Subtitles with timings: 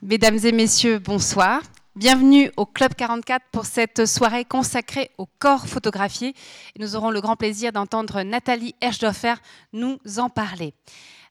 [0.00, 1.60] Mesdames et messieurs, bonsoir.
[1.96, 6.34] Bienvenue au Club 44 pour cette soirée consacrée au corps photographié.
[6.78, 9.34] Nous aurons le grand plaisir d'entendre Nathalie Herschdorfer
[9.72, 10.72] nous en parler.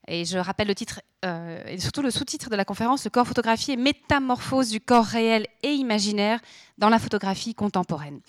[0.09, 3.25] Et je rappelle le titre euh, et surtout le sous-titre de la conférence, le corps
[3.25, 6.41] photographié, métamorphose du corps réel et imaginaire
[6.77, 8.19] dans la photographie contemporaine.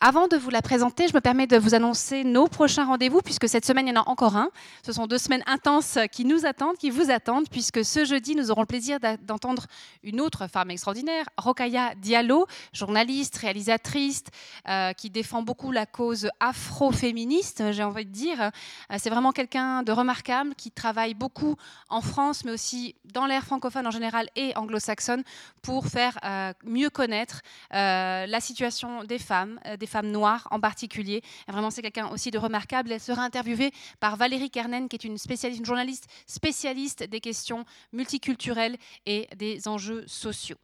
[0.00, 3.48] Avant de vous la présenter, je me permets de vous annoncer nos prochains rendez-vous, puisque
[3.48, 4.50] cette semaine, il y en a encore un.
[4.86, 8.52] Ce sont deux semaines intenses qui nous attendent, qui vous attendent, puisque ce jeudi, nous
[8.52, 9.66] aurons le plaisir d'entendre
[10.04, 14.22] une autre femme extraordinaire, Rokaya Diallo, journaliste, réalisatrice,
[14.68, 18.40] euh, qui défend beaucoup la cause afro-féministe, j'ai envie de dire.
[18.40, 21.56] Euh, c'est vraiment quelqu'un de remarquable, qui travaille beaucoup
[21.88, 25.24] en France, mais aussi dans l'ère francophone en général et anglo-saxonne,
[25.60, 27.42] pour faire euh, mieux connaître
[27.72, 31.22] la situation des femmes, des femmes noires en particulier.
[31.48, 32.92] vraiment, c'est quelqu'un aussi de remarquable.
[32.92, 37.64] Elle sera interviewée par Valérie Kernen, qui est une, spécialiste, une journaliste spécialiste des questions
[37.92, 40.58] multiculturelles et des enjeux sociaux.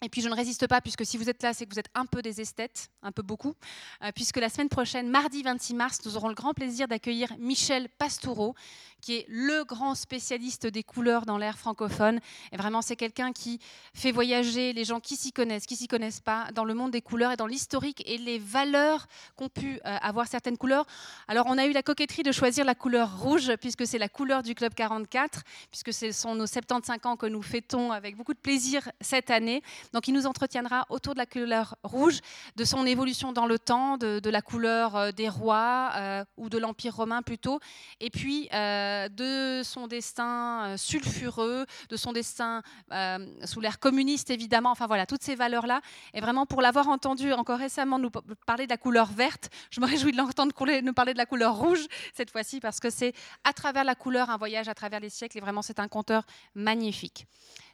[0.00, 1.90] Et puis je ne résiste pas, puisque si vous êtes là, c'est que vous êtes
[1.94, 3.54] un peu des esthètes, un peu beaucoup,
[4.04, 7.88] euh, puisque la semaine prochaine, mardi 26 mars, nous aurons le grand plaisir d'accueillir Michel
[7.88, 8.54] Pastoureau,
[9.00, 12.20] qui est le grand spécialiste des couleurs dans l'ère francophone.
[12.52, 13.58] Et vraiment, c'est quelqu'un qui
[13.94, 17.02] fait voyager les gens qui s'y connaissent, qui s'y connaissent pas, dans le monde des
[17.02, 20.86] couleurs et dans l'historique et les valeurs qu'ont pu euh, avoir certaines couleurs.
[21.26, 24.44] Alors, on a eu la coquetterie de choisir la couleur rouge, puisque c'est la couleur
[24.44, 28.38] du Club 44, puisque ce sont nos 75 ans que nous fêtons avec beaucoup de
[28.38, 29.62] plaisir cette année.
[29.92, 32.20] Donc, il nous entretiendra autour de la couleur rouge,
[32.56, 36.58] de son évolution dans le temps, de, la couleur euh, des rois euh, ou de
[36.58, 37.60] l'Empire romain plutôt,
[38.00, 42.62] et puis euh, de son destin sulfureux, de son destin
[43.44, 45.80] sous l'ère communiste évidemment, enfin voilà, toutes ces valeurs-là.
[46.14, 48.10] Et vraiment pour l'avoir entendu encore récemment nous
[48.46, 51.56] parler de la couleur verte, je me réjouis de l'entendre nous parler de la couleur
[51.56, 55.10] rouge cette fois-ci parce que c'est à travers la couleur un voyage à travers les
[55.10, 57.26] siècles et vraiment c'est un conteur magnifique.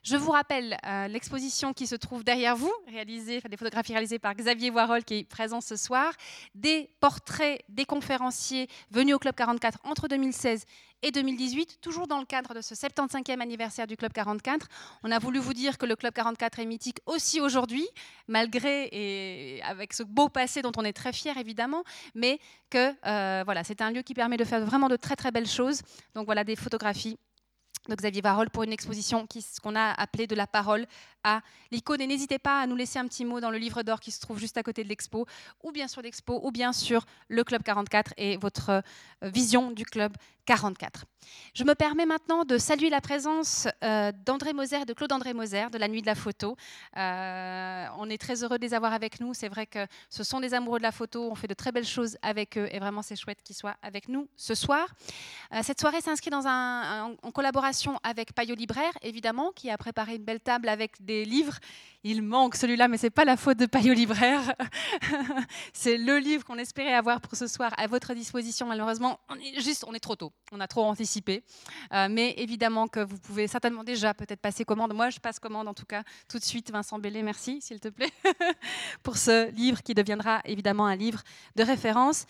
[0.05, 4.35] Je vous rappelle euh, l'exposition qui se trouve derrière vous, réalisée, des photographies réalisées par
[4.35, 6.13] Xavier Voirol qui est présent ce soir,
[6.55, 10.67] des portraits des conférenciers venus au Club 44 entre 2016
[11.01, 14.69] et 2018, toujours dans le cadre de ce 75e anniversaire du Club 44.
[15.05, 17.89] On a voulu vous dire que le Club 44 est mythique aussi aujourd'hui,
[18.29, 21.83] malgré et avec ce beau passé dont on est très fier évidemment,
[22.15, 25.31] mais que euh, voilà, c'est un lieu qui permet de faire vraiment de très très
[25.31, 25.81] belles choses.
[26.15, 27.17] Donc voilà des photographies
[27.89, 29.27] de Xavier Varol pour une exposition
[29.63, 30.87] qu'on a appelée De la parole
[31.25, 31.41] à
[31.73, 32.01] l'icône.
[32.01, 34.21] Et n'hésitez pas à nous laisser un petit mot dans le livre d'or qui se
[34.21, 35.27] trouve juste à côté de l'expo,
[35.63, 38.81] ou bien sur l'expo, ou bien sur le Club 44 et votre euh,
[39.23, 40.13] vision du Club
[40.47, 41.07] 44.
[41.55, 45.79] Je me permets maintenant de saluer la présence euh, d'André Moser de Claude-André Moser de
[45.79, 46.55] la Nuit de la Photo.
[46.99, 49.33] Euh, on est très heureux de les avoir avec nous.
[49.33, 51.31] C'est vrai que ce sont des amoureux de la photo.
[51.31, 54.09] On fait de très belles choses avec eux et vraiment c'est chouette qu'ils soient avec
[54.09, 54.87] nous ce soir.
[55.63, 60.25] cette soirée s'inscrit dans un, en collaboration avec Payot Libraire, évidemment, qui a préparé une
[60.25, 61.59] belle table avec des livres.
[62.07, 64.55] Il manque celui-là, mais ce n'est pas la faute de Payot Libraire.
[65.73, 68.67] c'est le livre qu'on espérait avoir pour ce soir à votre disposition.
[68.67, 70.31] Malheureusement, on est juste, on est trop tôt.
[70.53, 71.43] On a trop anticipé.
[71.95, 74.93] Euh, mais évidemment que vous pouvez certainement déjà peut-être passer commande.
[74.93, 76.71] Moi, je passe commande en tout cas tout de suite.
[76.71, 78.13] Vincent Bellet, merci, s'il te plaît,
[79.03, 81.23] pour ce livre qui deviendra évidemment un livre
[81.57, 82.27] de référence.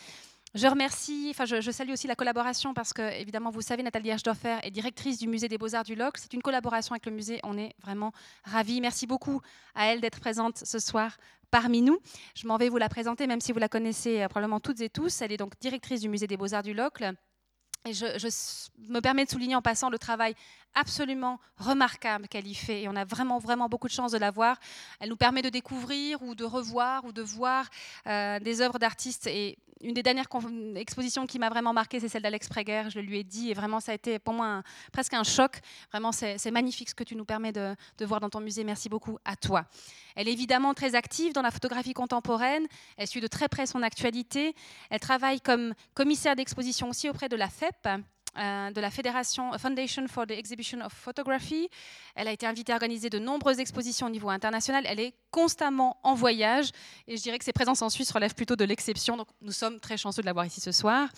[0.55, 4.59] Je remercie, enfin je, salue aussi la collaboration parce que, évidemment, vous savez, Nathalie Herschdorfer
[4.63, 6.21] est directrice du musée des Beaux-Arts du Locle.
[6.23, 8.13] C'est une collaboration avec le musée, on est vraiment
[8.45, 8.81] ravis.
[8.81, 9.41] Merci beaucoup
[9.75, 11.17] à elle d'être présente ce soir
[11.51, 11.99] parmi nous.
[12.37, 14.91] Je m'en vais vous la présenter, même si vous la connaissez euh, probablement toutes et
[14.91, 15.23] tous.
[15.23, 17.15] Elle est donc directrice du musée des Beaux-Arts du Locle.
[17.87, 18.07] Et je,
[18.89, 20.35] me permets de souligner en passant le travail
[20.75, 22.83] absolument remarquable qu'elle y fait.
[22.83, 24.59] Et on a vraiment, vraiment beaucoup de chance de la voir.
[25.01, 27.69] Elle nous permet de découvrir ou de revoir ou de voir
[28.07, 29.27] euh, des œuvres d'artistes.
[29.27, 30.29] Et une des dernières
[30.77, 32.85] expositions qui m'a vraiment marqué, c'est celle d'Alex Preger.
[32.89, 33.51] Je le lui ai dit.
[33.51, 34.62] Et vraiment, ça a été pour moi
[34.93, 35.61] presque un choc.
[35.93, 38.65] Vraiment, c'est magnifique ce que tu nous permets de voir dans ton musée.
[38.65, 39.67] Merci beaucoup à toi.
[40.17, 42.67] Elle est évidemment très active dans la photographie contemporaine.
[42.97, 44.55] Elle suit de très près son actualité.
[44.91, 47.89] Elle travaille comme commissaire d'exposition aussi auprès de la FEP
[48.37, 51.69] euh, de la Fédération Foundation for the Exhibition of Photography.
[52.15, 54.85] Elle a été invitée à organiser de nombreuses expositions au niveau international.
[54.87, 56.70] Elle est constamment en voyage
[57.06, 59.17] et je dirais que ses présences en Suisse relèvent plutôt de l'exception.
[59.17, 61.09] Donc nous sommes très chanceux de l'avoir ici ce soir.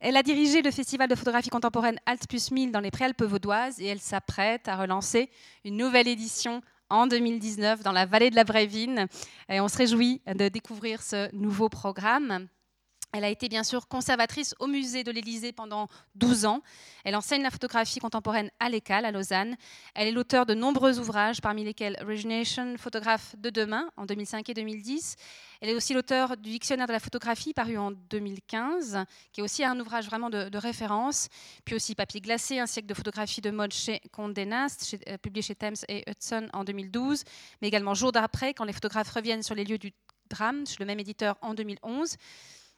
[0.00, 3.80] Elle a dirigé le festival de photographie contemporaine Alt plus 1000 dans les Préalpes vaudoises
[3.80, 5.30] et elle s'apprête à relancer
[5.64, 9.06] une nouvelle édition en 2019 dans la vallée de la Brévine.
[9.48, 12.48] Et on se réjouit de découvrir ce nouveau programme.
[13.12, 16.60] Elle a été bien sûr conservatrice au musée de l'Élysée pendant 12 ans.
[17.04, 19.56] Elle enseigne la photographie contemporaine à l'ECAL, à Lausanne.
[19.94, 24.54] Elle est l'auteur de nombreux ouvrages, parmi lesquels Origination, photographe de demain, en 2005 et
[24.54, 25.16] 2010.
[25.62, 28.98] Elle est aussi l'auteur du Dictionnaire de la photographie, paru en 2015,
[29.32, 31.28] qui est aussi un ouvrage vraiment de, référence.
[31.64, 35.40] Puis aussi Papier glacé, un siècle de photographie de mode chez Condé Nast, euh, publié
[35.40, 37.24] chez Thames et Hudson en 2012.
[37.62, 39.92] Mais également Jour d'après, quand les photographes reviennent sur les lieux du
[40.28, 42.16] drame, chez le même éditeur en 2011.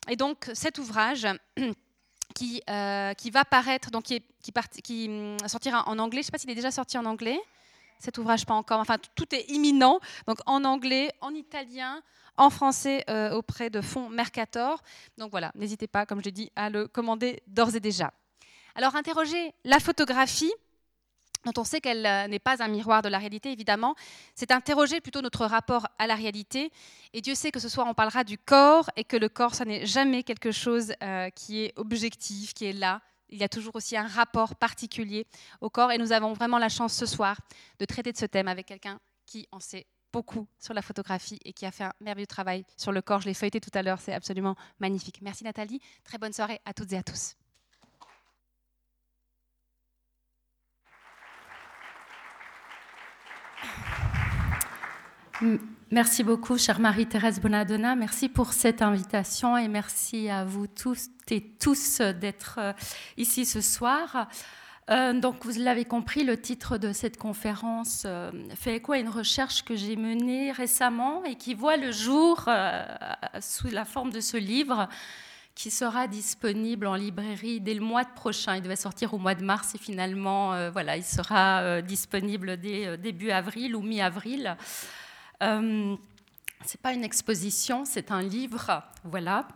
[0.08, 1.26] Et donc cet ouvrage
[2.35, 6.38] qui, euh, qui va paraître, donc qui, hum, sortira en anglais, je ne sais pas
[6.38, 7.38] s'il est déjà sorti en anglais,
[7.99, 12.02] cet ouvrage pas encore, enfin tout est imminent, donc en anglais, en italien,
[12.37, 14.82] en français euh, auprès de Fonds Mercator.
[15.19, 18.12] Donc voilà, n'hésitez pas, comme je l'ai dit, à le commander d'ores et déjà.
[18.75, 20.53] Alors interroger la photographie,
[21.44, 23.94] dont on sait qu'elle euh, n'est pas un miroir de la réalité, évidemment,
[24.34, 26.70] c'est interroger plutôt notre rapport à la réalité.
[27.12, 29.64] Et Dieu sait que ce soir, on parlera du corps et que le corps, ce
[29.64, 33.00] n'est jamais quelque chose euh, qui est objectif, qui est là.
[33.28, 35.26] Il y a toujours aussi un rapport particulier
[35.60, 35.92] au corps.
[35.92, 37.38] Et nous avons vraiment la chance ce soir
[37.78, 41.52] de traiter de ce thème avec quelqu'un qui en sait beaucoup sur la photographie et
[41.52, 43.20] qui a fait un merveilleux travail sur le corps.
[43.20, 45.20] Je l'ai feuilleté tout à l'heure, c'est absolument magnifique.
[45.22, 45.81] Merci Nathalie.
[46.04, 47.39] Très bonne soirée à toutes et à tous.
[55.90, 57.96] Merci beaucoup, chère Marie-Thérèse Bonadonna.
[57.96, 62.72] Merci pour cette invitation et merci à vous tous et tous d'être euh,
[63.16, 64.28] ici ce soir.
[64.90, 69.08] Euh, donc, vous l'avez compris, le titre de cette conférence euh, fait écho à une
[69.08, 72.48] recherche que j'ai menée récemment et qui voit le jour
[73.40, 74.88] sous la forme de ce livre
[75.54, 78.56] qui sera disponible en librairie dès le mois prochain.
[78.56, 83.31] Il devait sortir au mois de mars et finalement, voilà, il sera disponible dès début
[83.31, 84.56] avril ou mi-avril.
[85.42, 85.96] Euh,
[86.64, 89.48] c'est pas une exposition, c'est un livre, voilà.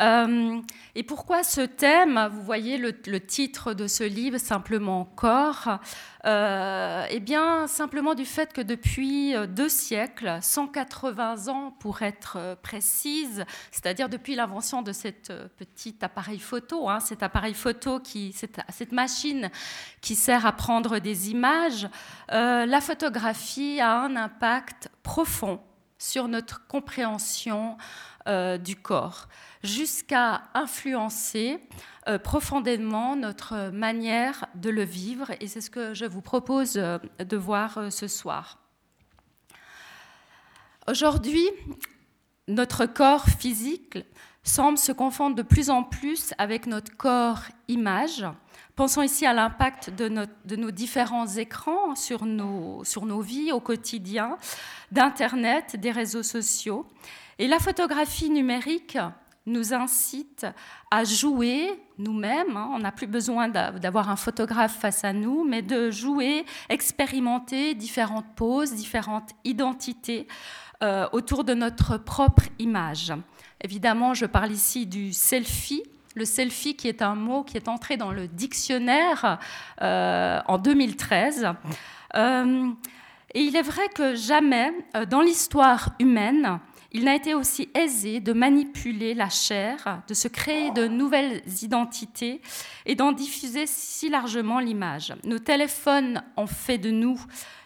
[0.00, 0.60] Euh,
[0.94, 2.28] et pourquoi ce thème?
[2.32, 5.78] Vous voyez le, titre de ce livre, simplement corps.
[6.24, 13.44] Euh, eh bien, simplement du fait que depuis deux siècles, 180 ans pour être précise,
[13.70, 18.92] c'est-à-dire depuis l'invention de cet petit appareil photo, hein, cet appareil photo qui, cette, cette,
[18.92, 19.50] machine
[20.00, 21.88] qui sert à prendre des images,
[22.30, 25.60] la photographie a un impact profond
[25.98, 27.76] sur notre compréhension
[28.28, 29.28] euh, du corps,
[29.62, 31.58] jusqu'à influencer
[32.08, 35.30] euh, profondément notre manière de le vivre.
[35.40, 38.58] Et c'est ce que je vous propose euh, de voir ce soir.
[40.88, 41.48] Aujourd'hui,
[42.48, 43.98] notre corps physique
[44.42, 48.24] semble se confondre de plus en plus avec notre corps image.
[48.76, 50.08] Pensons ici à l'impact de,
[50.56, 54.36] nos différents écrans sur nos, sur nos vies au quotidien,
[54.92, 56.86] d'Internet, des réseaux sociaux.
[57.38, 58.98] Et la photographie numérique
[59.46, 60.46] nous incite
[60.90, 62.54] à jouer nous-mêmes.
[62.58, 62.68] Hein.
[62.74, 68.34] On n'a plus besoin d'avoir un photographe face à nous, mais de jouer, expérimenter différentes
[68.36, 70.28] poses, différentes identités
[70.82, 73.14] euh, autour de notre propre image.
[73.62, 75.82] Évidemment, je parle ici du selfie.
[76.16, 79.38] Le selfie qui est un mot qui est entré dans le dictionnaire
[79.82, 81.48] euh, en 2013.
[82.16, 82.70] Euh,
[83.34, 86.58] et il est vrai que jamais, euh, dans l'histoire humaine,
[86.92, 92.40] il n'a été aussi aisé de manipuler la chair, de se créer de nouvelles identités
[92.86, 95.14] et d'en diffuser si largement l'image.
[95.24, 97.20] Nos téléphones ont fait de nous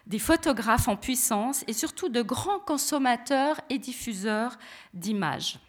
[0.09, 4.59] des photographes en puissance et surtout de grands consommateurs et diffuseurs
[4.93, 5.61] d'images.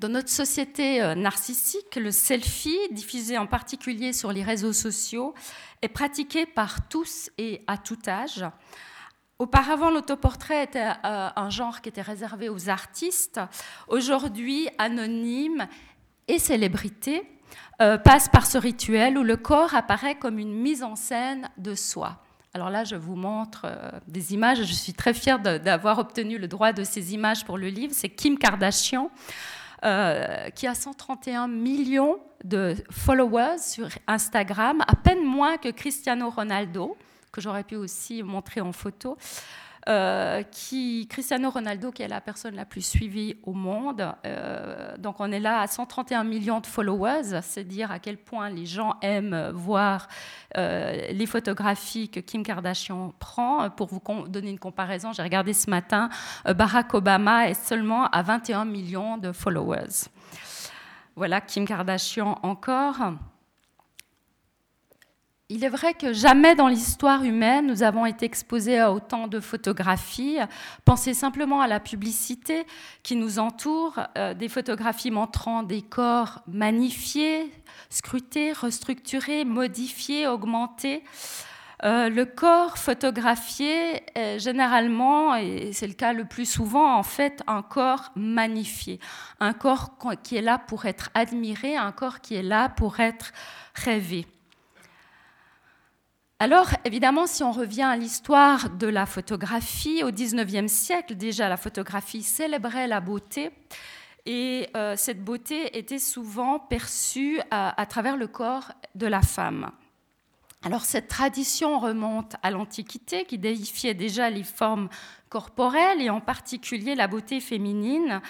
[0.00, 5.34] Dans notre société euh, narcissique, le selfie, diffusé en particulier sur les réseaux sociaux,
[5.82, 8.44] est pratiqué par tous et à tout âge.
[9.38, 13.40] Auparavant, l'autoportrait était euh, un genre qui était réservé aux artistes.
[13.86, 15.68] Aujourd'hui, anonymes
[16.26, 17.22] et célébrités
[17.80, 21.76] euh, passent par ce rituel où le corps apparaît comme une mise en scène de
[21.76, 22.20] soi.
[22.52, 23.66] Alors là, je vous montre
[24.06, 24.58] des images.
[24.58, 27.92] Je suis très fière d'avoir obtenu le droit de ces images pour le livre.
[27.96, 29.10] C'est Kim Kardashian
[29.84, 36.96] euh, qui a 131 millions de followers sur Instagram, à peine moins que Cristiano Ronaldo,
[37.32, 39.16] que j'aurais pu aussi montrer en photo.
[39.86, 44.14] Euh, qui, Cristiano Ronaldo, qui est la personne la plus suivie au monde.
[44.24, 48.48] Euh, donc on est là à 131 millions de followers, c'est dire à quel point
[48.48, 50.08] les gens aiment voir
[50.56, 53.68] euh, les photographies que Kim Kardashian prend.
[53.68, 56.08] Pour vous donner une comparaison, j'ai regardé ce matin,
[56.46, 60.08] Barack Obama est seulement à 21 millions de followers.
[61.14, 63.12] Voilà, Kim Kardashian encore.
[65.50, 69.40] Il est vrai que jamais dans l'histoire humaine nous avons été exposés à autant de
[69.40, 70.38] photographies.
[70.86, 72.66] Pensez simplement à la publicité
[73.02, 77.52] qui nous entoure, euh, des photographies montrant des corps magnifiés,
[77.90, 81.04] scrutés, restructurés, modifiés, augmentés.
[81.84, 87.42] Euh, le corps photographié est généralement, et c'est le cas le plus souvent, en fait,
[87.46, 88.98] un corps magnifié,
[89.40, 93.32] un corps qui est là pour être admiré, un corps qui est là pour être
[93.74, 94.26] rêvé.
[96.40, 101.56] Alors, évidemment, si on revient à l'histoire de la photographie, au XIXe siècle, déjà, la
[101.56, 103.50] photographie célébrait la beauté.
[104.26, 109.70] Et euh, cette beauté était souvent perçue à, travers le corps de la femme.
[110.62, 114.88] Alors cette tradition remonte à l'Antiquité qui déifiait déjà les formes
[115.28, 118.22] corporelles et en particulier la beauté féminine.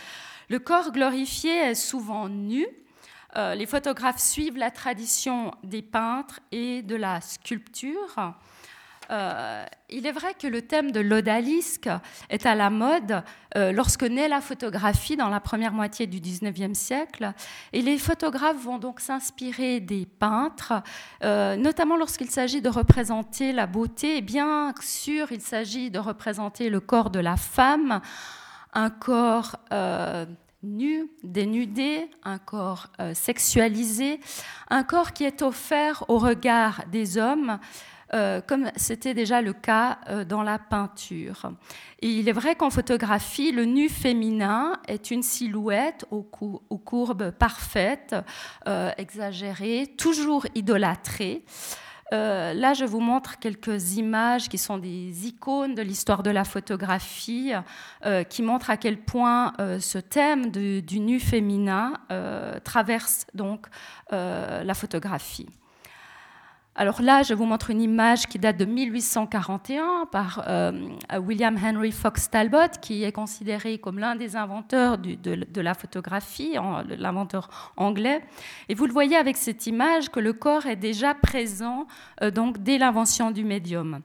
[0.48, 2.66] Le corps glorifié est souvent nu,
[3.36, 8.34] euh, les photographes suivent la tradition des peintres et de la sculpture.
[9.10, 11.90] Euh, il est vrai que le thème de l'odalisque
[12.30, 13.22] est à la mode
[13.54, 17.32] euh, lorsque naît la photographie dans la première moitié du XIXe siècle.
[17.74, 20.82] Et les photographes vont donc s'inspirer des peintres,
[21.22, 24.22] notamment lorsqu'il s'agit de représenter la beauté.
[24.22, 28.00] Bien sûr, il s'agit de représenter le corps de la femme,
[28.72, 29.56] un corps
[30.64, 34.20] nu, dénudé, un corps euh, sexualisé,
[34.70, 37.58] un corps qui est offert au regard des hommes,
[38.12, 41.52] euh, comme c'était déjà le cas euh, dans la peinture.
[42.00, 48.14] Il est vrai qu'en photographie, le nu féminin est une silhouette aux, courbes parfaites,
[48.98, 51.44] exagérées, toujours idolâtrée.
[52.12, 56.44] Euh, là, je vous montre quelques images qui sont des icônes de l'histoire de la
[56.44, 57.52] photographie,
[58.04, 61.94] euh, qui montrent à quel point euh, ce thème du nu féminin
[62.64, 63.66] traverse donc
[64.10, 65.48] la photographie.
[66.76, 70.72] Alors là, je vous montre une image qui date de 1841 par euh,
[71.20, 76.56] William Henry Fox Talbot, qui est considéré comme l'un des inventeurs de, la photographie,
[76.98, 78.24] l'inventeur anglais.
[78.68, 81.86] Et vous le voyez avec cette image que le corps est déjà présent
[82.22, 84.00] euh, donc dès l'invention du médium.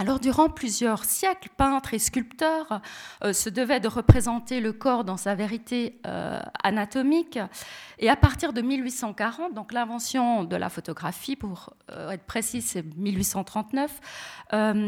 [0.00, 2.80] Alors, durant plusieurs siècles, peintres et sculpteurs
[3.22, 7.38] euh, se devaient de représenter le corps dans sa vérité euh, anatomique.
[8.00, 12.82] Et à partir de 1840, donc l'invention de la photographie, pour euh, être précis, c'est
[12.82, 14.00] 1839,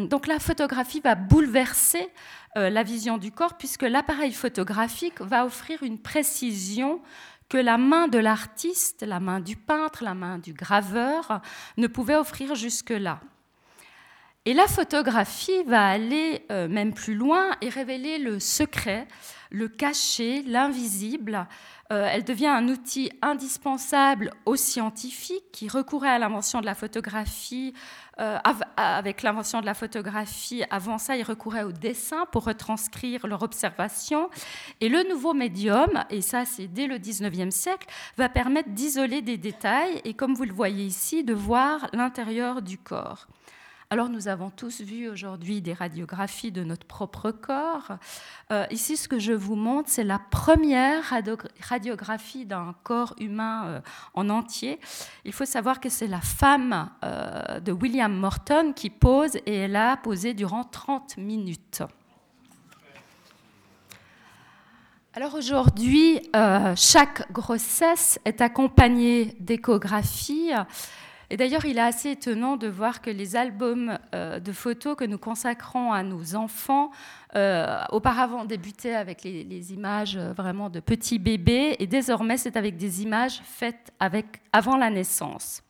[0.08, 2.08] donc la photographie va bouleverser
[2.54, 7.00] la vision du corps puisque l'appareil photographique va offrir une précision
[7.48, 11.42] que la main de l'artiste, la main du peintre, la main du graveur
[11.76, 13.20] ne pouvait offrir jusque-là.
[14.48, 19.08] Et la photographie va aller euh, même plus loin et révéler le secret,
[19.50, 21.48] le caché, l'invisible.
[21.92, 27.74] Euh, elle devient un outil indispensable aux scientifiques qui recouraient à l'invention de la photographie.
[28.20, 28.38] Euh,
[28.76, 34.30] avec l'invention de la photographie, avant ça, ils recouraient au dessin pour retranscrire leur observation.
[34.80, 39.38] Et le nouveau médium, et ça c'est dès le 19e siècle, va permettre d'isoler des
[39.38, 43.26] détails et, comme vous le voyez ici, de voir l'intérieur du corps.
[43.88, 47.98] Alors nous avons tous vu aujourd'hui des radiographies de notre propre corps.
[48.50, 51.04] Euh, ici, ce que je vous montre, c'est la première
[51.60, 53.80] radiographie d'un corps humain euh,
[54.14, 54.80] en entier.
[55.24, 59.76] Il faut savoir que c'est la femme euh, de William Morton qui pose et elle
[59.76, 61.84] a posé durant 30 minutes.
[65.14, 66.20] Alors aujourd'hui,
[66.76, 70.52] chaque grossesse est accompagnée d'échographies
[71.30, 75.04] et d'ailleurs, il est assez étonnant de voir que les albums euh, de photos que
[75.04, 76.90] nous consacrons à nos enfants,
[77.34, 82.76] euh, auparavant débutaient avec les, images euh, vraiment de petits bébés, et désormais c'est avec
[82.76, 83.92] des images faites
[84.52, 85.62] avant la naissance.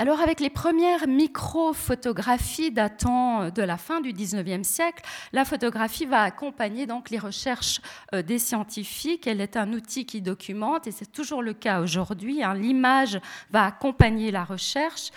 [0.00, 5.04] Alors avec les premières micro-photographies datant euh, de la fin du 19e siècle,
[5.34, 7.82] la photographie va accompagner donc les recherches
[8.14, 9.26] euh, des scientifiques.
[9.26, 12.42] Elle est un outil qui documente et c'est toujours le cas aujourd'hui.
[12.42, 12.54] Hein.
[12.54, 15.10] L'image va accompagner la recherche.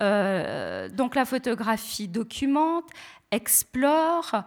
[0.00, 2.88] Euh, donc la photographie documente,
[3.30, 4.42] explore,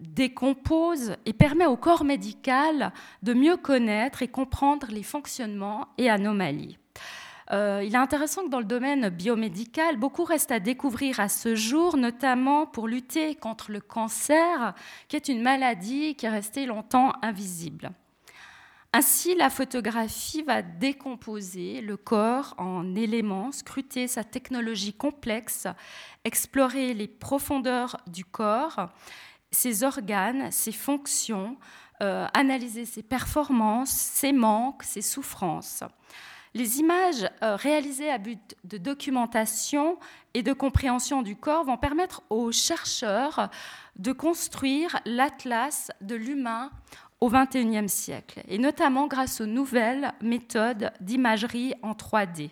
[0.00, 6.78] décompose et permet au corps médical de mieux connaître et comprendre les fonctionnements et anomalies.
[7.50, 11.54] Euh, il est intéressant que dans le domaine biomédical, beaucoup reste à découvrir à ce
[11.54, 14.74] jour, notamment pour lutter contre le cancer,
[15.08, 17.90] qui est une maladie qui est restée longtemps invisible.
[18.92, 25.66] Ainsi, la photographie va décomposer le corps en éléments, scruter sa technologie complexe,
[26.24, 28.88] explorer les profondeurs du corps,
[29.50, 31.58] ses organes, ses fonctions,
[32.02, 35.82] euh, analyser ses performances, ses manques, ses souffrances.
[36.54, 39.98] Les images euh, réalisées à but de documentation
[40.34, 43.50] et de compréhension du corps vont permettre aux chercheurs
[43.96, 46.70] de construire l'atlas de l'humain
[47.20, 52.50] au XXIe siècle, et notamment grâce aux nouvelles méthodes d'imagerie en 3D.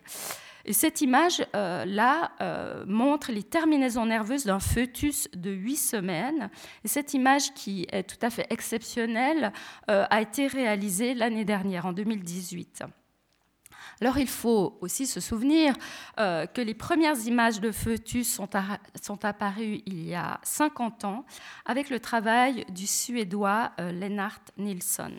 [0.69, 6.51] Et cette image-là euh, euh, montre les terminaisons nerveuses d'un fœtus de 8 semaines.
[6.85, 9.53] Et cette image, qui est tout à fait exceptionnelle,
[9.87, 12.83] a été réalisée l'année dernière, en 2018.
[14.01, 15.75] Alors il faut aussi se souvenir
[16.19, 21.25] euh, que les premières images de fœtus sont, apparues il y a 50 ans
[21.65, 25.13] avec le travail du Suédois euh, Lennart Nilsson.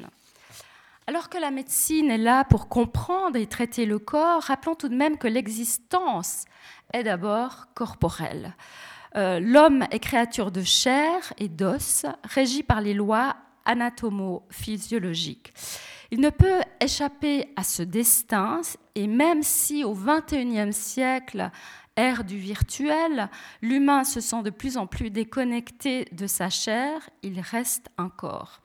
[1.08, 4.96] Alors que la médecine est là pour comprendre et traiter le corps, rappelons tout de
[4.96, 6.46] même que l'existence
[6.94, 8.56] est d'abord corporelle.
[9.16, 15.54] Euh, l'homme est créature de chair et d'os, régi par les lois anatomo-physiologiques.
[16.12, 18.62] Il ne peut échapper à ce destin,
[18.96, 21.52] et même si au XXIe siècle,
[21.96, 23.30] ère du virtuel,
[23.62, 28.62] l'humain se sent de plus en plus déconnecté de sa chair, il reste un corps.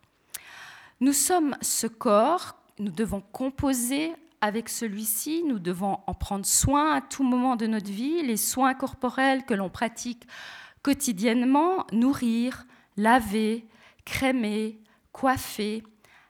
[1.01, 7.01] Nous sommes ce corps, nous devons composer avec celui-ci, nous devons en prendre soin à
[7.01, 10.27] tout moment de notre vie, les soins corporels que l'on pratique
[10.83, 13.67] quotidiennement, nourrir, laver,
[14.05, 14.81] crémer,
[15.13, 15.83] coiffer,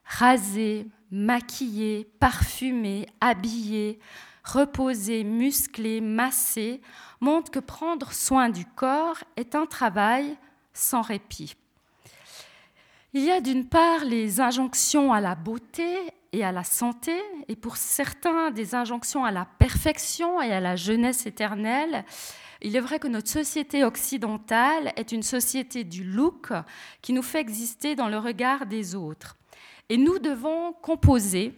[0.04, 4.00] raser, maquillé, parfumé, habillé,
[4.42, 6.80] reposé, musclé, massé,
[7.20, 10.36] montre que prendre soin du corps est un travail
[10.72, 11.54] sans répit.
[13.12, 15.98] Il y a d'une part les injonctions à la beauté
[16.32, 17.14] et à la santé,
[17.46, 22.06] et pour certains des injonctions à la perfection et à la jeunesse éternelle.
[22.62, 26.52] Il est vrai que notre société occidentale est une société du look
[27.02, 29.36] qui nous fait exister dans le regard des autres.
[29.88, 31.54] Et nous devons composer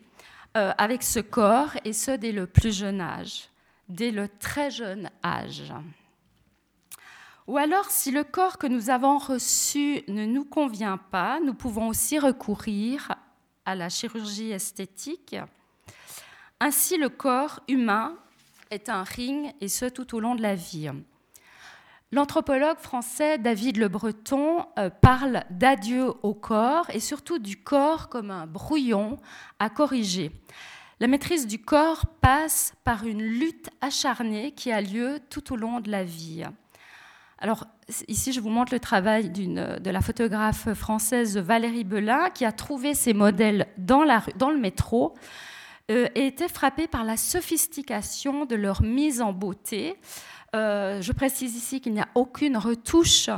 [0.57, 3.49] euh, avec ce corps, et ce dès le plus jeune âge,
[3.89, 5.73] dès le très jeune âge.
[7.47, 11.89] Ou alors, si le corps que nous avons reçu ne nous convient pas, nous pouvons
[11.89, 13.15] aussi recourir
[13.67, 15.37] à la chirurgie esthétique.
[16.61, 18.17] Ainsi, le corps humain
[18.71, 20.91] est un ring, et ce tout au long de la vie.
[22.13, 28.31] L'anthropologue français David Le Breton euh, parle d'adieu au corps et surtout du corps comme
[28.31, 29.19] un brouillon
[29.59, 30.31] à corriger.
[31.01, 35.81] La maîtrise du corps passe par une lutte acharnée qui a lieu tout au long
[35.81, 36.45] de la vie.
[37.39, 37.67] Alors,
[38.07, 42.95] ici, je vous montre le travail de la photographe française Valérie Belin, qui a trouvé
[42.95, 45.15] ces modèles dans le métro
[45.91, 49.97] euh, et était frappée par la sophistication de leur mise en beauté.
[50.55, 53.29] Euh, je précise ici qu'il n'y a aucune retouche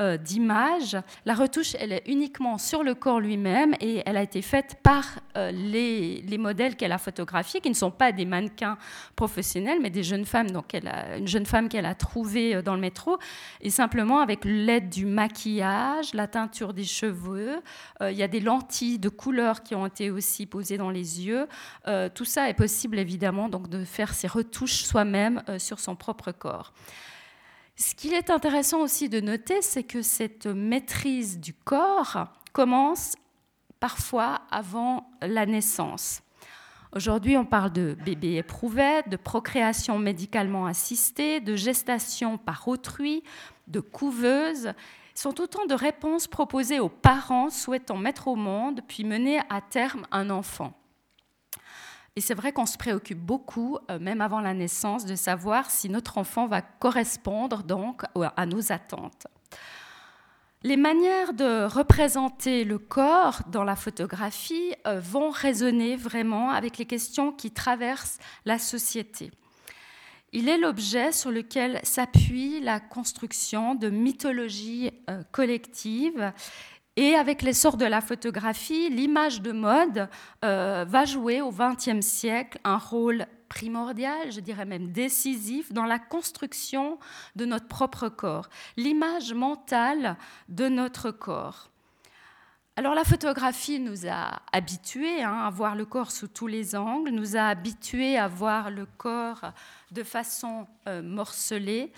[0.00, 0.96] euh, d'image.
[1.26, 5.04] La retouche, elle est uniquement sur le corps lui-même et elle a été faite par
[5.36, 8.78] euh, les, modèles qu'elle a photographiés, qui ne sont pas des mannequins
[9.14, 10.50] professionnels, mais des jeunes femmes.
[10.50, 13.18] Donc, une jeune femme qu'elle a trouvée dans le métro,
[13.60, 17.60] et simplement avec l'aide du maquillage, la teinture des cheveux,
[18.00, 21.46] il y a des lentilles de couleur qui ont été aussi posées dans les yeux.
[22.14, 26.72] tout ça est possible évidemment donc de faire ces retouches soi-même sur son propre corps.
[27.80, 33.14] Ce qu'il est intéressant aussi de noter, c'est que cette maîtrise du corps commence
[33.80, 36.20] parfois avant la naissance.
[36.94, 43.22] Aujourd'hui, on parle de bébé éprouvette, de procréation médicalement assistée, de gestation par autrui,
[43.66, 44.74] de couveuse.
[45.14, 49.62] Ce sont autant de réponses proposées aux parents souhaitant mettre au monde puis mener à
[49.62, 50.74] terme un enfant.
[52.20, 55.88] Et c'est vrai qu'on se préoccupe beaucoup, euh, même avant la naissance, de savoir si
[55.88, 58.02] notre enfant va correspondre donc
[58.36, 59.26] à nos attentes.
[60.62, 66.84] Les manières de représenter le corps dans la photographie euh, vont résonner vraiment avec les
[66.84, 69.30] questions qui traversent la société.
[70.34, 76.34] Il est l'objet sur lequel s'appuie la construction de mythologies euh, collectives
[77.00, 80.10] et avec l'essor de la photographie, l'image de mode
[80.44, 85.98] euh, va jouer au XXe siècle un rôle primordial, je dirais même décisif, dans la
[85.98, 86.98] construction
[87.36, 90.18] de notre propre corps, l'image mentale
[90.50, 91.70] de notre corps.
[92.76, 97.12] Alors la photographie nous a habitués hein, à voir le corps sous tous les angles,
[97.12, 99.52] nous a habitués à voir le corps
[99.90, 101.94] de façon euh, morcelée.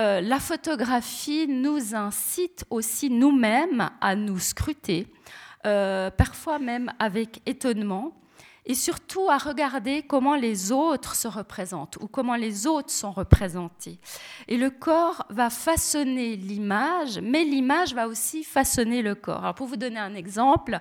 [0.00, 5.06] Euh, la photographie nous incite aussi nous-mêmes à nous scruter,
[5.66, 8.12] euh, parfois même avec étonnement,
[8.66, 13.98] et surtout à regarder comment les autres se représentent ou comment les autres sont représentés.
[14.48, 19.42] Et le corps va façonner l'image, mais l'image va aussi façonner le corps.
[19.42, 20.80] Alors pour vous donner un exemple,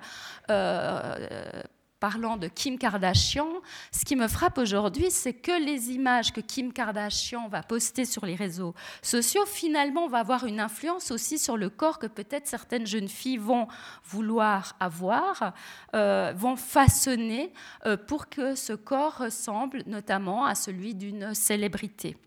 [0.49, 1.61] euh,
[2.03, 3.47] parlant de Kim Kardashian,
[3.93, 8.25] ce qui me frappe aujourd'hui, c'est que les images que Kim Kardashian va poster sur
[8.25, 12.85] les réseaux sociaux, finalement, vont avoir une influence aussi sur le corps que peut-être certaines
[12.85, 13.69] jeunes filles vont
[14.03, 15.53] vouloir avoir,
[15.95, 17.53] euh, vont façonner
[17.85, 22.17] euh, pour que ce corps ressemble notamment à celui d'une célébrité.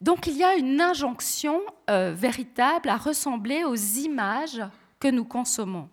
[0.00, 4.62] Donc il y a une injonction euh, véritable à ressembler aux images
[4.98, 5.90] que nous consommons.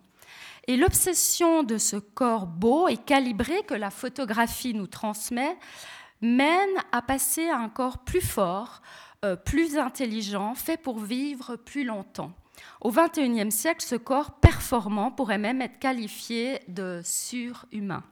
[0.66, 5.56] Et l'obsession de ce corps beau et calibré que la photographie nous transmet
[6.20, 8.82] mène à passer à un corps plus fort,
[9.24, 12.32] euh, plus intelligent, fait pour vivre plus longtemps.
[12.80, 18.02] Au XXIe siècle, ce corps performant pourrait même être qualifié de surhumain.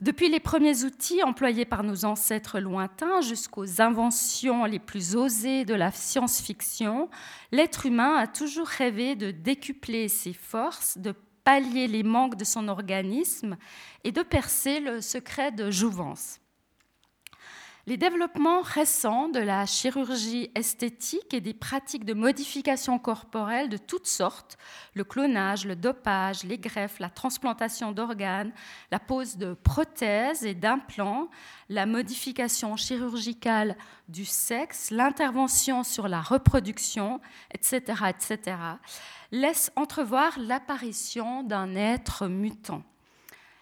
[0.00, 5.74] Depuis les premiers outils employés par nos ancêtres lointains jusqu'aux inventions les plus osées de
[5.74, 7.10] la science-fiction,
[7.52, 12.68] l'être humain a toujours rêvé de décupler ses forces, de pallier les manques de son
[12.68, 13.58] organisme
[14.04, 16.39] et de percer le secret de jouvence.
[17.90, 24.06] Les développements récents de la chirurgie esthétique et des pratiques de modification corporelle de toutes
[24.06, 24.58] sortes,
[24.94, 28.52] le clonage, le dopage, les greffes, la transplantation d'organes,
[28.92, 31.30] la pose de prothèses et d'implants,
[31.68, 33.76] la modification chirurgicale
[34.08, 37.20] du sexe, l'intervention sur la reproduction,
[37.52, 38.56] etc., etc.,
[39.32, 42.84] laissent entrevoir l'apparition d'un être mutant.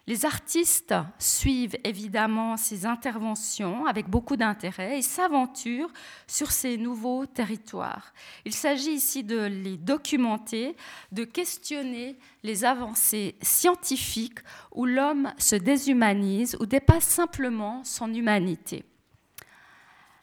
[0.08, 5.92] Les artistes suivent évidemment ces interventions avec beaucoup d'intérêt et s'aventurent
[6.26, 8.14] sur ces nouveaux territoires.
[8.46, 10.76] Il s'agit ici de les documenter,
[11.12, 14.38] de questionner les avancées scientifiques
[14.74, 18.86] où l'homme se déshumanise ou dépasse simplement son humanité.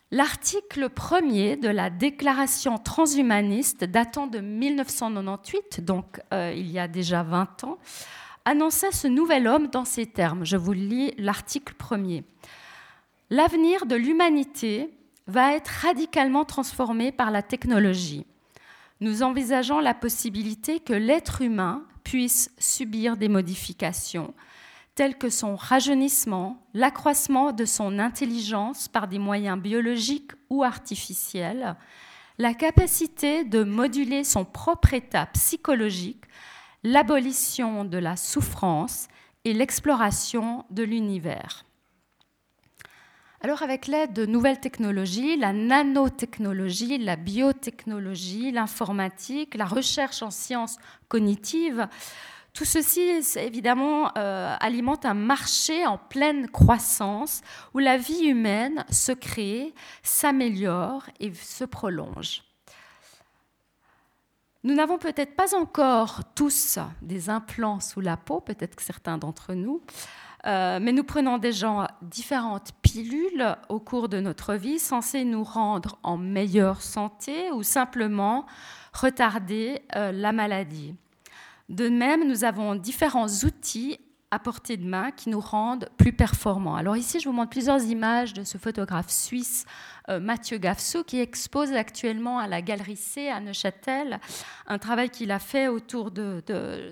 [0.09, 7.21] L'article premier de la déclaration transhumaniste datant de 1998, donc euh, il y a déjà
[7.21, 7.77] 20 ans,
[8.45, 10.45] annonçait ce nouvel homme dans ces termes.
[10.45, 12.23] Je vous lis l'article premier.
[13.29, 14.89] L'avenir de l'humanité
[15.27, 18.25] va être radicalement transformé par la technologie.
[19.01, 24.33] Nous envisageons la possibilité que l'être humain puisse subir des modifications
[24.95, 31.75] telles que son rajeunissement, l'accroissement de son intelligence par des moyens biologiques ou artificiels,
[32.37, 36.23] la capacité de moduler son propre état psychologique
[36.85, 39.07] l'abolition de la souffrance
[39.43, 41.65] et l'exploration de l'univers.
[43.41, 50.77] Alors avec l'aide de nouvelles technologies, la nanotechnologie, la biotechnologie, l'informatique, la recherche en sciences
[51.07, 51.87] cognitives,
[52.53, 53.01] tout ceci
[53.35, 57.41] évidemment euh, alimente un marché en pleine croissance
[57.73, 62.43] où la vie humaine se crée, s'améliore et se prolonge.
[64.65, 69.53] Nous n'avons peut-être pas encore tous des implants sous la peau, peut-être que certains d'entre
[69.53, 69.83] nous,
[70.47, 75.99] euh, mais nous prenons déjà différentes pilules au cours de notre vie censées nous rendre
[76.01, 78.47] en meilleure santé ou simplement
[78.91, 80.95] retarder euh, la maladie.
[81.69, 83.99] De même, nous avons différents outils
[84.31, 86.75] à portée de main qui nous rendent plus performants.
[86.75, 89.65] Alors ici, je vous montre plusieurs images de ce photographe suisse
[90.07, 94.19] Mathieu Gafsou, qui expose actuellement à la Galerie C à Neuchâtel
[94.67, 96.43] un travail qu'il a fait autour de,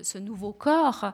[0.02, 1.12] ce nouveau corps.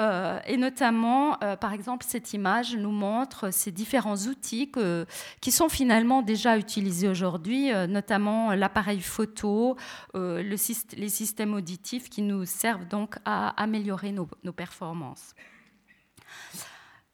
[0.00, 4.70] Euh, et notamment, euh, par exemple, cette image nous montre ces différents outils
[5.40, 9.76] qui sont finalement déjà utilisés aujourd'hui, notamment l'appareil photo,
[10.14, 15.34] les systèmes auditifs qui nous servent donc à améliorer nos performances.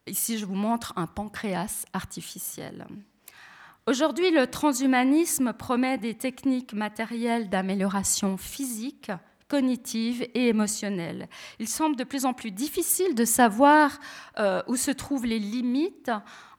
[0.07, 2.87] Ici, je vous montre un pancréas artificiel.
[3.87, 9.13] Aujourd'hui, le transhumanisme promet des techniques matérielles d'amélioration physique,
[9.47, 11.29] cognitive et émotionnelle.
[11.59, 14.01] Il semble de plus en plus difficile de savoir
[14.39, 16.11] euh, où se trouvent les limites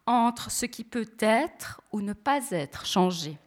[0.05, 3.39] entre ce qui peut être ou ne pas être changé.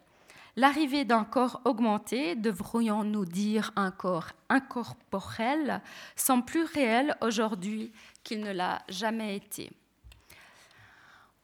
[0.57, 5.81] L'arrivée d'un corps augmenté, devrions-nous dire un corps incorporel,
[6.17, 7.93] semble plus réel aujourd'hui
[8.25, 9.71] qu'il ne l'a jamais été.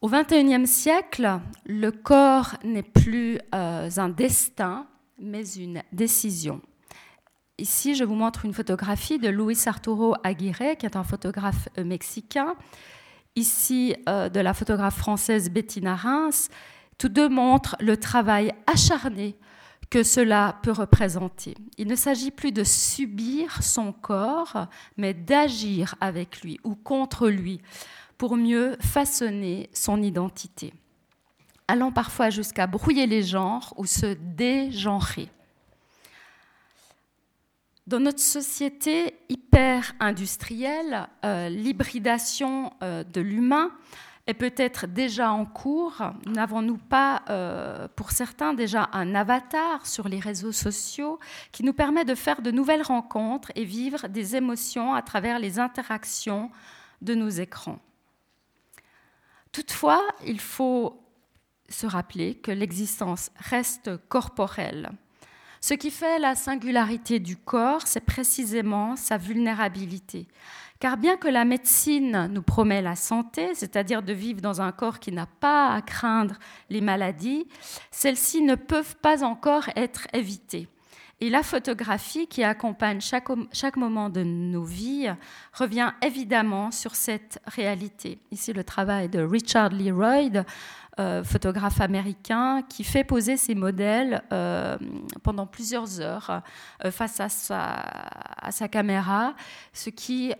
[0.01, 6.61] Au XXIe siècle, le corps n'est plus euh, un destin, mais une décision.
[7.57, 11.85] Ici, je vous montre une photographie de Luis Arturo Aguirre, qui est un photographe euh,
[11.85, 12.55] mexicain.
[13.37, 16.49] Ici, euh, de la photographe française Bettina Reims.
[16.97, 19.35] Tous deux montrent le travail acharné
[19.89, 21.55] que cela peut représenter.
[21.77, 27.61] Il ne s'agit plus de subir son corps, mais d'agir avec lui ou contre lui
[28.17, 30.73] pour mieux façonner son identité,
[31.67, 35.29] allant parfois jusqu'à brouiller les genres ou se dégenrer.
[37.87, 43.69] Dans notre société hyper industrielle, euh, l'hybridation euh, de l'humain
[44.25, 46.01] est peut-être déjà en cours.
[46.25, 51.19] N'avons-nous pas, euh, pour certains, déjà un avatar sur les réseaux sociaux
[51.51, 55.59] qui nous permet de faire de nouvelles rencontres et vivre des émotions à travers les
[55.59, 56.49] interactions
[57.03, 57.77] de nos écrans?
[59.55, 61.01] Toutefois, il faut
[61.69, 64.91] se rappeler que l'existence reste corporelle
[65.67, 70.27] ce qui fait la singularité du corps, c'est précisément sa vulnérabilité.
[70.79, 74.99] Car bien que la médecine nous promet la santé, c'est-à-dire de vivre dans un corps
[74.99, 76.35] qui n'a pas à craindre
[76.69, 77.47] les maladies,
[77.89, 80.67] celles-ci ne peuvent pas encore être évitées.
[81.21, 85.07] Et la photographie qui accompagne chaque, chaque, moment de nos vies
[85.53, 88.19] revient évidemment sur cette réalité.
[88.31, 90.43] Ici, le travail de Richard Leroy,
[90.97, 94.77] euh, photographe américain, qui fait poser ses modèles euh,
[95.23, 96.41] pendant plusieurs heures
[96.85, 97.83] euh, face à sa,
[98.41, 99.35] à sa, caméra,
[99.73, 100.33] ce qui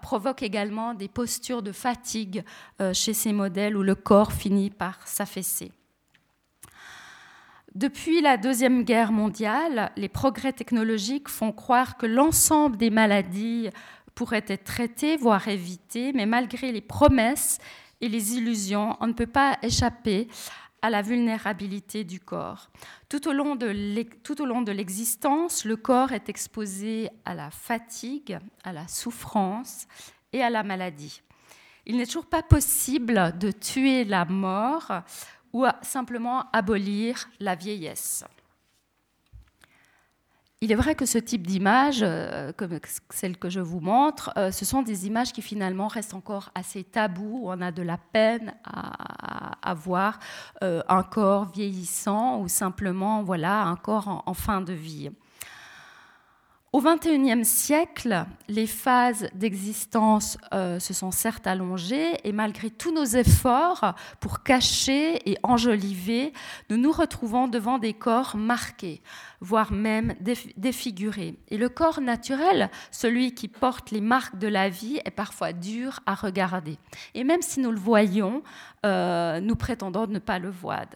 [0.00, 2.44] provoque également des postures de fatigue
[2.92, 5.70] chez ces modèles où le corps finit par s'affaisser.
[7.74, 13.68] Depuis la Deuxième Guerre mondiale, les progrès technologiques font croire que l'ensemble des maladies
[14.14, 17.58] pourraient être traitées, voire évitées, mais malgré les promesses
[18.00, 20.28] et les illusions, on ne peut pas échapper
[20.82, 22.70] à la vulnérabilité du corps.
[23.08, 29.88] Tout au long de l'existence, le corps est exposé à la fatigue, à la souffrance
[30.32, 31.22] et à la maladie.
[31.86, 35.02] Il n'est toujours pas possible de tuer la mort
[35.54, 38.24] ou simplement abolir la vieillesse.
[40.60, 42.78] Il est vrai que ce type d'image, euh, comme
[43.10, 46.82] celle que je vous montre, euh, ce sont des images qui finalement restent encore assez
[46.84, 47.42] tabous.
[47.44, 50.18] On a de la peine à, voir
[50.62, 55.10] euh, un corps vieillissant ou simplement voilà un corps en fin de vie.
[56.74, 63.04] Au XXIe siècle, les phases d'existence euh, se sont certes allongées et malgré tous nos
[63.04, 66.32] efforts pour cacher et enjoliver,
[66.70, 69.02] nous nous retrouvons devant des corps marqués,
[69.40, 70.16] voire même
[70.56, 71.38] défigurés.
[71.46, 76.00] Et le corps naturel, celui qui porte les marques de la vie, est parfois dur
[76.06, 76.76] à regarder.
[77.14, 78.42] Et même si nous le voyons,
[78.84, 80.86] euh, nous prétendons ne pas le voir.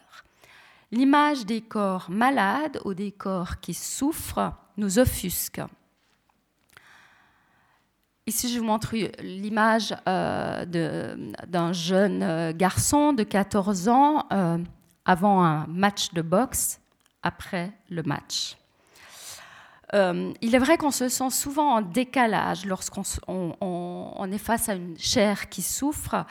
[0.91, 5.61] L'image des corps malades ou des corps qui souffrent nous offusque.
[8.29, 10.63] Ici, je vous montre l'image euh,
[11.47, 14.59] d'un jeune euh, garçon de 14 ans euh,
[15.03, 16.79] avant un match de boxe,
[17.23, 18.55] après le match.
[19.93, 24.99] il est vrai qu'on se sent souvent en décalage lorsqu'on on, est face à une
[24.99, 26.23] chair qui souffre,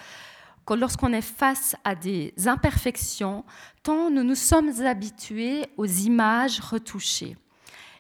[0.71, 3.45] lorsqu'on est face à des imperfections,
[3.83, 7.37] tant nous nous sommes habitués aux images retouchées.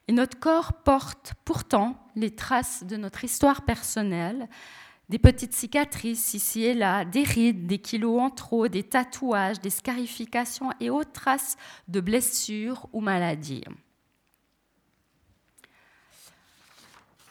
[0.09, 4.49] Et notre corps porte pourtant les traces de notre histoire personnelle,
[5.11, 9.71] des petites cicatrices ici et là, des rides, des kilos en trop, des tatouages, des
[9.71, 11.57] scarifications et autres traces
[11.89, 13.65] de blessures ou maladies.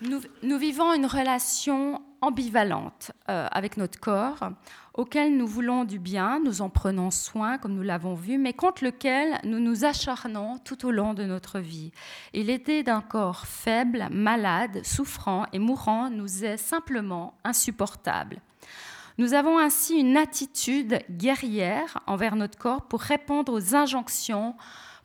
[0.02, 4.52] Nous, vivons une relation ambivalente euh, avec notre corps,
[4.98, 8.84] auquel nous voulons du bien, nous en prenons soin, comme nous l'avons vu, mais contre
[8.84, 11.92] lequel nous nous acharnons tout au long de notre vie.
[12.34, 18.42] Et l'idée d'un corps faible, malade, souffrant et mourant nous est simplement insupportable.
[19.20, 24.56] Nous avons ainsi une attitude guerrière envers notre corps pour répondre aux injonctions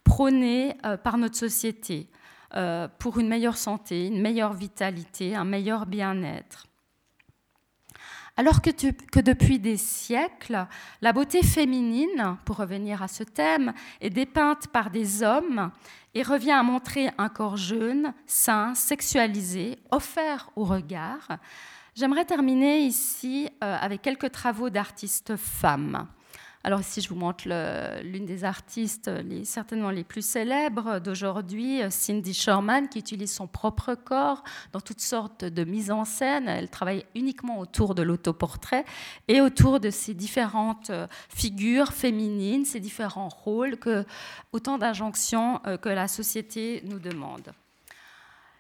[0.05, 2.09] prônées euh, par notre société.
[2.55, 6.67] Euh, pour une meilleure santé, une meilleure vitalité, un meilleur bien-être.
[8.37, 8.71] Alors que,
[9.21, 10.67] depuis des siècles,
[11.03, 15.71] la beauté féminine, pour revenir à ce thème, est dépeinte par des hommes
[16.15, 21.39] et revient à montrer un corps jeune, sain, sexualisé, offert au regard,
[21.95, 26.07] j'aimerais terminer ici euh, avec quelques travaux d'artistes femmes.
[26.65, 27.45] Alors ici, je vous montre
[28.03, 29.11] l'une des artistes
[29.45, 35.45] certainement les plus célèbres d'aujourd'hui, Cindy Sherman, qui utilise son propre corps dans toutes sortes
[35.45, 36.49] de mises en scène.
[36.49, 38.85] Elle travaille uniquement autour de l'autoportrait
[39.29, 44.05] et autour de ces différentes euh, figures féminines, ces différents rôles, que,
[44.53, 47.53] autant d'injonctions euh, que la société nous demande.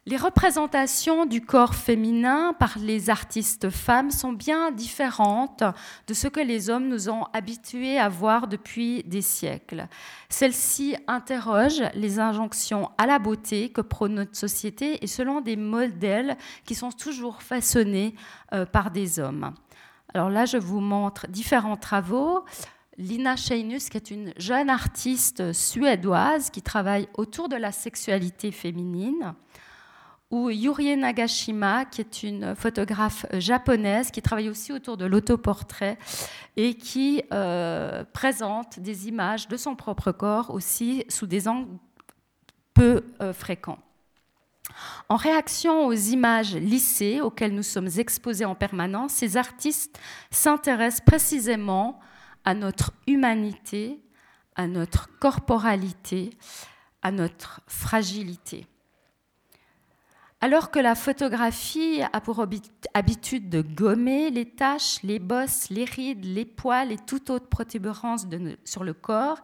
[0.05, 5.63] Les représentations du corps féminin par les artistes femmes sont bien différentes
[6.09, 9.87] de ce que les hommes nous ont habitués à voir depuis des siècles.
[10.29, 16.37] Celles-ci interrogent les injonctions à la beauté que prône notre société et selon des modèles
[16.65, 18.17] qui sont toujours façonnés
[18.53, 19.55] euh, par des hommes.
[20.15, 22.45] Alors là, je vous montre différents travaux.
[22.99, 29.35] Lina Scheinus, qui est une jeune artiste suédoise qui travaille autour de la sexualité féminine
[30.33, 35.99] ou Yurie Nagashima, qui est une photographe japonaise qui travaille aussi autour de l'autoportrait
[36.57, 41.69] et qui euh, présente des images de son propre corps aussi sous des angles
[42.73, 43.79] peu euh, fréquents.
[45.11, 52.01] En réaction aux images lissées auxquelles nous sommes exposés en permanence, ces artistes s'intéressent précisément
[52.47, 54.01] à notre humanité,
[54.57, 56.31] à notre corporalité,
[57.03, 58.67] à notre fragilité.
[60.45, 62.45] Alors que la photographie a pour
[62.95, 68.27] habitude de gommer les taches, les bosses, les rides, les poils et toute autre protubérance
[68.65, 69.39] sur le corps,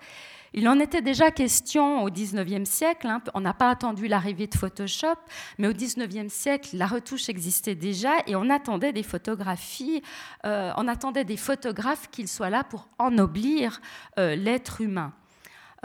[0.54, 3.06] il en était déjà question au XIXe siècle.
[3.06, 3.22] Hein.
[3.34, 5.14] on n'a pas attendu l'arrivée de Photoshop,
[5.58, 10.02] mais au XIXe siècle, la retouche existait déjà et on attendait des photographies,
[10.46, 13.80] euh, on attendait des photographes qu'ils soient là pour ennoblir
[14.18, 15.12] euh, l'être humain.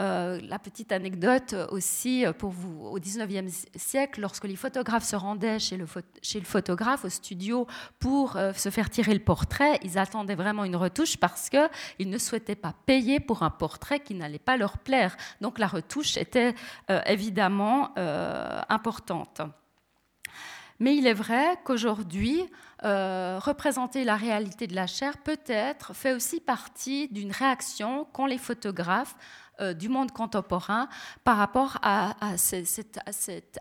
[0.00, 5.14] Euh, la petite anecdote aussi euh, pour vous, au 19e siècle, lorsque les photographes se
[5.14, 5.86] rendaient chez le,
[6.44, 7.68] photographe au studio
[8.00, 12.18] pour euh, se faire tirer le portrait, ils attendaient vraiment une retouche parce qu'ils ne
[12.18, 15.16] souhaitaient pas payer pour un portrait qui n'allait pas leur plaire.
[15.40, 16.54] Donc la retouche était
[17.06, 17.92] évidemment
[18.68, 19.40] importante.
[20.80, 22.44] Mais il est vrai qu'aujourd'hui,
[22.82, 29.16] représenter la réalité de la chair peut-être fait aussi partie d'une réaction qu'ont les photographes
[29.53, 30.88] euh, du monde contemporain
[31.22, 33.00] par rapport à, cette,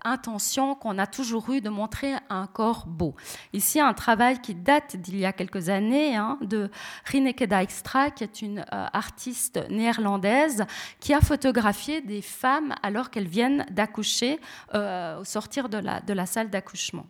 [0.03, 3.15] intention qu'on a toujours eue de montrer un corps beau.
[3.53, 6.69] Ici, un travail qui date d'il y a quelques années hein, de
[7.05, 10.65] Rineke Dijkstra, qui est une euh, artiste néerlandaise,
[10.99, 14.39] qui a photographié des femmes alors qu'elles viennent d'accoucher
[14.73, 17.05] euh, au sortir de la salle d'accouchement.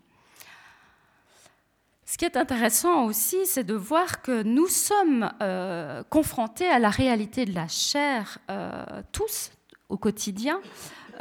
[2.13, 6.91] Ce qui est intéressant aussi, c'est de voir que nous sommes euh, confrontés à la
[6.91, 9.51] réalité de la chair euh, tous
[9.89, 10.61] au quotidien,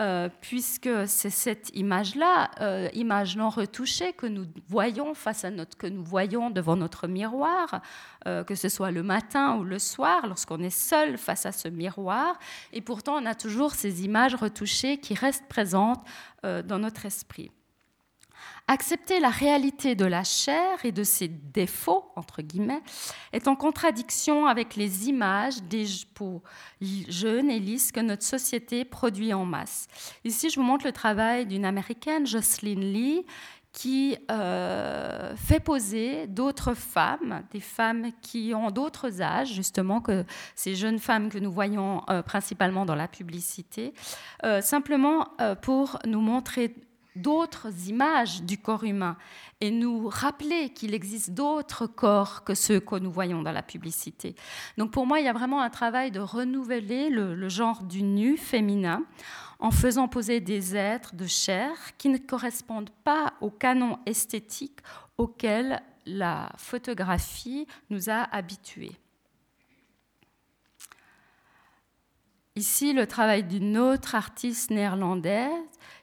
[0.01, 2.51] euh, puisque c'est cette image-là,
[2.93, 7.81] image non retouchée que nous voyons face à notre, que nous voyons devant notre miroir,
[8.27, 12.39] que ce soit le matin ou le soir, lorsqu'on est seul face à ce miroir,
[12.75, 16.05] et pourtant on a toujours ces images retouchées qui restent présentes
[16.43, 17.51] dans notre esprit.
[18.68, 22.81] Accepter la réalité de la chair et de ses défauts, entre guillemets,
[23.33, 25.85] est en contradiction avec les images des
[27.09, 29.88] jeunes et lisses que notre société produit en masse.
[30.25, 33.27] Ici, je vous montre le travail d'une américaine, Jocelyn Lee,
[33.72, 40.75] qui euh, fait poser d'autres femmes, des femmes qui ont d'autres âges, justement, que ces
[40.75, 43.94] jeunes femmes que nous voyons euh, principalement dans la publicité,
[44.44, 45.29] euh, simplement
[45.62, 46.75] pour nous montrer
[47.16, 49.16] d'autres images du corps humain
[49.61, 54.35] et nous rappeler qu'il existe d'autres corps que ceux que nous voyons dans la publicité.
[54.79, 58.37] Donc pour moi, il y a vraiment un travail de renouveler le, genre du nu
[58.37, 59.05] féminin
[59.59, 64.81] en faisant poser des êtres de chair qui ne correspondent pas au canon esthétique
[65.18, 68.96] auquel la photographie nous a habitués.
[72.55, 75.51] Ici, le travail d'une autre artiste néerlandaise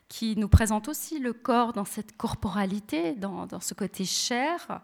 [0.10, 4.82] qui nous présente aussi le corps dans cette corporalité, dans, ce côté chair.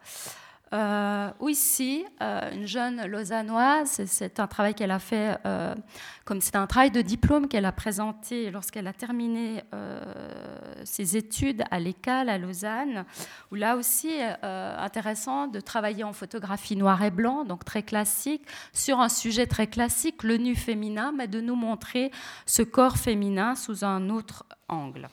[0.74, 5.74] Euh, ou ici, euh, une jeune lausannoise, c'est un travail qu'elle a fait, euh,
[6.26, 9.64] comme c'est un travail de diplôme qu'elle a présenté lorsqu'elle a terminé
[10.84, 13.06] ses études à l'ECAL à Lausanne,
[13.52, 14.12] où là aussi,
[14.42, 19.68] intéressant de travailler en photographie noir et blanc, donc très classique, sur un sujet très
[19.68, 22.12] classique, le nu féminin, mais de nous montrer
[22.46, 25.10] ce corps féminin sous un autre angle.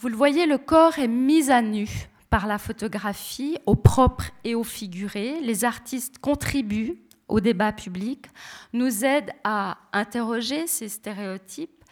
[0.00, 1.86] Vous le voyez, le corps est mis à nu
[2.30, 5.40] par la photographie, au propre et au figuré.
[5.42, 6.96] Les artistes contribuent
[7.28, 8.24] au débat public,
[8.72, 11.84] nous aident à interroger ces stéréotypes.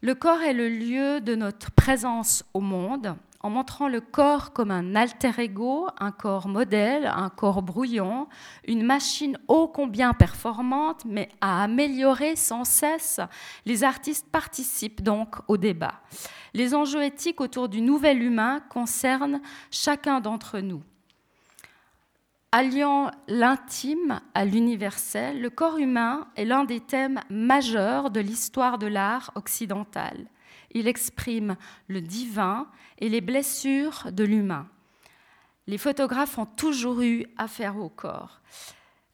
[0.00, 4.70] Le corps est le lieu de notre présence au monde en montrant le corps comme
[4.70, 8.28] un alter ego, un corps modèle, un corps brouillon,
[8.66, 13.20] une machine ô combien performante, mais à améliorer sans cesse.
[13.66, 16.00] Les artistes participent donc au débat.
[16.54, 20.82] Les enjeux éthiques autour du nouvel humain concernent chacun d'entre nous.
[22.54, 28.86] Alliant l'intime à l'universel, le corps humain est l'un des thèmes majeurs de l'histoire de
[28.86, 30.26] l'art occidental.
[30.72, 31.56] Il exprime
[31.88, 32.66] le divin
[32.98, 34.68] et les blessures de l'humain.
[35.66, 38.40] Les photographes ont toujours eu affaire au corps.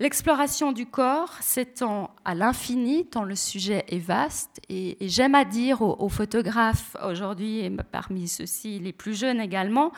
[0.01, 5.83] L'exploration du corps s'étend à l'infini, tant le sujet est vaste, et, j'aime à dire
[5.83, 9.91] aux, photographes aujourd'hui, et parmi ceux-ci les plus jeunes également,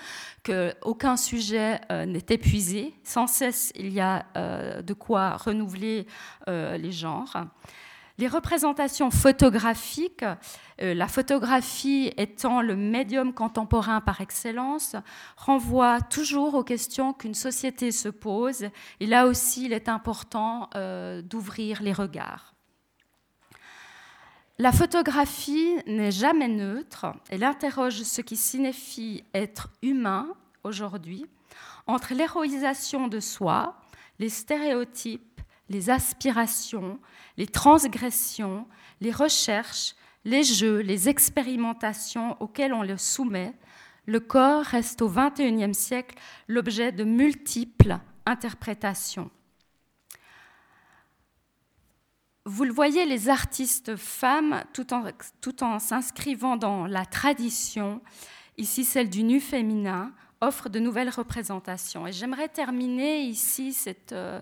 [0.42, 6.06] qu'aucun sujet euh, n'est épuisé, sans cesse il y a euh, de quoi renouveler
[6.48, 7.36] euh, les genres.
[8.20, 10.26] Les représentations photographiques,
[10.82, 14.94] euh, la photographie étant le médium contemporain par excellence,
[15.38, 18.68] renvoient toujours aux questions qu'une société se pose.
[19.00, 22.52] Et là aussi, il est important euh, d'ouvrir les regards.
[24.58, 27.06] La photographie n'est jamais neutre.
[27.30, 30.28] Elle interroge ce qui signifie être humain
[30.62, 31.24] aujourd'hui
[31.86, 33.80] entre l'héroïsation de soi,
[34.18, 35.29] les stéréotypes,
[35.70, 36.98] les aspirations,
[37.38, 38.66] les transgressions,
[39.00, 39.94] les recherches,
[40.24, 43.54] les jeux, les expérimentations auxquelles on le soumet,
[44.04, 46.18] le corps reste au XXIe siècle
[46.48, 49.30] l'objet de multiples interprétations.
[52.44, 55.04] Vous le voyez, les artistes femmes, tout en,
[55.40, 58.02] tout en s'inscrivant dans la tradition,
[58.56, 62.06] ici celle du nu féminin, offre de nouvelles représentations.
[62.06, 64.40] Et j'aimerais terminer ici cette euh,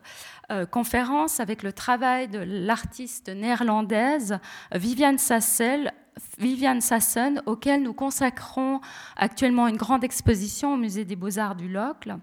[0.51, 4.39] euh, conférence avec le travail de l'artiste néerlandaise
[4.73, 5.93] Viviane Sassel,
[6.39, 8.81] Viviane Sassen, auquel nous consacrons
[9.17, 12.19] actuellement une grande exposition au Musée des Beaux-Arts du Locle.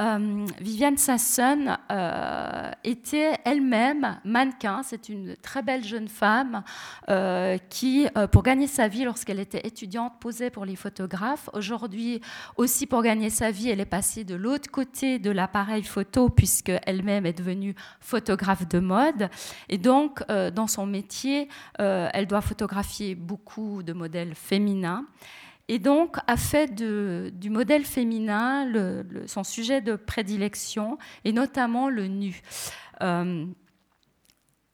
[0.00, 4.82] Euh, Viviane Sasson euh, était elle-même mannequin.
[4.82, 6.62] C'est une très belle jeune femme
[7.08, 11.48] euh, qui, pour gagner sa vie lorsqu'elle était étudiante, posait pour les photographes.
[11.52, 12.20] Aujourd'hui,
[12.56, 16.72] aussi pour gagner sa vie, elle est passée de l'autre côté de l'appareil photo puisque
[16.86, 19.28] elle-même est devenue photographe de mode.
[19.68, 25.04] Et donc, dans son métier, elle doit photographier beaucoup de modèles féminins
[25.68, 28.70] et donc a fait du modèle féminin
[29.26, 32.42] son sujet de prédilection, et notamment le nu.
[33.02, 33.46] Euh,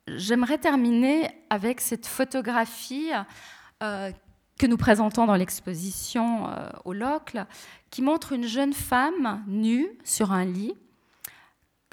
[0.08, 3.10] j'aimerais terminer avec cette photographie
[3.82, 4.10] euh,
[4.58, 7.46] que nous présentons dans l'exposition euh, au Locle,
[7.90, 10.74] qui montre une jeune femme nue sur un lit,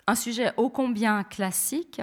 [0.08, 2.02] un sujet ô combien classique,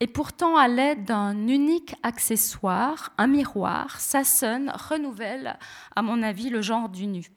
[0.00, 5.58] et pourtant, à l'aide d'un unique accessoire, un miroir, Sasson renouvelle,
[5.94, 7.30] à mon avis, le genre du nu.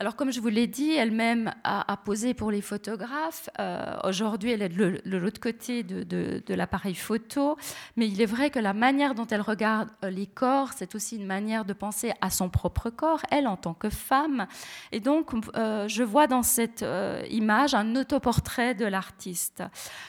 [0.00, 3.50] Alors, comme je vous l'ai dit, elle-même a, posé pour les photographes.
[3.58, 7.56] Euh, aujourd'hui, elle est de l'autre côté de, l'appareil photo.
[7.96, 11.16] Mais il est vrai que la manière dont elle regarde euh, les corps, c'est aussi
[11.16, 14.46] une manière de penser à son propre corps, elle en tant que femme.
[14.92, 16.84] Et donc, euh, je vois dans cette
[17.28, 19.64] image un autoportrait de l'artiste.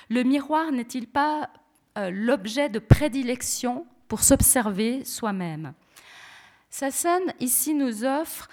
[0.09, 1.49] Le miroir n'est-il pas
[2.11, 5.73] l'objet de prédilection pour s'observer soi-même?
[6.69, 8.47] Sasson, ici, nous offre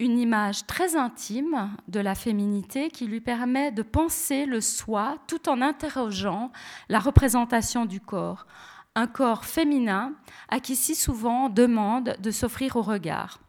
[0.00, 5.48] une image très intime de la féminité qui lui permet de penser le soi tout
[5.48, 6.50] en interrogeant
[6.88, 8.46] la représentation du corps.
[8.94, 10.14] Un corps féminin
[10.48, 13.40] à qui si souvent demande de s'offrir au regard.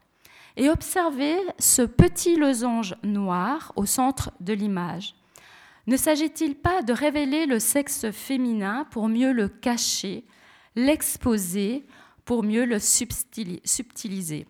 [0.56, 5.14] Et observer ce petit losange noir au centre de l'image.
[5.86, 10.26] Ne s'agit-il pas de révéler le sexe féminin pour mieux le cacher,
[10.76, 11.86] l'exposer,
[12.26, 14.46] pour mieux le subtiliser?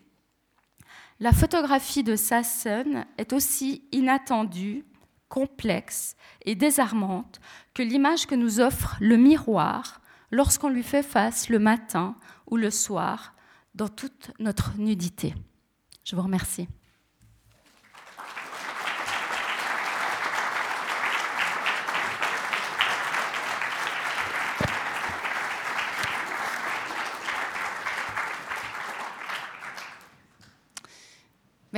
[1.19, 4.85] La photographie de Sasson est aussi inattendue,
[5.29, 7.39] complexe et désarmante
[7.73, 10.01] que l'image que nous offre le miroir
[10.31, 12.15] lorsqu'on lui fait face le matin
[12.47, 13.33] ou le soir
[13.73, 15.33] dans toute notre nudité.
[16.03, 16.67] Je vous remercie.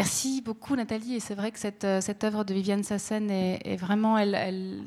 [0.06, 4.20] Merci beaucoup Nathalie et c'est vrai que cette, euh, œuvre de Viviane Sassen est, vraiment,
[4.20, 4.84] elle,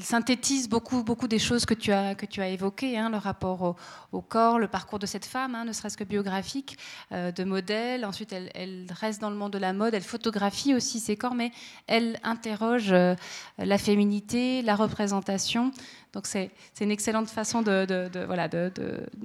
[0.00, 3.76] synthétise beaucoup, beaucoup des choses que tu as, que tu as évoquées, hein, le rapport
[4.12, 6.78] au, corps, le parcours de cette femme, hein, ne serait-ce que biographique,
[7.12, 8.06] euh, de modèle.
[8.06, 11.50] Ensuite, elle, reste dans le monde de la mode, elle photographie aussi ses corps, mais
[11.86, 13.14] elle interroge euh,
[13.58, 15.70] la féminité, la représentation.
[16.14, 16.50] Donc c'est
[16.80, 18.72] une excellente façon de, voilà, de,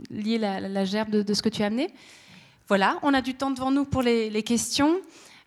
[0.10, 1.94] lier la gerbe de, ce que tu as amené.
[2.72, 5.02] Voilà, on a du temps devant nous pour les, questions.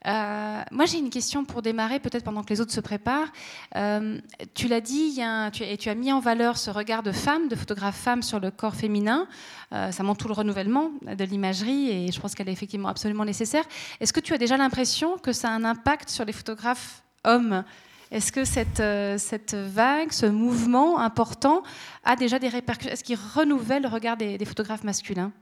[0.07, 3.33] Euh, moi, j'ai une question pour démarrer, peut-être pendant que les autres se préparent.
[3.77, 4.21] Euh,
[4.53, 5.23] tu l'as dit,
[5.63, 8.51] et tu as mis en valeur ce regard de femme, de photographe femme sur le
[8.51, 9.27] corps féminin.
[9.73, 13.25] Euh, ça montre tout le renouvellement de l'imagerie et je pense qu'elle est effectivement absolument
[13.25, 13.65] nécessaire.
[14.01, 17.65] Est-ce que tu as déjà l'impression que ça a un impact sur les photographes hommes?
[18.11, 21.63] Est-ce que cette, vague, ce mouvement important
[22.05, 22.93] a déjà des répercussions?
[22.93, 25.33] Est-ce qu'il renouvelle le regard des photographes masculins?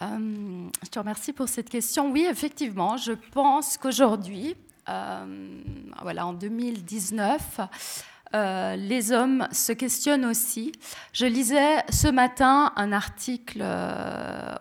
[0.00, 2.10] Euh, je te remercie pour cette question.
[2.10, 4.56] Oui, effectivement, je pense qu'aujourd'hui,
[4.88, 5.62] euh,
[6.00, 7.60] voilà, en 2019,
[8.34, 10.72] euh, les hommes se questionnent aussi.
[11.12, 13.62] Je lisais ce matin un article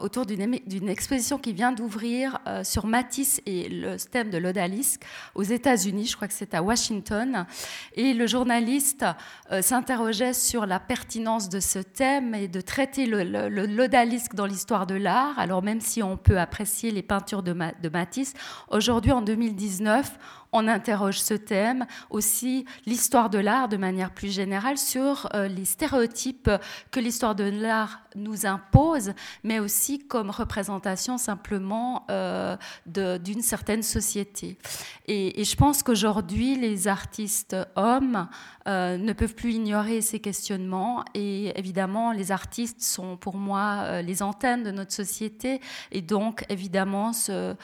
[0.02, 5.04] autour d'une exposition qui vient d'ouvrir sur Matisse et le thème de l'odalisque
[5.36, 6.08] aux États-Unis.
[6.08, 7.46] Je crois que c'est à Washington.
[7.96, 9.06] Et le journaliste
[9.62, 15.38] s'interrogeait sur la pertinence de ce thème et de traiter l'odalisque dans l'histoire de l'art.
[15.38, 18.34] Alors même si on peut apprécier les peintures de, de Matisse,
[18.70, 20.18] aujourd'hui en 2019,
[20.54, 25.66] on interroge ce thème, aussi l'histoire de l'art de manière plus générale sur euh, les
[25.66, 26.50] stéréotypes
[26.92, 34.58] que l'histoire de l'art nous impose, mais aussi comme représentation simplement euh, d'une certaine société.
[35.08, 38.28] Et, je pense qu'aujourd'hui, les artistes hommes
[38.68, 41.04] euh, ne peuvent plus ignorer ces questionnements.
[41.14, 47.14] Et évidemment, les artistes sont pour moi les antennes de notre société et donc évidemment
[47.14, 47.56] se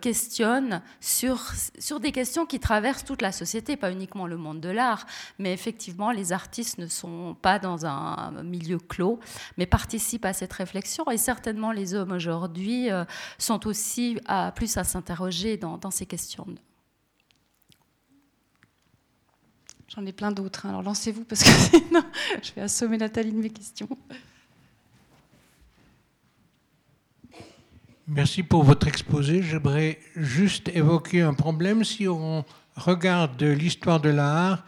[0.00, 1.40] questionnent sur,
[1.78, 5.06] sur des questions qui traverse toute la société, pas uniquement le monde de l'art,
[5.38, 9.20] mais effectivement, les artistes ne sont pas dans un milieu clos,
[9.56, 11.10] mais participent à cette réflexion.
[11.10, 13.04] Et certainement, les hommes aujourd'hui euh,
[13.38, 14.18] sont aussi
[14.54, 16.46] plus à s'interroger dans, ces questions.
[19.88, 20.70] J'en ai plein d'autres, hein.
[20.70, 22.02] alors lancez-vous parce que sinon
[22.42, 23.88] je vais assommer Nathalie de mes questions.
[28.10, 29.42] Merci pour votre exposé.
[29.42, 31.84] J'aimerais juste évoquer un problème.
[31.84, 32.42] Si on
[32.74, 34.64] regarde l'histoire de l'art,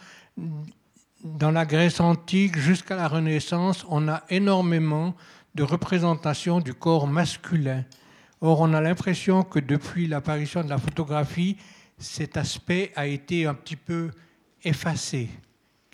[1.24, 5.14] dans la Grèce antique jusqu'à la Renaissance, on a énormément
[5.54, 7.82] de représentations du corps masculin.
[8.42, 11.56] Or, on a l'impression que depuis l'apparition de la photographie,
[11.96, 14.10] cet aspect a été un petit peu
[14.62, 15.30] effacé.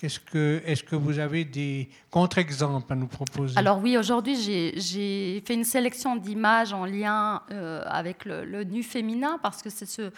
[0.03, 5.65] Est-ce que, vous avez des contre-exemples à nous proposer Alors oui, aujourd'hui j'ai fait une
[5.65, 10.11] sélection d'images en lien euh, avec le, nu féminin parce que c'est ce,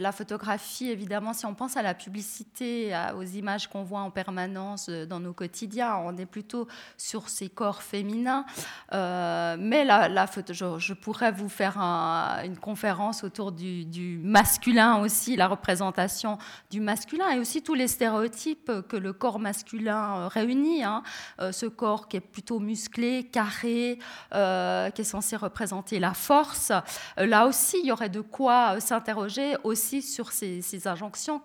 [0.00, 4.88] la photographie, évidemment, si on pense à la publicité, aux images qu'on voit en permanence
[4.88, 8.44] euh, dans nos quotidiens, on est plutôt sur ces corps féminins.
[8.92, 16.38] Euh, mais je, pourrais vous faire une conférence autour du, du masculin aussi, la représentation
[16.70, 21.02] du masculin et aussi tous les stéréotypes que le corps masculin euh, réunit, hein.
[21.40, 23.98] euh, ce corps qui est plutôt musclé, carré,
[24.34, 26.72] euh, qui est censé représenter la force.
[27.16, 31.40] là aussi, il y aurait de quoi s'interroger aussi sur ces, injonctions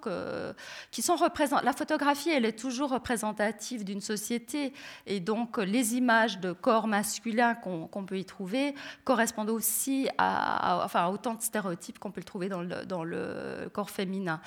[0.91, 1.65] qui sont représentées.
[1.65, 4.73] La photographie, elle est toujours représentative d'une société,
[5.05, 11.07] et donc les images de corps masculin qu'on peut y trouver correspondent aussi à, enfin,
[11.07, 14.41] autant de stéréotypes qu'on peut le trouver dans le, dans le corps féminin.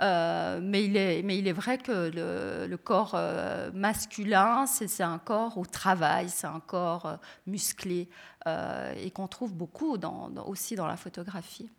[0.00, 5.18] mais, il est, mais il est vrai que le, le corps euh, masculin, c'est un
[5.18, 8.08] corps au travail, c'est un corps euh, musclé
[8.46, 9.96] euh, et qu'on trouve beaucoup
[10.46, 11.70] aussi dans la photographie.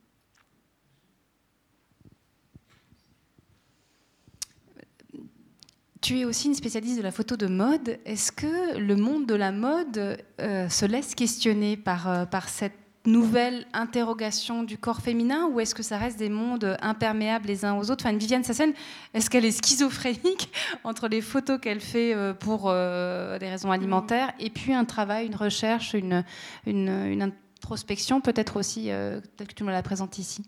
[6.01, 7.99] Tu es aussi une spécialiste de la photo de mode.
[8.05, 14.63] Est-ce que le monde de la mode se laisse questionner par, par cette nouvelle interrogation
[14.63, 18.05] du corps féminin ou est-ce que ça reste des mondes imperméables les uns aux autres?
[18.05, 18.73] Enfin, Viviane Sassen,
[19.13, 20.51] est-ce qu'elle est schizophrénique
[20.83, 25.27] entre les photos qu'elle fait euh, pour euh, des raisons alimentaires et puis un travail,
[25.27, 26.23] une recherche, une,
[26.65, 30.43] une, introspection peut-être aussi, euh, telle que tu me la présentes ici?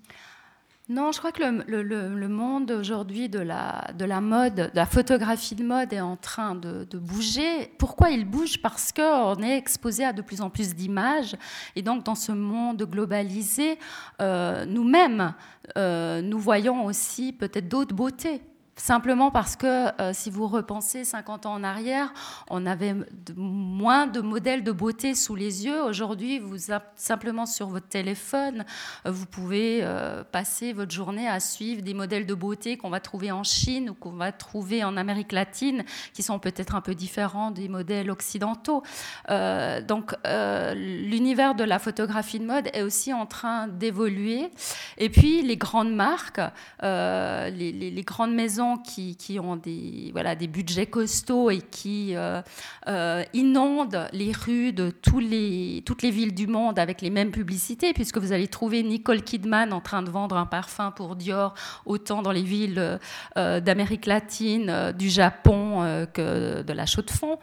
[0.92, 5.56] Non, je crois que le, monde aujourd'hui de la, de la mode, de la photographie
[5.56, 7.72] de mode est en train de, bouger.
[7.78, 8.62] Pourquoi il bouge?
[8.62, 11.38] Parce qu'on est exposé à de plus en plus d'images.
[11.78, 13.80] Et donc, dans ce monde globalisé,
[14.22, 15.34] euh, nous-mêmes,
[15.78, 18.42] euh, nous voyons aussi peut-être d'autres beautés.
[18.82, 22.12] Simplement parce que euh, si vous repensez 50 ans en arrière,
[22.50, 22.96] on avait
[23.38, 25.84] moins de modèles de beauté sous les yeux.
[25.84, 26.58] Aujourd'hui, vous
[26.96, 28.66] simplement sur votre téléphone,
[29.06, 33.00] euh, vous pouvez euh, passer votre journée à suivre des modèles de beauté qu'on va
[33.00, 35.84] trouver en Chine ou qu'on va trouver en Amérique latine,
[36.16, 38.82] qui sont peut-être un peu différents des modèles occidentaux.
[39.30, 44.50] donc, l'univers de la photographie de mode est aussi en train d'évoluer.
[44.98, 46.42] Et puis, les grandes marques,
[46.82, 50.12] les, les grandes maisons qui, ont des,
[50.48, 52.42] budgets costauds et qui euh,
[52.88, 57.32] euh, inondent les rues de tous les, toutes les villes du monde avec les mêmes
[57.32, 61.54] publicités, puisque vous allez trouver Nicole Kidman en train de vendre un parfum pour Dior,
[61.86, 63.00] autant dans les villes
[63.38, 65.71] euh, d'Amérique latine, du Japon
[66.14, 67.38] que de la Chaux-de-Fonds.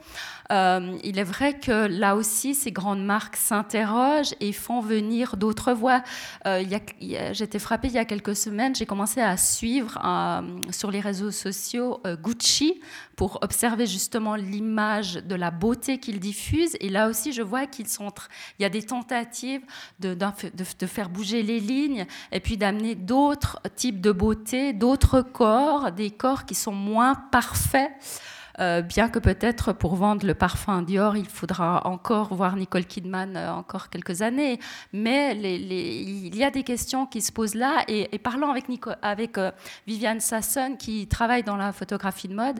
[0.51, 6.03] il est vrai que là aussi, ces grandes marques s'interrogent et font venir d'autres voix.
[7.33, 9.99] J'étais frappée il y a quelques semaines, j'ai commencé à suivre
[10.71, 12.81] sur les réseaux sociaux euh, Gucci
[13.19, 16.77] pour observer justement l'image de la beauté qu'ils diffusent.
[16.79, 18.13] Et là aussi, je vois qu'ils sont,
[18.59, 19.63] il y a des tentatives
[19.99, 20.17] de,
[20.87, 26.45] faire bouger les lignes et puis d'amener d'autres types de beauté, d'autres corps, des corps
[26.45, 27.91] qui sont moins parfaits.
[28.61, 33.37] euh, bien que peut-être pour vendre le parfum Dior, il faudra encore voir Nicole Kidman
[33.37, 34.61] encore quelques années.
[34.93, 37.85] Mais il y a des questions qui se posent là.
[37.89, 38.67] Et, parlant avec,
[39.03, 39.39] avec
[39.89, 42.59] Viviane Sasson, qui travaille dans la photographie de mode,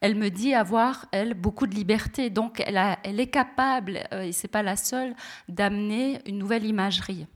[0.00, 2.30] elle me dit avoir, elle, beaucoup de liberté.
[2.30, 5.14] Donc, elle, elle est capable, et c'est pas la seule,
[5.48, 7.26] d'amener une nouvelle imagerie.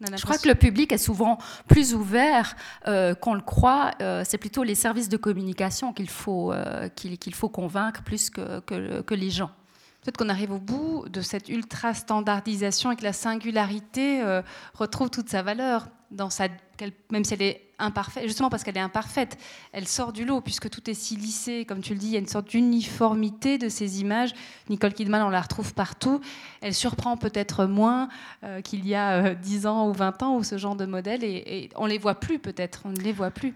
[0.00, 2.54] Je crois que le public est souvent plus ouvert
[2.86, 3.92] euh, qu'on le croit.
[4.02, 8.60] Euh, c'est plutôt les services de communication qu'il faut, euh, qu'il faut convaincre plus que,
[8.60, 9.50] que, que les gens.
[10.02, 14.22] Peut-être qu'on arrive au bout de cette ultra standardisation et que la singularité
[14.74, 16.46] retrouve toute sa valeur dans sa,
[17.10, 17.65] même si elle est
[18.24, 19.38] justement parce qu'elle est imparfaite,
[19.72, 22.16] elle sort du lot puisque tout est si lissé, comme tu le dis, il y
[22.16, 24.32] a une sorte d'uniformité de ces images.
[24.68, 26.20] Nicole Kidman, on la retrouve partout.
[26.60, 28.08] Elle surprend peut-être moins
[28.44, 31.24] euh, qu'il y a 10 euh, ans ou 20 ans ou ce genre de modèle
[31.24, 33.54] et, et on les voit plus peut-être, on ne les voit plus.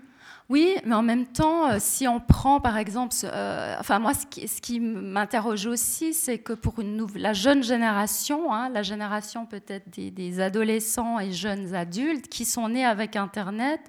[0.50, 4.26] Oui, mais en même temps, euh, si on prend par exemple, euh, enfin moi, ce
[4.26, 9.46] qui, ce qui m'interroge aussi, c'est que pour une la jeune génération, hein, la génération
[9.46, 13.80] peut-être des, adolescents et jeunes adultes qui sont nés avec Internet,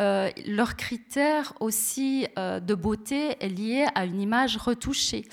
[0.00, 5.26] euh, leur critère aussi euh, de beauté est lié à une image retouchée.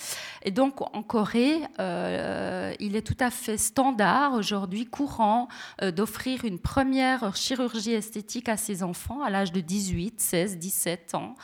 [0.44, 5.48] Et donc en Corée, euh, il est tout à fait standard aujourd'hui, courant,
[5.82, 11.36] d'offrir une première chirurgie esthétique à ses enfants à l'âge de 18, 16, 17 ans.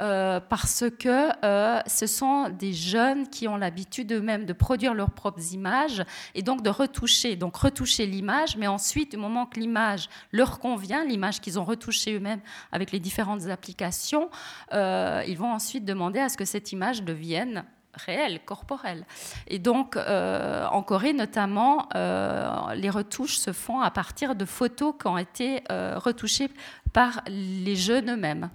[0.00, 5.10] Euh, parce que euh, ce sont des jeunes qui ont l'habitude eux-mêmes de produire leurs
[5.10, 6.04] propres images
[6.36, 7.34] et donc de retoucher.
[7.34, 12.14] Donc retoucher l'image, mais ensuite, au moment que l'image leur convient, l'image qu'ils ont retouchée
[12.14, 12.40] eux-mêmes
[12.70, 14.30] avec les différentes applications,
[14.72, 19.04] euh, ils vont ensuite demander à ce que cette image devienne réelle, corporelle.
[19.48, 25.18] Et donc, en Corée notamment, les retouches se font à partir de photos qui ont
[25.18, 26.48] été retouchées
[26.92, 28.50] par les jeunes eux-mêmes.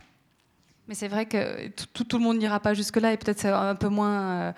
[0.87, 3.75] Mais c'est vrai que tout, tout, le monde n'ira pas jusque-là et peut-être c'est un
[3.75, 4.51] peu moins euh,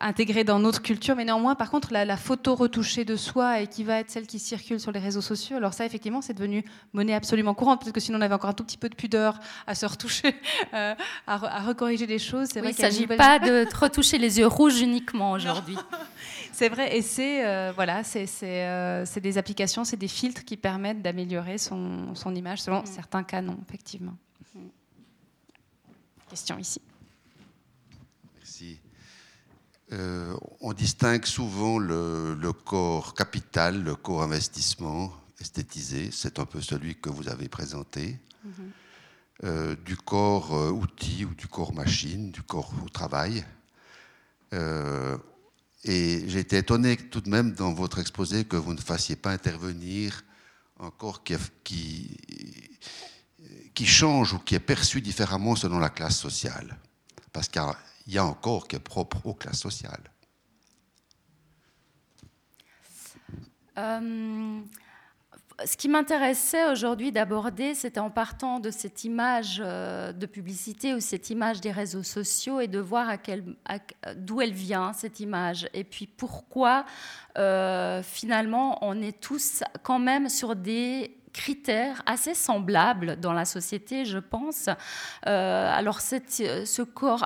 [0.00, 1.14] intégré dans notre culture.
[1.14, 4.38] Mais néanmoins, par contre, la, photo retouchée de soi et qui va être celle qui
[4.38, 7.82] circule sur les réseaux sociaux, alors ça, effectivement, c'est devenu monnaie absolument courante.
[7.82, 10.34] Peut-être que sinon, on avait encore un tout petit peu de pudeur à se retoucher,
[10.74, 10.94] euh,
[11.26, 12.48] à, recorriger les choses.
[12.50, 15.76] Vrai il ne s'agit pas de retoucher les yeux rouges uniquement aujourd'hui.
[16.52, 21.58] c'est vrai, et c'est euh, voilà, c'est des applications, c'est des filtres qui permettent d'améliorer
[21.58, 22.86] son, son, image selon mm.
[22.86, 24.14] certains canons, effectivement
[26.30, 26.80] question ici.
[28.36, 28.78] Merci.
[29.92, 36.94] Euh, on distingue souvent le, corps capital, le corps investissement esthétisé, c'est un peu celui
[36.94, 38.52] que vous avez présenté, mhm.
[39.44, 43.44] euh, du corps euh, outil ou du corps machine, du corps au travail.
[45.82, 49.32] et j'ai été étonné tout de même dans votre exposé que vous ne fassiez pas
[49.32, 50.22] intervenir
[50.78, 52.69] un corps qui, qui
[53.74, 56.78] qui change ou qui est perçu différemment selon la classe sociale.
[57.32, 57.62] Parce qu'il
[58.08, 60.10] y a encore qui est propre aux classes sociales.
[63.78, 64.60] Euh,
[65.64, 71.00] ce qui m'intéressait aujourd'hui d'aborder, c'était en partant de cette image euh, de publicité ou
[71.00, 73.16] cette image des réseaux sociaux et de voir
[74.16, 76.84] d'où elle vient, cette image, et puis pourquoi
[77.38, 84.04] euh, finalement on est tous quand même sur des critères assez semblables dans la société,
[84.04, 84.68] je pense.
[85.26, 87.24] Euh, alors, ce corps,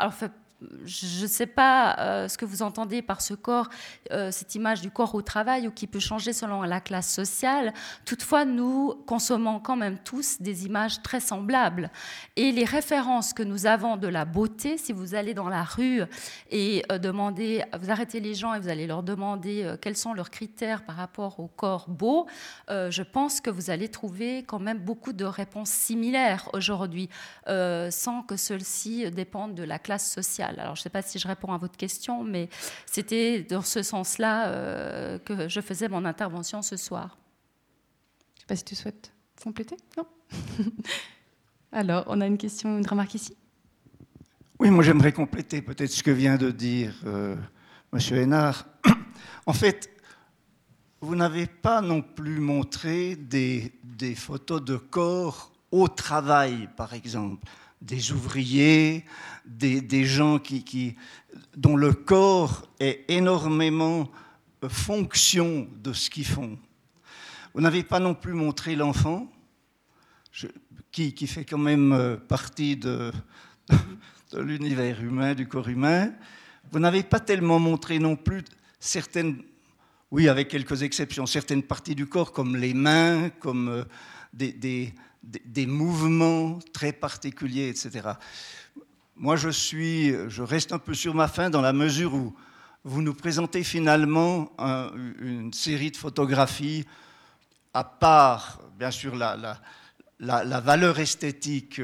[0.84, 3.68] je ne sais pas euh, ce que vous entendez par ce corps,
[4.12, 7.72] euh, cette image du corps au travail, ou qui peut changer selon la classe sociale.
[8.04, 11.90] Toutefois, nous consommons quand même tous des images très semblables.
[12.36, 16.02] Et les références que nous avons de la beauté, si vous allez dans la rue
[16.50, 20.30] et euh, demandez, vous arrêtez les gens et vous allez leur demander quels sont leurs
[20.30, 22.26] critères par rapport au corps beau,
[22.68, 27.08] je pense que vous allez trouver quand même beaucoup de réponses similaires aujourd'hui,
[27.46, 30.53] sans que celles-ci dépendent de la classe sociale.
[30.58, 32.48] Alors, je ne sais pas si je réponds à votre question, mais
[32.86, 37.16] c'était dans ce sens-là euh, que je faisais mon intervention ce soir.
[38.34, 40.06] Je ne sais pas si tu souhaites compléter Non
[41.72, 43.36] Alors, on a une question, une remarque ici
[44.60, 47.36] Oui, moi j'aimerais compléter peut-être ce que vient de dire euh,
[47.92, 47.98] M.
[48.16, 48.66] Hénard.
[49.46, 49.90] en fait,
[51.00, 57.44] vous n'avez pas non plus montré des, des photos de corps au travail, par exemple
[57.84, 59.04] des ouvriers,
[59.44, 60.96] des, gens qui,
[61.56, 64.10] dont le corps est énormément
[64.68, 66.58] fonction de ce qu'ils font.
[67.54, 69.30] Vous n'avez pas non plus montré l'enfant,
[70.90, 73.12] qui, fait quand même euh, partie de,
[74.32, 76.12] de l'univers humain, du corps humain.
[76.72, 78.42] Vous n'avez pas tellement montré non plus
[78.78, 79.42] certaines,
[80.10, 83.84] oui, avec quelques exceptions, certaines parties du corps, comme les mains, comme euh,
[84.32, 84.94] des,
[85.44, 88.10] des mouvements très particuliers, etc.
[89.16, 92.34] moi, je, suis, je reste un peu sur ma faim dans la mesure où
[92.84, 94.52] vous nous présentez finalement
[95.20, 96.84] une série de photographies,
[97.72, 99.58] à part, bien sûr, la,
[100.20, 101.80] la, valeur esthétique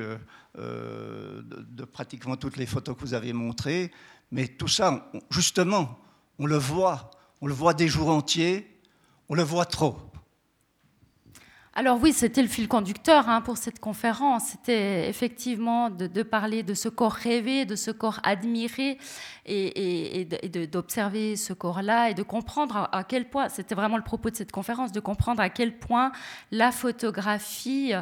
[0.58, 3.90] euh, de, pratiquement toutes les photos que vous avez montrées,
[4.30, 5.98] mais tout ça, justement,
[6.38, 7.10] on le voit,
[7.40, 8.80] on le voit des jours entiers,
[9.28, 10.09] on le voit trop.
[11.72, 14.48] Alors oui, c'était le fil conducteur hein, pour cette conférence.
[14.48, 18.98] C'était effectivement de, parler de ce corps rêvé, de ce corps admiré,
[19.46, 20.26] et,
[20.70, 24.50] d'observer ce corps-là et de comprendre à, quel point, c'était vraiment le propos de cette
[24.50, 26.10] conférence, de comprendre à quel point
[26.50, 27.92] la photographie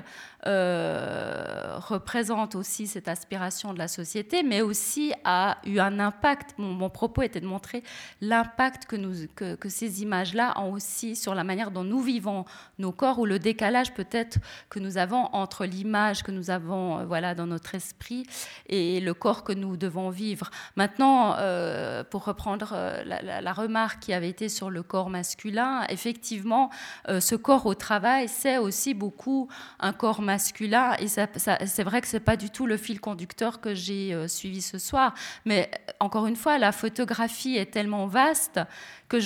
[0.47, 6.55] euh, représente aussi cette aspiration de la société, mais aussi a eu un impact.
[6.59, 7.83] Mon, propos était de montrer
[8.21, 12.45] l'impact que, que ces images-là ont aussi sur la manière dont nous vivons
[12.79, 14.39] nos corps ou le décalage peut-être
[14.71, 18.25] que nous avons entre l'image que nous avons euh, voilà, dans notre esprit
[18.69, 20.51] et le corps que nous devons vivre.
[20.77, 26.71] Maintenant, euh, pour reprendre la, remarque qui avait été sur le corps masculin, effectivement,
[27.09, 29.49] ce corps au travail, c'est aussi beaucoup
[29.81, 30.28] un corps masculin.
[30.29, 34.29] Et c'est vrai que ce n'est pas du tout le fil conducteur que j'ai euh,
[34.29, 35.15] suivi ce soir.
[35.45, 38.61] Mais euh, encore une fois, la photographie est tellement vaste
[39.09, 39.17] que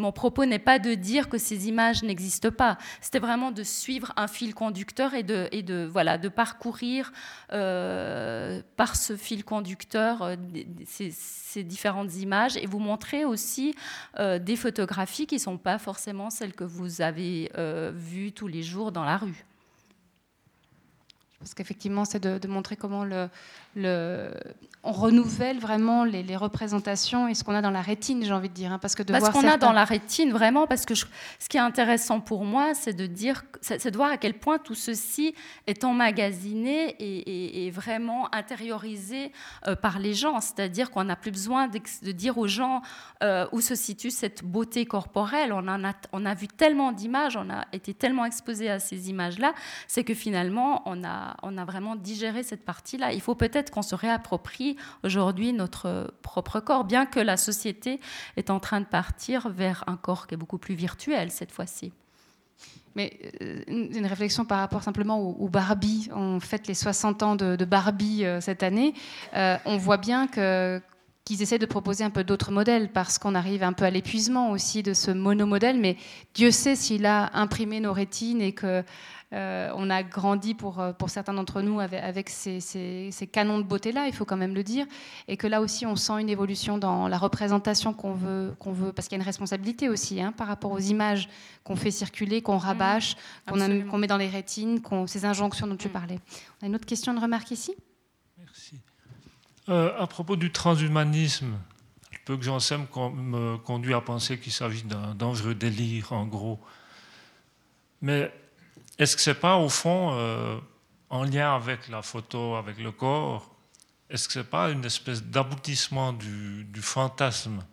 [0.00, 2.78] mon propos n'est pas de dire que ces images n'existent pas.
[3.00, 7.12] C'était vraiment de suivre un fil conducteur et de, voilà, de parcourir
[7.52, 10.36] euh, par ce fil conducteur
[10.86, 13.74] ces, ces, différentes images et vous montrer aussi
[14.18, 17.50] des photographies qui ne sont pas forcément celles que vous avez
[17.94, 19.44] vues tous les jours dans la rue
[21.42, 23.28] parce qu'effectivement, c'est de, montrer comment le,
[23.74, 24.30] le,
[24.84, 28.54] on renouvelle vraiment les, représentations et ce qu'on a dans la rétine, j'ai envie de
[28.54, 28.72] dire.
[28.72, 31.04] Hein, parce que de qu'on a dans la rétine, vraiment, parce que ce
[31.48, 34.74] qui est intéressant pour moi, c'est de dire, c'est de voir à quel point tout
[34.74, 35.34] ceci
[35.68, 39.32] est emmagasiné et, vraiment intériorisé
[39.66, 40.40] euh, par les gens.
[40.40, 42.82] C'est-à-dire qu'on n'a plus besoin de, dire aux gens
[43.22, 45.52] euh, où se situe cette beauté corporelle.
[45.52, 49.10] On, en a, on a vu tellement d'images, on a été tellement exposé à ces
[49.10, 49.54] images-là,
[49.86, 53.12] c'est que finalement, on a, on a vraiment digéré cette partie-là.
[53.12, 58.00] Il faut peut-être qu'on se réapproprie aujourd'hui notre propre corps, bien que la société
[58.36, 61.92] est en train de partir vers un corps qui est beaucoup plus virtuel cette fois-ci.
[62.94, 66.08] Mais euh, une réflexion par rapport simplement au, Barbie.
[66.14, 68.94] On fête les 60 ans de, Barbie euh, cette année.
[69.34, 70.80] Euh, on voit bien que
[71.24, 74.50] qu'ils essaient de proposer un peu d'autres modèles parce qu'on arrive un peu à l'épuisement
[74.50, 75.78] aussi de ce monomodèle.
[75.78, 75.96] Mais
[76.34, 78.82] Dieu sait s'il a imprimé nos rétines et que
[79.32, 83.64] euh, on a grandi pour, euh, pour certains d'entre nous avec, ces, ces, canons de
[83.64, 84.86] beauté-là, il faut quand même le dire,
[85.26, 88.92] et que là aussi on sent une évolution dans la représentation qu'on veut, qu'on veut,
[88.92, 91.30] parce qu'il y a une responsabilité aussi hein, par rapport aux images
[91.64, 93.16] qu'on fait circuler, qu'on rabâche,
[93.50, 95.92] mmh, qu'on, met dans les rétines, ces injonctions dont tu mmh.
[95.92, 96.18] parlais.
[96.60, 97.74] On a une autre question, de remarque ici?
[98.36, 98.80] Merci.
[99.70, 101.54] Euh, à propos du transhumanisme,
[102.10, 106.26] le peu que j'en sais me conduit à penser qu'il s'agit d'un dangereux délire, en
[106.26, 106.60] gros.
[108.02, 108.30] Mais
[108.98, 110.58] est-ce que ce n'est pas, au fond, euh,
[111.10, 113.54] en lien avec la photo, avec le corps,
[114.10, 117.64] est-ce que ce n'est pas une espèce d'aboutissement du, fantasme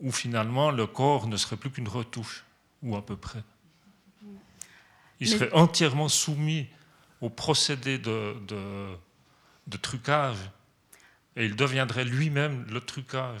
[0.00, 2.44] où finalement le corps ne serait plus qu'une retouche,
[2.82, 3.42] ou à peu près?
[5.20, 6.68] Il serait entièrement soumis
[7.20, 8.36] au procédé de,
[9.66, 10.38] de, trucage,
[11.34, 13.40] et il deviendrait lui-même le trucage.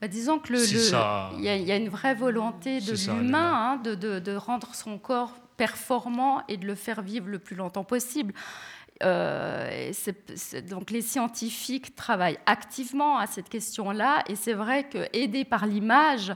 [0.00, 4.74] Bah, disons que il y, a une vraie volonté de l'humain hein, de, de, rendre
[4.74, 8.34] son corps performant et de le faire vivre le plus longtemps possible.
[9.02, 9.92] Euh,
[10.70, 16.32] donc les scientifiques travaillent activement à cette question-là et c'est vrai que aidé par l'image,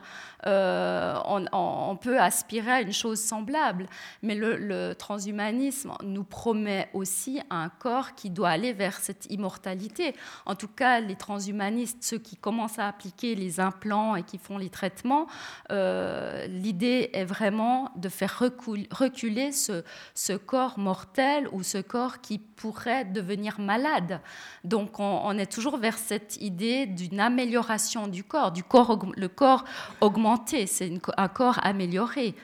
[0.47, 3.87] euh, on, peut aspirer à une chose semblable.
[4.23, 10.15] Mais le, transhumanisme nous promet aussi un corps qui doit aller vers cette immortalité.
[10.47, 14.59] En tout cas, les transhumanistes, ceux qui commencent à appliquer les implants et qui font
[14.59, 15.27] les traitements,
[15.71, 23.05] euh, l'idée est vraiment de faire reculer ce, corps mortel ou ce corps qui pourrait
[23.05, 24.21] devenir malade.
[24.65, 29.65] Donc on, est toujours vers cette idée d'une amélioration du corps, du corps, le corps
[30.01, 30.30] augmenté,
[30.67, 32.35] c'est un corps amélioré.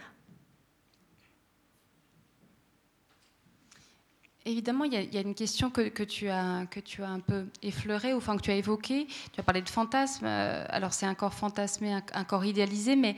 [4.44, 8.42] Évidemment, il y, a, une question que, tu as, un peu effleurée, ou enfin que
[8.42, 9.08] tu as évoquée.
[9.32, 10.24] Tu as parlé de fantasme.
[10.24, 13.16] Euh, alors c'est un corps fantasmé, un corps idéalisé, mais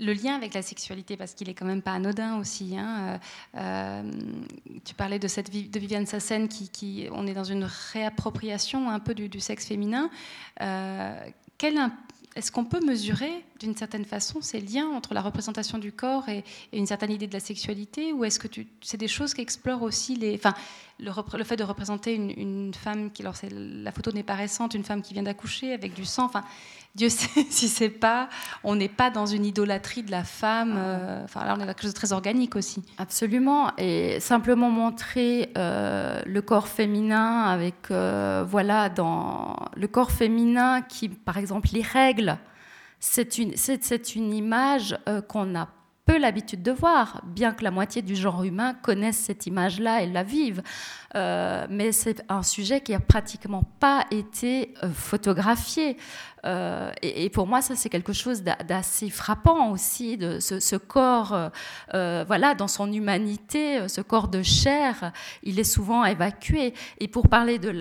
[0.00, 2.76] le lien avec la sexualité, parce qu'il est quand même pas anodin aussi.
[2.76, 3.18] Hein,
[3.56, 4.12] euh, euh,
[4.84, 9.14] tu parlais de cette de Viviane Sassen, qui, on est dans une réappropriation un peu
[9.14, 10.10] du, sexe féminin.
[10.60, 11.18] Euh,
[12.38, 16.44] est-ce qu'on peut mesurer d'une certaine façon ces liens entre la représentation du corps et,
[16.72, 18.46] une certaine idée de la sexualité Ou est-ce que
[18.80, 20.40] c'est des choses qui explorent aussi les,
[21.00, 25.02] le fait de représenter une, femme qui, alors la photo n'est pas récente, une femme
[25.02, 26.44] qui vient d'accoucher avec du sang, enfin,
[26.98, 28.28] Dieu sait si c'est pas,
[28.64, 30.74] on n'est pas dans une idolâtrie de la femme.
[30.76, 32.82] Euh, enfin, là, on est dans quelque chose de très organique aussi.
[32.98, 33.70] Absolument.
[33.78, 41.08] Et simplement montrer euh, le corps féminin avec, euh, voilà, dans le corps féminin qui,
[41.08, 42.36] par exemple, les règles,
[42.98, 45.68] c'est une, c'est, une image qu'on n'a
[46.04, 50.08] peu l'habitude de voir, bien que la moitié du genre humain connaisse cette image-là et
[50.08, 50.62] la vive.
[51.14, 55.96] mais c'est un sujet qui a pratiquement pas été photographié.
[56.44, 61.48] Euh, et, pour moi, ça, c'est quelque chose d'assez frappant aussi, ce, corps, euh,
[61.94, 65.12] euh, voilà, dans son humanité, ce corps de chair,
[65.42, 66.74] il est souvent évacué.
[66.98, 67.72] Et pour parler de,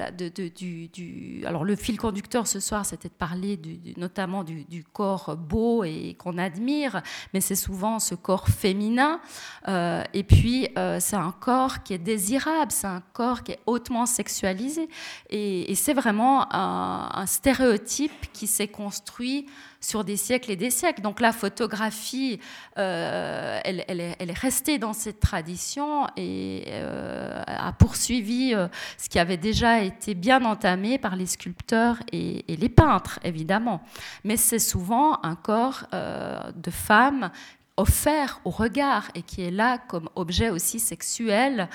[0.49, 3.59] du, Alors, le fil conducteur ce soir, c'était de parler
[3.97, 7.01] notamment du, corps beau et qu'on admire,
[7.33, 9.19] mais c'est souvent ce corps féminin.
[9.67, 10.67] et puis,
[10.99, 14.89] c'est un corps qui est désirable, c'est un corps qui est hautement sexualisé.
[15.29, 19.45] Et, c'est vraiment un stéréotype qui s'est construit
[19.79, 21.01] sur des siècles et des siècles.
[21.01, 22.39] Donc la photographie,
[22.77, 28.67] euh, elle, est, restée dans cette tradition et euh, a poursuivi euh,
[28.97, 33.81] ce qui avait déjà été bien entamé par les sculpteurs et, les peintres, évidemment.
[34.23, 37.31] Mais c'est souvent un corps de femme
[37.75, 41.69] offert au regard et qui est là comme objet aussi sexuel,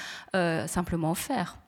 [0.67, 1.62] simplement offert.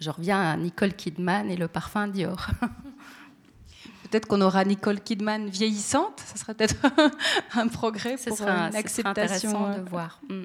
[0.00, 2.46] Je reviens à Nicole Kidman et le parfum Dior.
[4.10, 6.76] peut-être qu'on aura Nicole Kidman vieillissante, ça serait peut-être
[7.54, 9.08] un progrès pour Ce une acceptation.
[9.08, 10.20] intéressant de voir.
[10.28, 10.42] Mm.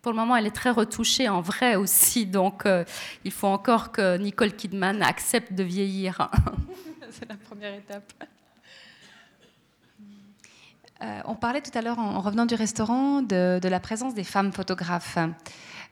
[0.00, 2.84] Pour le moment, elle est très retouchée en vrai aussi, donc euh,
[3.24, 6.28] il faut encore que Nicole Kidman accepte de vieillir.
[7.10, 8.12] C'est la première étape.
[11.02, 14.24] Euh, on parlait tout à l'heure, en, revenant du restaurant, de, de, la présence des
[14.24, 15.18] femmes photographes.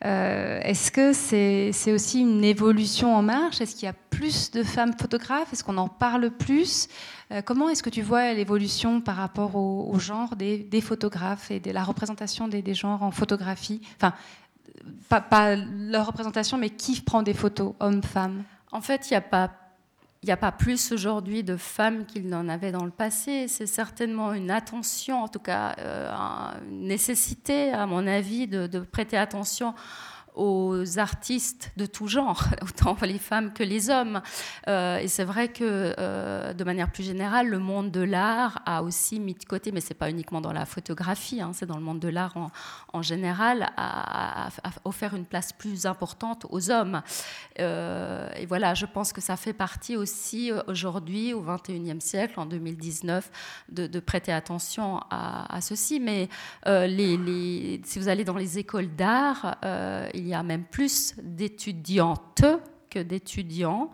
[0.05, 3.61] Euh, est-ce que c'est aussi une évolution en marche?
[3.61, 5.53] Est-ce qu'il y a plus de femmes photographes?
[5.53, 6.88] Est-ce qu'on en parle plus?
[7.32, 11.70] Euh, Comment est-ce que tu vois l'évolution par rapport au, genre des, photographes et de
[11.70, 13.82] la représentation des, genres en photographie?
[13.96, 14.14] Enfin,
[15.09, 18.44] pas, pas, leur représentation, mais qui prend des photos, hommes, femmes?
[18.72, 19.51] En fait, il n'y a pas
[20.23, 23.49] il n'y a pas plus aujourd'hui de femmes qu'il n'en avait dans le passé.
[23.49, 26.12] C'est certainement une attention, en tout cas euh,
[26.71, 29.75] une nécessité, à mon avis, de, de prêter attention
[30.35, 34.22] aux artistes de tout genre, autant les femmes que les hommes.
[34.68, 38.83] Euh, et c'est vrai que, euh, de manière plus générale, le monde de l'art a
[38.83, 41.83] aussi mis de côté, mais c'est pas uniquement dans la photographie, hein, c'est dans le
[41.83, 42.35] monde de l'art
[42.93, 44.51] en, général, a,
[44.85, 47.03] offert une place plus importante aux hommes.
[47.59, 52.47] Euh, et voilà, je pense que ça fait partie aussi aujourd'hui, au XXIe siècle, en
[52.47, 53.31] 2019,
[53.70, 56.01] de, prêter attention à, ceci.
[56.01, 56.28] Mais
[56.64, 59.57] si vous allez dans les écoles d'art,
[60.21, 62.45] il y a même plus d'étudiantes
[62.91, 63.91] que d'étudiants.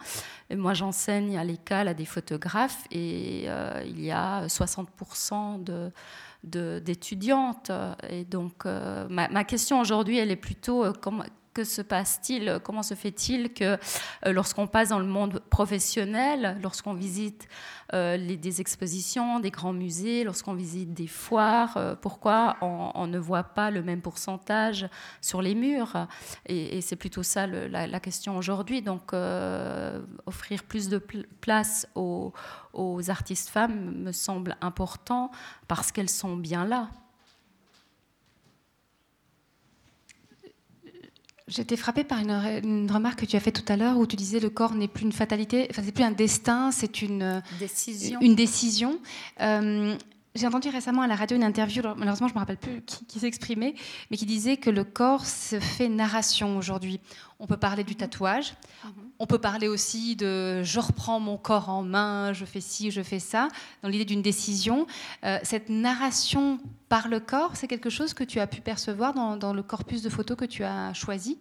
[0.54, 7.70] Moi, j'enseigne à l'école à des photographes et euh, il y a 60% de, d'étudiantes.
[8.08, 11.24] Et donc, euh, ma, question aujourd'hui, elle est plutôt euh, comment,
[11.56, 16.92] que se passe-t-il Comment se fait-il que euh, lorsqu'on passe dans le monde professionnel, lorsqu'on
[16.92, 17.48] visite
[17.94, 23.42] euh, des expositions, des grands musées, lorsqu'on visite des foires, euh, pourquoi on, ne voit
[23.42, 24.86] pas le même pourcentage
[25.22, 26.06] sur les murs?
[26.44, 28.82] Et, c'est plutôt ça la, question aujourd'hui.
[28.82, 29.14] Donc,
[30.26, 30.98] offrir plus de
[31.40, 32.34] place aux,
[32.74, 35.30] aux artistes femmes me semble important
[35.68, 36.90] parce qu'elles sont bien là.
[41.48, 44.40] J'étais frappée par une, remarque que tu as faite tout à l'heure où tu disais
[44.40, 48.18] le corps n'est plus une fatalité, enfin c'est plus un destin, c'est une décision.
[48.20, 48.98] Une décision.
[49.40, 49.96] Euh,
[50.36, 53.18] j'ai entendu récemment à la radio une interview, malheureusement je ne me rappelle plus qui,
[53.18, 53.74] s'exprimait,
[54.10, 57.00] mais qui disait que le corps se fait narration aujourd'hui.
[57.38, 58.92] On peut parler du tatouage, mhm.
[59.18, 63.02] on peut parler aussi de je reprends mon corps en main, je fais ci, je
[63.02, 63.48] fais ça,
[63.82, 64.86] dans l'idée d'une décision.
[65.24, 66.58] Euh, cette narration
[66.88, 70.08] par le corps, c'est quelque chose que tu as pu percevoir dans le corpus de
[70.08, 71.38] photos que tu as choisi?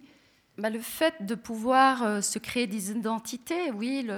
[0.58, 4.08] Bah, le fait de pouvoir euh, se créer des identités, oui,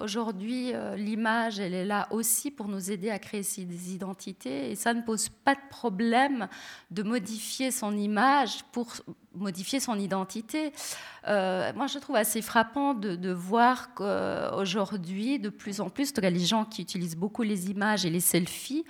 [0.00, 4.70] aujourd'hui, euh, l'image, elle est là aussi pour nous aider à créer des identités.
[4.70, 6.48] Et ça ne pose pas de problème
[6.90, 8.94] de modifier son image pour,
[9.34, 10.72] modifier son identité.
[11.28, 16.64] Euh, moi, je trouve assez frappant de, voir qu'aujourd'hui, de plus en plus, les gens
[16.64, 18.84] qui utilisent beaucoup les images et les selfies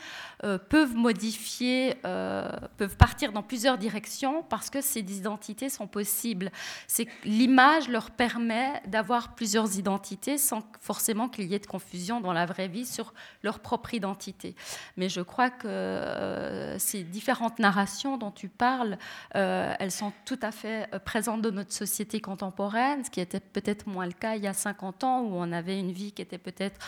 [0.44, 6.50] euh, peuvent modifier, euh, peuvent partir dans plusieurs directions parce que ces identités sont possibles.
[6.86, 12.32] C'est l'image leur permet d'avoir plusieurs identités sans forcément qu'il y ait de confusion dans
[12.32, 13.12] la vraie vie sur
[13.42, 14.54] leur propre identité.
[14.96, 18.98] Mais je crois que ces différentes narrations dont tu parles,
[19.32, 24.06] elles sont tout à fait présentes dans notre société contemporaine, ce qui était peut-être moins
[24.06, 26.80] le cas il y a 50 ans, où on avait une vie qui était peut-être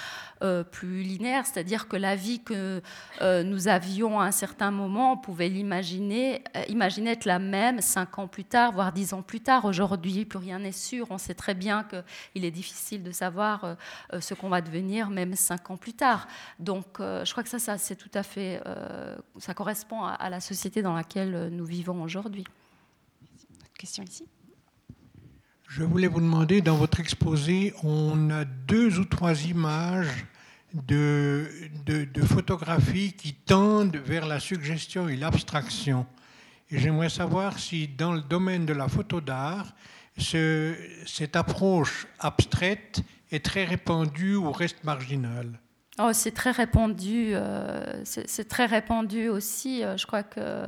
[0.43, 2.81] euh, plus linéaire, c'est-à-dire que la vie que
[3.21, 7.83] euh, nous avions à un certain moment, on pouvait l'imaginer, euh, imaginer être la même
[7.83, 9.67] 5 ans plus tard, voire 10 ans plus tard.
[9.67, 11.07] Aujourd'hui, plus rien n'est sûr.
[11.11, 13.77] On sait très bien qu'il est difficile de savoir
[14.19, 16.29] ce qu'on va devenir, même 5 ans plus tard.
[16.59, 22.47] Donc, je crois que ça, ça correspond à la société dans laquelle nous vivons aujourd'hui.
[23.85, 24.27] Question ici.
[25.69, 30.25] Je voulais vous demander, dans votre exposé, on a deux ou trois images
[30.73, 31.51] de,
[31.85, 36.07] de, photographies qui tendent vers la suggestion et l'abstraction.
[36.71, 39.75] Et j'aimerais savoir si dans le domaine de la photo d'art,
[40.17, 40.75] ce,
[41.05, 45.61] cette approche abstraite est très répandue ou reste marginale?
[45.99, 47.33] Oh, c'est très répandu.
[47.35, 49.85] Euh, c'est très répandu aussi.
[49.85, 50.67] Euh, je crois que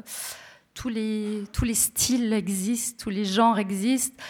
[0.77, 4.23] tous les, tous les styles existent, tous les genres existent.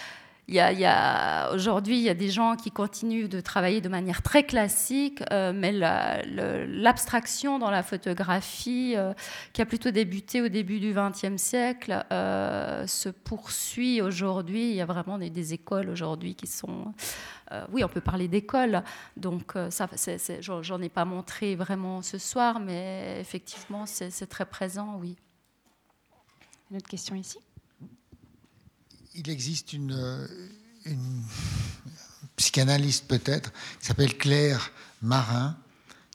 [0.49, 4.23] Il y a, Aujourd'hui, il y a des gens qui continuent de travailler de manière
[4.23, 9.13] très classique, euh, mais l'abstraction dans la photographie, euh,
[9.53, 14.71] qui a plutôt débuté au début du XXe siècle, euh, se poursuit aujourd'hui.
[14.71, 16.95] Il y a vraiment des, écoles aujourd'hui qui sont...
[17.73, 18.83] oui, on peut parler d'écoles,
[19.17, 19.89] donc ça,
[20.41, 25.17] j'en ai pas montré vraiment ce soir, mais effectivement, c'est très présent, oui.
[26.71, 27.39] Une question ici?
[29.15, 30.29] Il existe une,
[32.37, 35.57] psychanalyste peut-être, qui s'appelle Claire Marin,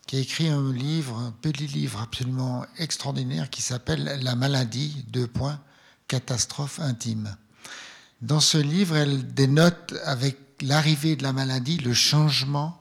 [0.06, 5.28] qui a écrit un livre, un petit livre absolument extraordinaire qui s'appelle La maladie, deux
[5.28, 5.60] points,
[6.08, 7.36] catastrophe intime.
[8.22, 12.80] Dans ce livre, elle dénote avec l'arrivée de la maladie le changement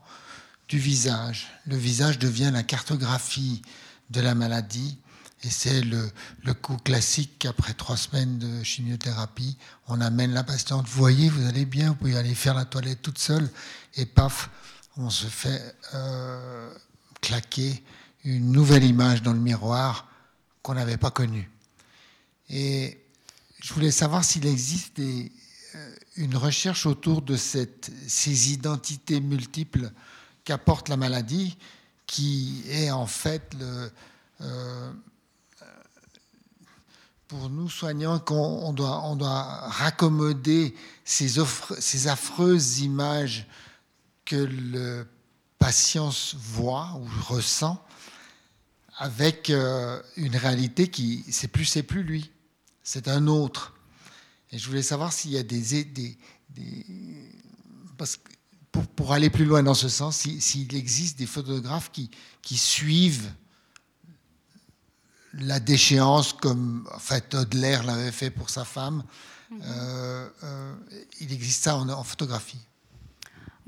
[0.69, 1.49] du visage.
[1.67, 3.63] Le visage devient la cartographie
[4.11, 4.99] de la maladie
[5.43, 6.11] et c'est le,
[6.55, 9.57] coup classique qu'après trois semaines de chimiothérapie,
[9.89, 10.87] on amène la patiente.
[10.87, 13.49] Vous voyez, vous allez bien, vous pouvez aller faire la toilette toute seule.
[13.95, 14.51] Et paf,
[14.99, 16.75] on se fait euh,
[17.23, 17.83] claquer
[18.25, 20.09] une nouvelle image dans le miroir
[20.63, 21.51] qu'on n'avait pas connue.
[22.51, 23.03] Et
[23.63, 25.29] je voulais savoir s'il existe euh,
[26.17, 29.91] une recherche autour de cette, ces identités multiples
[30.45, 31.57] qu'apporte la maladie,
[32.07, 33.91] qui est en fait le,
[34.43, 34.93] euh,
[37.31, 40.75] pour nous soignants qu'on doit, on doit raccommoder
[41.05, 41.39] ces,
[42.09, 43.47] affreuses images
[44.25, 45.07] que le
[45.57, 47.81] patient voit ou ressent
[48.99, 52.33] avec euh, une réalité qui c'est plus c'est plus lui,
[52.83, 53.75] c'est un autre.
[54.51, 56.19] Et je voulais savoir s'il y a des,
[57.97, 58.29] parce que
[58.73, 62.11] pour, pour, aller plus loin dans ce sens, s'il existe des photographes qui,
[62.43, 63.33] qui suivent
[65.35, 69.05] la déchéance, comme en fait Audelaire l'avait fait pour sa femme.
[69.53, 70.75] Euh, euh,
[71.21, 72.61] il existe ça en photographie.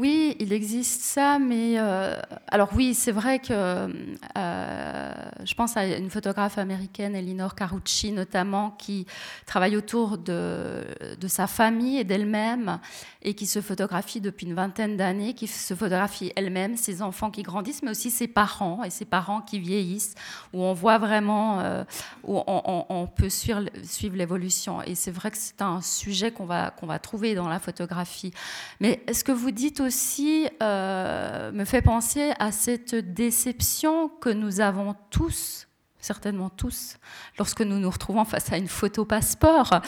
[0.02, 2.16] Oui, il existe ça, mais euh,
[2.48, 5.12] alors oui, c'est vrai que euh,
[5.44, 9.06] je pense à une photographe américaine, Elinor Carucci notamment, qui
[9.46, 10.84] travaille autour de,
[11.28, 12.80] sa famille et d'elle-même
[13.22, 17.44] et qui se photographie depuis une vingtaine d'années, qui se photographie elle-même, ses enfants qui
[17.44, 20.16] grandissent, mais aussi ses parents et ses parents qui vieillissent,
[20.52, 21.84] où on voit vraiment, euh,
[22.24, 24.82] où on, on, peut suivre, suivre l'évolution.
[24.82, 28.32] Et c'est vrai que c'est un sujet qu'on va, qu'on va trouver dans la photographie.
[28.80, 29.91] Mais est-ce que vous dites aussi
[30.62, 35.66] euh, me fait penser à cette déception que nous avons tous
[36.02, 36.96] certainement tous,
[37.38, 39.80] lorsque nous nous retrouvons face à une photo passeport,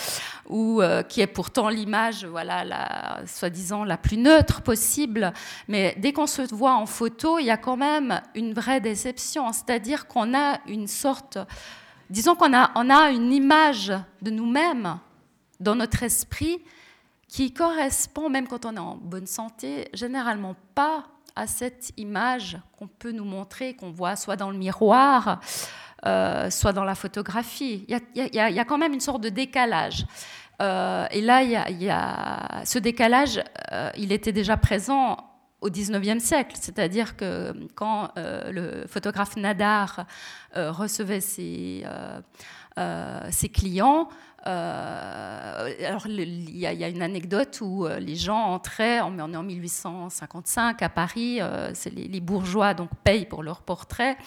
[0.49, 5.33] ou euh, qui est pourtant l'image, voilà, soi-disant la plus neutre possible,
[5.67, 9.53] mais dès qu'on se voit en photo, il y a quand même une vraie déception,
[9.53, 11.37] c'est-à-dire qu'on a une sorte,
[12.09, 13.93] disons qu'on a, on a une image
[14.23, 14.99] de nous-mêmes
[15.59, 16.63] dans notre esprit
[17.35, 21.03] qui correspond, même quand on est en bonne santé, généralement pas
[21.35, 25.41] à cette image qu'on peut nous montrer, qu'on voit soit dans le miroir,
[26.07, 27.87] euh, soit dans la photographie.
[27.89, 30.07] Il y, a, quand même une sorte de décalage.
[30.62, 35.16] Euh, et là, il y, a, ce décalage, euh, il était déjà présent
[35.61, 36.55] au 19e siècle.
[36.61, 40.07] C'est-à-dire que quand le photographe Nadar
[40.55, 41.85] recevait ses,
[43.30, 44.09] ses clients,
[44.47, 50.83] alors, il y, a une anecdote où euh, les gens entraient, on est en 1855
[50.83, 54.19] à Paris, euh, les, bourgeois donc payent pour leur portrait,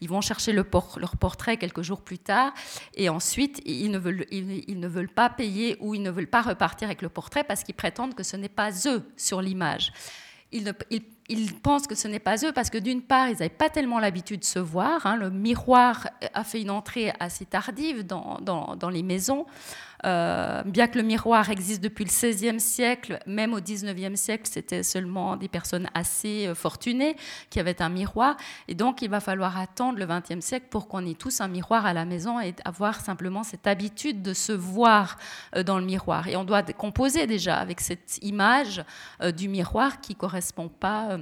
[0.00, 0.64] ils vont chercher le
[0.96, 2.52] leur portrait quelques jours plus tard,
[2.94, 7.08] et ensuite ils ne veulent, pas payer ou ils ne veulent pas repartir avec le
[7.08, 9.92] portrait parce qu'ils prétendent que ce n'est pas eux sur l'image.
[11.62, 14.40] Pensent que ce n'est pas eux parce que d'une part, ils n'avaient pas tellement l'habitude
[14.40, 15.06] de se voir.
[15.06, 15.16] Hein.
[15.16, 19.46] Le miroir a fait une entrée assez tardive dans, dans, dans les maisons.
[20.06, 24.82] Euh, bien que le miroir existe depuis le XVIe siècle, même au XIXe siècle, c'était
[24.82, 27.16] seulement des personnes assez euh, fortunées
[27.50, 28.36] qui avaient un miroir.
[28.68, 31.86] Et donc, il va falloir attendre le XXe siècle pour qu'on ait tous un miroir
[31.86, 35.16] à la maison et avoir simplement cette habitude de se voir
[35.56, 36.28] euh, dans le miroir.
[36.28, 38.84] Et on doit composer déjà avec cette image
[39.36, 41.18] du miroir qui correspond pas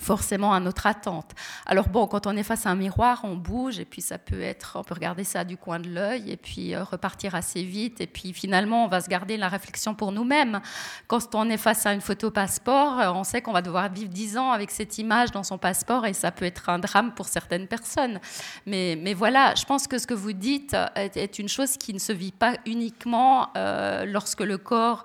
[0.00, 1.32] forcément à notre attente.
[1.66, 4.40] Alors bon, quand on est face à un miroir, on bouge et puis ça peut
[4.40, 8.00] être, on peut regarder ça du coin de l'œil et puis euh, repartir assez vite
[8.00, 10.60] et puis finalement on va se garder la réflexion pour nous-mêmes.
[11.06, 14.10] Quand on est face à une photo passeport, euh, on sait qu'on va devoir vivre
[14.10, 17.26] dix ans avec cette image dans son passeport et ça peut être un drame pour
[17.28, 18.20] certaines personnes.
[18.66, 21.98] Mais, mais voilà, je pense que ce que vous dites est, une chose qui ne
[21.98, 25.04] se vit pas uniquement euh, lorsque le corps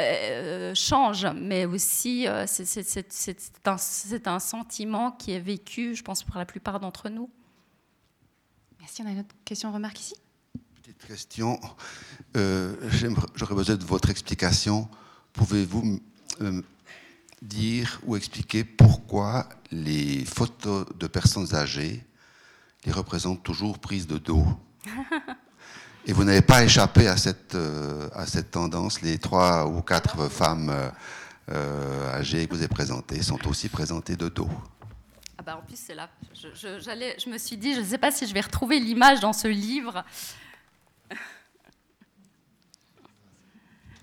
[0.00, 3.76] euh, change, mais aussi euh, c'est un,
[4.26, 7.30] un, sentiment qui est vécu, je pense, par la plupart d'entre nous.
[8.80, 9.02] Merci.
[9.02, 10.14] On a une autre question, remarque ici?
[10.82, 11.60] Petite question.
[12.36, 12.74] Euh,
[13.34, 14.88] j'aurais besoin de votre explication.
[15.32, 16.00] Pouvez-vous
[17.42, 22.04] dire ou expliquer pourquoi les photos de personnes âgées
[22.84, 24.46] les représentent toujours prises de dos?
[26.06, 29.02] Et vous n'avez pas échappé à cette, euh, à cette tendance.
[29.02, 30.90] Les trois ou quatre femmes euh,
[31.50, 34.48] euh, âgées que vous avez présentées sont aussi présentées de dos.
[35.36, 36.08] Ah bah en plus, c'est là.
[36.34, 39.32] Je, je, me suis dit, je ne sais pas si je vais retrouver l'image dans
[39.32, 40.04] ce livre.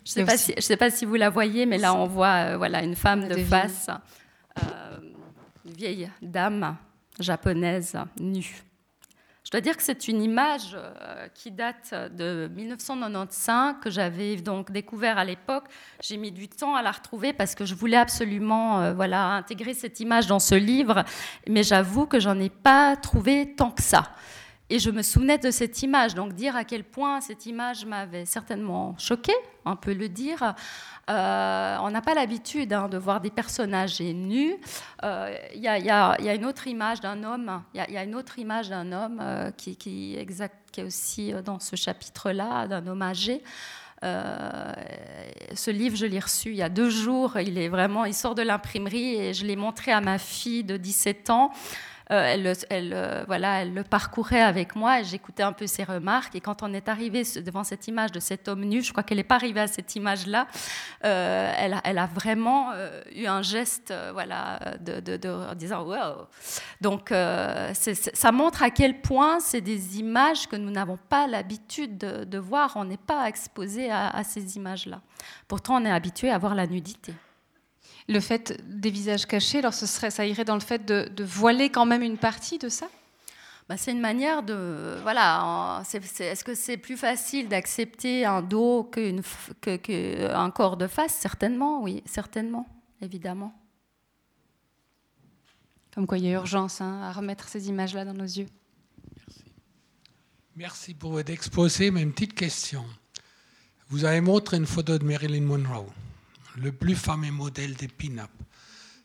[0.06, 2.56] Je ne sais, pas si, sais pas si vous la voyez, mais là, on voit
[2.58, 3.90] voilà, une femme de face,
[5.66, 6.78] une vieille dame
[7.20, 8.64] japonaise nue.
[9.48, 14.72] Je dois dire que c'est une image euh, qui date de 1995, que j'avais donc
[14.74, 15.64] découvert à l'époque.
[16.04, 19.74] J'ai mis du temps à la retrouver parce que je voulais absolument euh, voilà, intégrer
[19.74, 21.06] cette image dans ce livre,
[21.48, 24.12] mais j'avoue que j'en ai pas trouvé tant que ça.
[24.70, 28.26] Et je me souvenais de cette image, donc dire à quel point cette image m'avait
[28.26, 30.56] certainement choquée, on peut le dire.
[31.10, 34.56] Euh, on n'a pas l'habitude hein, de voir des personnages nus.
[34.56, 37.64] Il euh, y, a une autre image d'un homme.
[37.74, 41.78] Il y, a une autre image d'un homme euh, qui, qui, est aussi dans ce
[41.78, 43.42] chapitre-là, d'un homme âgé.
[44.04, 47.40] ce livre, je l'ai reçu il y a deux jours.
[47.40, 50.76] Il est vraiment, il sort de l'imprimerie et je l'ai montré à ma fille de
[50.76, 51.52] 17 ans.
[52.12, 56.36] Euh, elle, euh, voilà, elle le parcourait avec moi j'écoutais un peu ses remarques.
[56.36, 59.18] Et quand on est arrivé devant cette image de cet homme nu, je crois qu'elle
[59.18, 60.48] n'est pas arrivée à cette image-là,
[61.04, 62.72] euh, elle, elle, a vraiment
[63.14, 66.28] eu un geste voilà, de, de, en disant wow.
[66.82, 67.10] Donc
[67.74, 72.74] ça montre à quel point c'est des images que nous n'avons pas l'habitude de, voir.
[72.76, 75.02] On n'est pas exposé à ces images-là.
[75.48, 77.14] Pourtant, on est habitué à voir la nudité
[78.08, 81.70] le fait des visages cachés, alors ce serait, ça irait dans le fait de, voiler
[81.70, 82.88] quand même une partie de ça?
[83.68, 84.98] Bah, c'est une manière de.
[85.02, 85.84] Voilà.
[85.94, 89.18] Est-ce que c'est plus facile d'accepter un dos qu'un
[89.62, 91.14] que, corps de face?
[91.14, 92.66] Certainement, oui, certainement,
[93.02, 93.54] évidemment.
[95.94, 98.48] Comme quoi il y a urgence hein, à remettre ces images-là dans nos yeux.
[99.18, 99.44] Merci.
[100.56, 102.86] Merci pour votre exposé, mais une petite question.
[103.90, 105.92] Vous avez montré une photo de Marilyn Monroe
[106.58, 108.32] le plus fameux modèle des pin-up.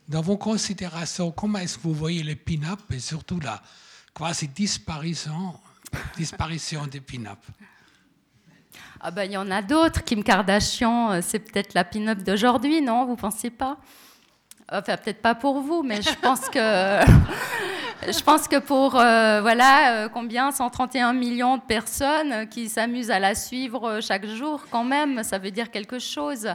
[0.09, 3.63] Dans vos considérations, comment est-ce que vous voyez les pin-up et surtout la
[4.15, 5.55] quasi disparition,
[6.17, 7.39] disparition des pin-up?
[9.01, 10.05] Ah ben, il y en a d'autres.
[10.05, 13.05] Kim Kardashian, euh, c'est peut-être la pin-up d'aujourd'hui, non?
[13.05, 13.77] Vous pensez pas?
[14.71, 16.59] Enfin, peut-être pas pour vous, mais je pense que
[18.07, 20.53] je pense que pour euh, voilà euh, combien?
[20.53, 25.51] 131 millions de personnes qui s'amusent à la suivre chaque jour, quand même, ça veut
[25.51, 26.49] dire quelque chose.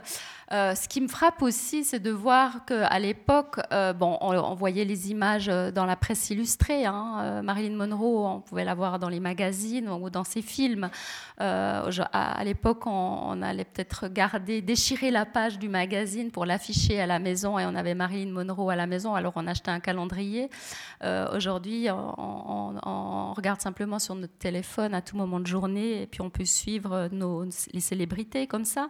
[0.54, 4.86] Euh, ce qui me frappe aussi, c'est de voir qu'à l'époque, euh, bon, on, voyait
[4.86, 6.86] les images euh, dans la presse illustrée.
[6.86, 10.90] Hein, Marilyn Monroe, on pouvait la voir dans les magazines ou dans ses films.
[11.38, 17.20] à, l'époque, on, allait peut-être regarder, déchirer la page du magazine pour l'afficher à la
[17.20, 20.50] maison et on avait Marilyn Monroe à la maison, alors on achetait un calendrier.
[21.34, 26.30] Aujourd'hui, on, regarde simplement sur notre téléphone à tout moment de journée et puis on
[26.30, 27.10] peut suivre
[27.74, 28.90] les célébrités comme ça.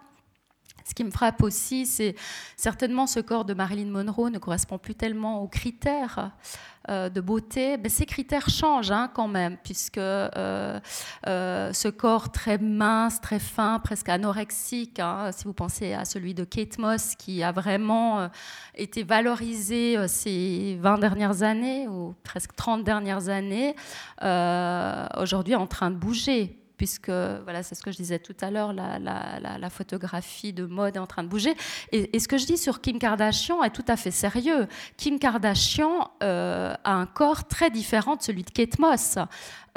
[0.87, 2.15] Ce qui me frappe aussi, c'est
[2.55, 6.31] certainement ce corps de Marilyn Monroe ne correspond plus tellement aux critères
[6.89, 7.75] euh, de beauté.
[7.77, 10.79] Mais ces critères changent hein, quand même, puisque euh,
[11.27, 16.33] euh, ce corps très mince, très fin, presque anorexique, hein, si vous pensez à celui
[16.33, 18.29] de Kate Moss, qui a vraiment
[18.73, 23.75] été valorisé ces 20 dernières années, ou presque 30 dernières années,
[24.21, 28.71] aujourd'hui en train de bouger puisque voilà, c'est ce que je disais tout à l'heure,
[28.71, 31.55] la, photographie de mode est en train de bouger.
[31.91, 34.67] Et, ce que je dis sur Kim Kardashian est tout à fait sérieux.
[34.95, 39.17] Kim Kardashian euh, a un corps très différent de celui de Kate Moss.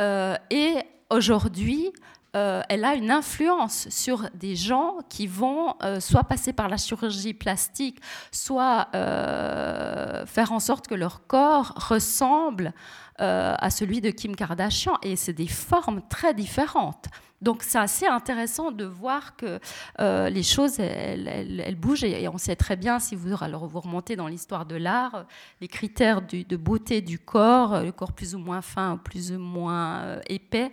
[0.01, 0.77] Euh, et
[1.11, 1.91] aujourd'hui,
[2.37, 7.35] euh, elle a une influence sur des gens qui vont soit passer par la chirurgie
[7.35, 8.01] plastique,
[8.31, 12.73] soit faire en sorte que leur corps ressemble
[13.21, 14.95] euh, à celui de Kim Kardashian.
[15.03, 17.07] Et c'est des formes très différentes.
[17.43, 19.61] Donc c'est assez intéressant de voir que
[20.01, 22.05] euh, les choses, elles, bougent.
[22.05, 25.27] Et, on sait très bien, si vous, alors vous remontez dans l'histoire de l'art,
[25.61, 30.01] les critères de beauté du corps, le corps plus ou moins fin, plus ou moins
[30.01, 30.71] euh, épais,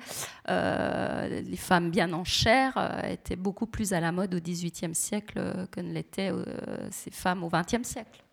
[0.48, 5.82] les femmes bien en chair étaient beaucoup plus à la mode au XVIIIe siècle que
[5.82, 6.32] ne l'étaient
[6.92, 8.27] ces femmes au XXe siècle.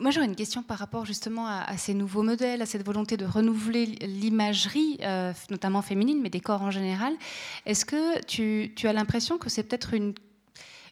[0.00, 3.24] Moi, j'aurais une question par rapport justement à, ces nouveaux modèles, à cette volonté de
[3.24, 7.14] renouveler l'imagerie, euh, notamment féminine, mais des corps en général.
[7.66, 10.14] Est-ce que tu, as l'impression que c'est peut-être une,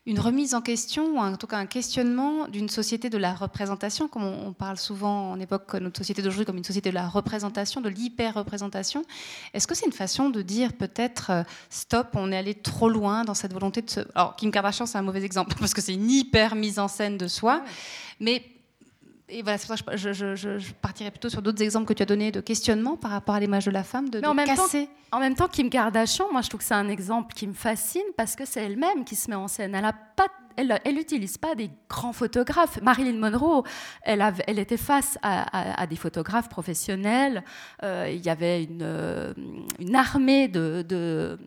[0.07, 4.09] une, remise en question, ou en tout cas un questionnement d'une société de la représentation,
[4.09, 7.81] comme on, parle souvent en époque notre société d'aujourd'hui comme une société de la représentation,
[7.81, 9.05] de l'hyper-représentation?
[9.55, 13.23] Est-ce que c'est une façon de dire peut-être euh, stop, on est allé trop loin
[13.23, 14.01] dans cette volonté de se...
[14.17, 17.17] Alors, Kim Kardashian, c'est un mauvais exemple parce que c'est une hyper mise en scène
[17.17, 17.63] de soi,
[18.19, 18.43] mais
[19.29, 22.07] et voilà, c'est pour ça que je, partirais plutôt sur d'autres exemples que tu as
[22.07, 24.63] donnés de questionnement par rapport à l'image de la femme, de, Mais en même Temps,
[25.13, 28.03] en même temps, Kim Kardashian, moi je trouve que c'est un exemple qui me fascine
[28.17, 29.75] parce que c'est elle-même qui se met en scène.
[29.75, 32.81] Elle a pas elle n'utilise pas des grands photographes.
[32.81, 33.63] Marilyn Monroe,
[34.03, 37.45] elle, elle était face à, des photographes professionnels.
[37.83, 39.35] Euh, il y avait une, euh,
[39.79, 41.39] une armée de, de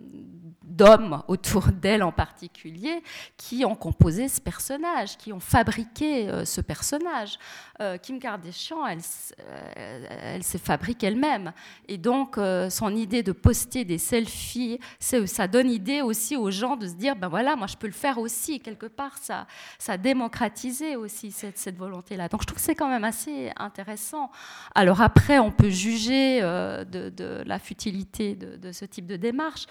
[0.79, 3.03] d'hommes autour d'elle en particulier
[3.37, 7.37] qui ont composé ce personnage, qui ont fabriqué euh, ce personnage.
[7.81, 8.99] Euh, Kim Kardashian, elle,
[9.41, 11.51] euh, elle se fabrique elle-même.
[11.87, 12.37] Et donc,
[12.69, 17.15] son idée de poster des selfies, ça donne idée aussi aux gens de se dire,
[17.15, 18.59] ben voilà, moi je peux le faire aussi.
[18.59, 19.47] Quelque part, ça,
[19.77, 22.27] ça a aussi cette, cette volonté-là.
[22.29, 24.31] Donc, je trouve que c'est quand même assez intéressant.
[24.75, 29.65] Alors après, on peut juger de, la futilité de, ce type de démarche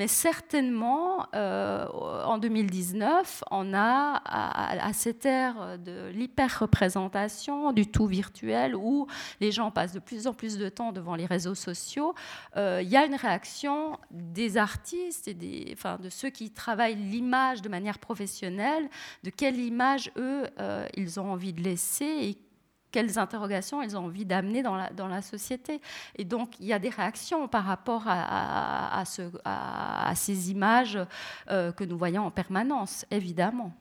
[0.00, 1.86] mais certainement, euh,
[2.24, 9.06] en 2019, on a à, cette ère de l'hyper-représentation, du tout virtuel, où
[9.42, 12.14] les gens passent de plus en plus de temps devant les réseaux sociaux,
[12.56, 17.68] euh, il y a une réaction des artistes et de ceux qui travaillent l'image de
[17.68, 18.88] manière professionnelle,
[19.22, 22.38] de quelle image, eux, euh, ils ont envie de laisser et
[22.90, 25.80] quelles interrogations ils ont envie d'amener dans la, société.
[26.16, 29.02] Et donc, il y a des réactions par rapport à
[30.14, 30.98] ces images
[31.50, 33.72] euh, que nous voyons en permanence, évidemment.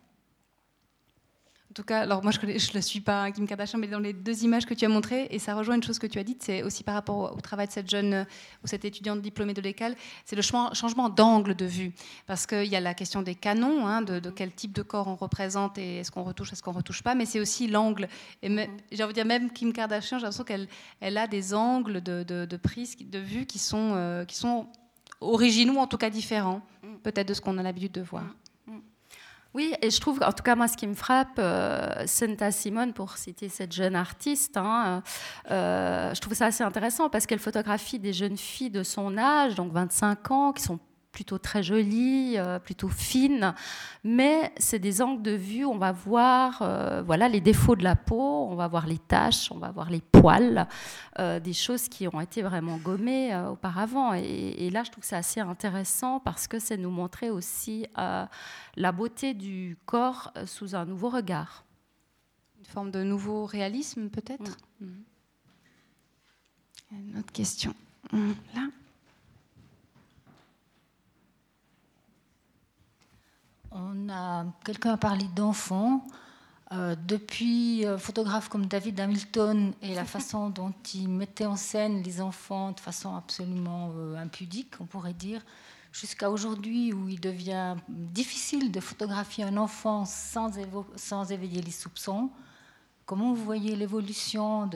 [1.71, 4.11] En tout cas, alors moi je ne la suis pas, Kim Kardashian, mais dans les
[4.11, 6.41] deux images que tu as montrées, et ça rejoint une chose que tu as dite,
[6.41, 8.25] c'est aussi par rapport au, travail de cette jeune
[8.63, 9.93] ou cette étudiante diplômée de l'école,
[10.25, 11.91] c'est le changement d'angle de vue.
[12.25, 15.15] Parce qu'il y a la question des canons, hein, de, quel type de corps on
[15.15, 18.07] représente et est-ce qu'on retouche, est-ce qu'on retouche pas, mais c'est aussi l'angle.
[18.41, 18.67] Et mm-hmm.
[18.91, 20.67] j'ai envie de dire, même Kim Kardashian, j'ai l'impression qu'elle
[21.01, 24.65] elle a des angles de, de, prise, de vue qui sont, euh, qui sont
[25.21, 26.95] originaux, en tout cas différents, mm.
[27.03, 28.25] peut-être de ce qu'on a l'habitude de voir.
[29.55, 32.93] Oui, et je trouve, en tout cas, moi, ce qui me frappe, euh, Senta Simone,
[32.93, 35.01] pour citer cette jeune artiste, hein,
[35.49, 39.55] euh, je trouve ça assez intéressant parce qu'elle photographie des jeunes filles de son âge,
[39.55, 40.79] donc 25 ans, qui sont
[41.11, 43.53] plutôt très jolie, euh, plutôt fine,
[44.03, 47.95] mais c'est des angles de vue, on va voir euh, voilà, les défauts de la
[47.95, 50.67] peau, on va voir les taches, on va voir les poils,
[51.19, 54.13] euh, des choses qui ont été vraiment gommées auparavant.
[54.13, 58.91] Et, là, je trouve que c'est assez intéressant parce que c'est nous montrer aussi la
[58.91, 61.65] beauté du corps sous un nouveau regard.
[62.59, 64.57] Une forme de nouveau réalisme peut-être?
[64.79, 64.87] Mm.
[66.91, 67.73] Une autre question.
[68.11, 68.67] Là
[73.71, 76.05] On a quelqu'un a parlé d'enfants.
[76.71, 82.03] Euh, depuis euh, photographe comme David Hamilton et la façon dont il mettait en scène
[82.03, 85.43] les enfants de façon absolument euh, impudique, on pourrait dire,
[85.91, 90.51] jusqu'à aujourd'hui où il devient difficile de photographier un enfant sans,
[90.95, 92.29] sans éveiller les soupçons.
[93.07, 94.69] Comment vous voyez l'évolution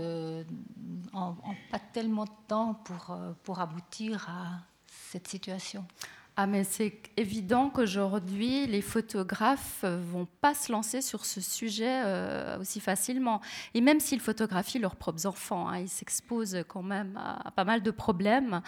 [1.14, 1.36] en, en,
[1.70, 5.86] pas tellement de temps pour, pour aboutir à cette situation?
[6.36, 12.60] Ah mais c'est évident qu'aujourd'hui les photographes vont pas se lancer sur ce sujet euh,
[12.60, 13.40] aussi facilement.
[13.76, 17.84] Et même s'ils photographient leurs propres enfants, hein, ils s'exposent quand même à, pas mal
[17.84, 18.62] de problèmes.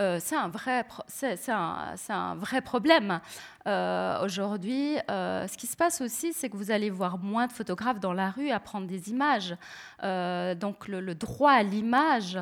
[0.00, 3.20] Euh, c'est un vrai, c'est un, vrai problème.
[3.66, 8.00] Euh, aujourd'hui, ce qui se passe aussi, c'est que vous allez voir moins de photographes
[8.00, 9.56] dans la rue à prendre des images.
[10.02, 12.38] donc le, droit à l'image,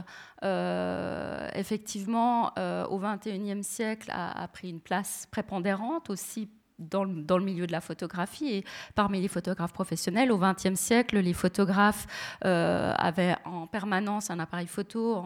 [1.54, 2.52] effectivement,
[2.90, 7.72] au XXIe siècle, a pris une place prépondérante aussi dans le, dans le, milieu de
[7.72, 8.48] la photographie.
[8.48, 12.06] Et parmi les photographes professionnels, au XXe siècle, les photographes
[12.44, 15.22] euh, avaient en permanence un appareil photo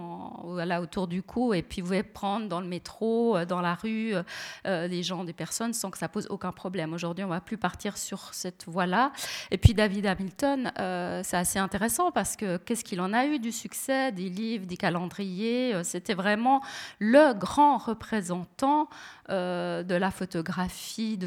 [0.56, 4.14] là, autour du cou et puis pouvez prendre dans le métro, euh, dans la rue,
[4.66, 6.92] euh, des gens, des personnes sans que ça pose aucun problème.
[6.92, 9.12] Aujourd'hui, on ne va plus partir sur cette voie-là.
[9.50, 10.72] Et puis David Hamilton,
[11.22, 14.76] c'est assez intéressant parce que qu'est-ce qu'il en a eu du succès, des livres, des
[14.76, 15.82] calendriers.
[15.84, 16.60] C'était vraiment
[16.98, 18.88] le grand représentant
[19.28, 21.26] de la photographie de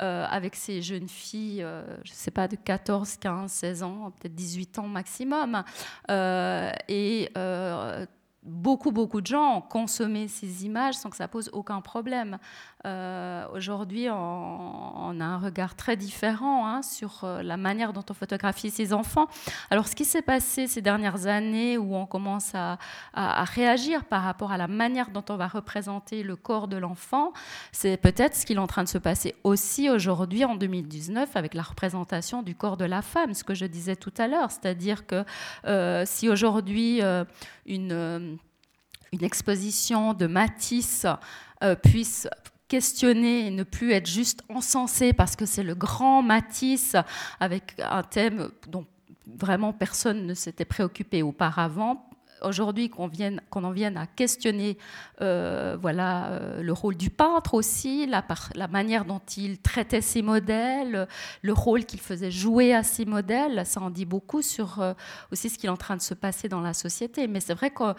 [0.00, 4.12] euh, avec ces jeunes filles, euh, je ne sais pas, de 14, 15, 16 ans,
[4.18, 5.62] peut-être 18 ans maximum.
[6.10, 7.30] Euh, et
[8.42, 12.38] beaucoup, beaucoup de gens ont consommé ces images sans que ça pose aucun problème.
[12.86, 18.14] Euh, aujourd'hui, on, a un regard très différent hein, sur euh, la manière dont on
[18.14, 19.26] photographie ses enfants.
[19.70, 22.78] Alors, ce qui s'est passé ces dernières années, où on commence à,
[23.14, 27.32] réagir par rapport à la manière dont on va représenter le corps de l'enfant,
[27.72, 31.54] c'est peut-être ce qui est en train de se passer aussi aujourd'hui, en 2019, avec
[31.54, 34.50] la représentation du corps de la femme, ce que je disais tout à l'heure.
[34.50, 35.24] C'est-à-dire que
[35.66, 37.00] euh, si aujourd'hui,
[37.66, 38.38] une
[39.10, 41.06] une exposition de Matisse
[41.82, 42.28] puisse
[42.68, 46.96] questionner et ne plus être juste encensé parce que c'est le grand Matisse
[47.40, 48.86] avec un thème dont
[49.26, 52.08] vraiment personne ne s'était préoccupé auparavant
[52.42, 54.78] aujourd'hui qu'on en vienne à questionner
[55.20, 58.24] euh, voilà, euh, le rôle du peintre aussi, la,
[58.68, 61.08] manière dont il traitait ses modèles,
[61.42, 64.94] le rôle qu'il faisait jouer à ses modèles, ça en dit beaucoup sur euh,
[65.32, 67.26] aussi ce qui est en train de se passer dans la société.
[67.26, 67.94] Mais c'est vrai que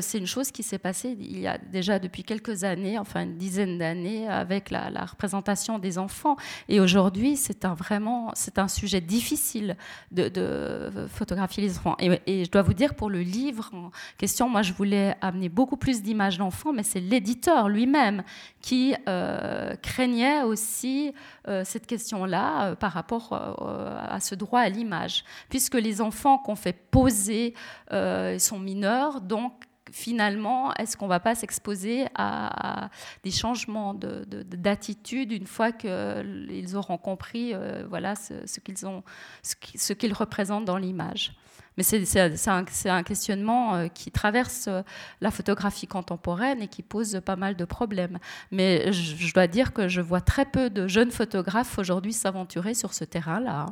[0.00, 3.36] c'est une chose qui s'est passée il y a déjà depuis quelques années, enfin une
[3.36, 6.36] dizaine d'années, avec la, représentation des enfants.
[6.68, 9.76] Et aujourd'hui, c'est un, vraiment c'est un sujet difficile
[10.10, 11.96] de, photographier les enfants.
[12.00, 13.70] Et, je dois vous dire, pour le livre,
[14.18, 14.48] question.
[14.48, 18.22] Moi, je voulais amener beaucoup plus d'images d'enfants, mais c'est l'éditeur lui-même
[18.60, 21.12] qui euh, craignait aussi
[21.48, 26.56] euh, cette question-là euh, par rapport à ce droit à l'image, puisque les enfants qu'on
[26.56, 27.54] fait poser
[27.90, 29.52] sont mineurs, donc
[29.90, 32.90] finalement, est-ce qu'on ne va pas s'exposer à,
[33.22, 37.54] des changements d'attitude une fois qu'ils auront compris
[37.88, 39.02] voilà, ce, qu'ils ont,
[39.42, 41.34] ce qu'ils représentent dans l'image?
[41.76, 42.48] Mais c'est
[42.88, 44.82] un, questionnement euh, qui traverse euh,
[45.20, 48.18] la photographie contemporaine et qui pose pas mal de problèmes.
[48.50, 52.94] Mais je, dois dire que je vois très peu de jeunes photographes aujourd'hui s'aventurer sur
[52.94, 53.66] ce terrain-là.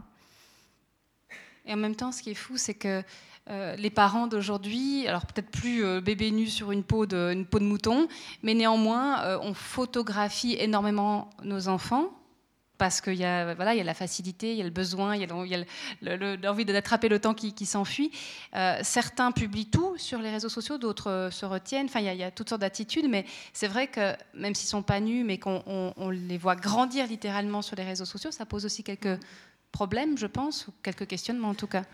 [1.64, 3.02] Et en même temps, ce qui est fou, c'est que
[3.50, 7.60] euh, les parents d'aujourd'hui, alors peut-être plus bébé nu sur une peau de, une peau
[7.60, 8.08] de mouton,
[8.42, 12.10] mais néanmoins, on photographie énormément nos enfants
[12.78, 15.14] parce qu'il y, a, voilà, il y a la facilité, il y a le besoin,
[15.14, 18.10] il y a l'envie d'attraper le temps qui, s'enfuit.
[18.56, 21.86] Euh, certains publient tout sur les réseaux sociaux, d'autres euh, se retiennent.
[21.86, 25.00] Enfin, il y, a, toutes sortes d'attitudes, mais c'est vrai que même s'ils sont pas
[25.00, 29.20] nus, mais qu'on les voit grandir littéralement sur les réseaux sociaux, ça pose aussi quelques
[29.70, 31.84] problèmes, je pense, ou quelques questionnements en tout cas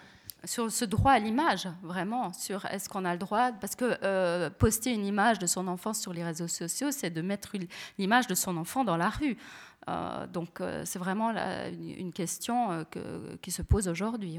[0.44, 4.50] sur ce droit à l'image, vraiment, sur est-ce qu'on a le droit, parce que euh,
[4.50, 7.52] poster une image de son enfant sur les réseaux sociaux, c'est de mettre
[7.98, 9.36] l'image de son enfant dans la rue.
[9.88, 12.84] Euh, donc euh, c'est vraiment une, question
[13.42, 14.38] qui se pose aujourd'hui.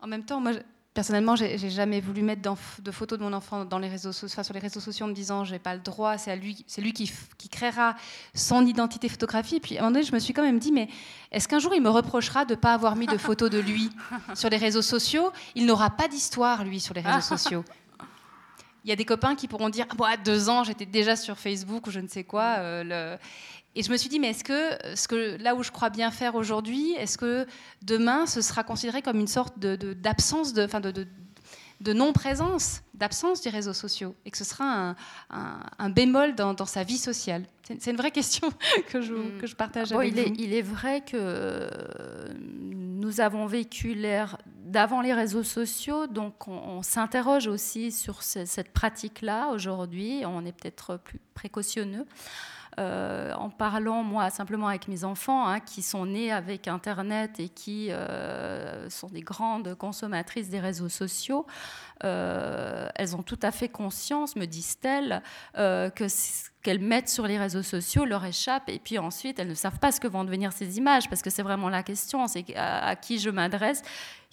[0.00, 0.52] En même temps, moi,
[0.98, 2.42] Personnellement, j'ai jamais voulu mettre
[2.82, 5.14] de photos de mon enfant dans les réseaux sociaux, sur les réseaux sociaux en me
[5.14, 7.94] disant j'ai pas le droit, c'est lui, c'est lui qui, qui, créera
[8.34, 9.62] son identité photographique.
[9.62, 10.88] Puis à un moment donné, je me suis quand même dit mais
[11.30, 13.90] est-ce qu'un jour il me reprochera de ne pas avoir mis de photos de lui
[14.34, 15.30] sur les réseaux sociaux?
[15.54, 17.64] Il n'aura pas d'histoire lui sur les réseaux sociaux.
[18.84, 21.38] Il y a des copains qui pourront dire ah, à deux ans j'étais déjà sur
[21.38, 22.56] Facebook ou je ne sais quoi.
[22.58, 23.18] Euh, le...
[23.78, 26.10] Et je me suis dit, mais est-ce que, ce que là où je crois bien
[26.10, 27.46] faire aujourd'hui, est-ce que
[27.82, 31.06] demain, ce sera considéré comme une sorte d'absence, de, de,
[31.80, 34.96] de, non-présence, d'absence des réseaux sociaux, et que ce sera
[35.30, 37.44] un, bémol dans, sa vie sociale?
[37.78, 38.48] C'est une vraie question
[38.88, 39.38] que je, mm.
[39.40, 40.28] que je partage avec il vous.
[40.28, 41.68] Est, il est vrai que
[43.08, 44.38] nous avons vécu l'ère
[44.68, 50.22] d'avant les réseaux sociaux, donc on, s'interroge aussi sur cette pratique-là aujourd'hui.
[50.26, 52.06] On est peut-être plus précautionneux.
[52.78, 57.48] Euh, en parlant, moi, simplement avec mes enfants, hein, qui sont nés avec Internet et
[57.48, 61.46] qui euh, sont des grandes consommatrices des réseaux sociaux,
[62.04, 65.22] euh, elles ont tout à fait conscience, me disent-elles,
[65.54, 66.08] que
[66.62, 69.92] qu'elles mettent sur les réseaux sociaux leur échappe et puis ensuite elles ne savent pas
[69.92, 73.18] ce que vont devenir ces images parce que c'est vraiment la question, c'est à qui
[73.18, 73.82] je m'adresse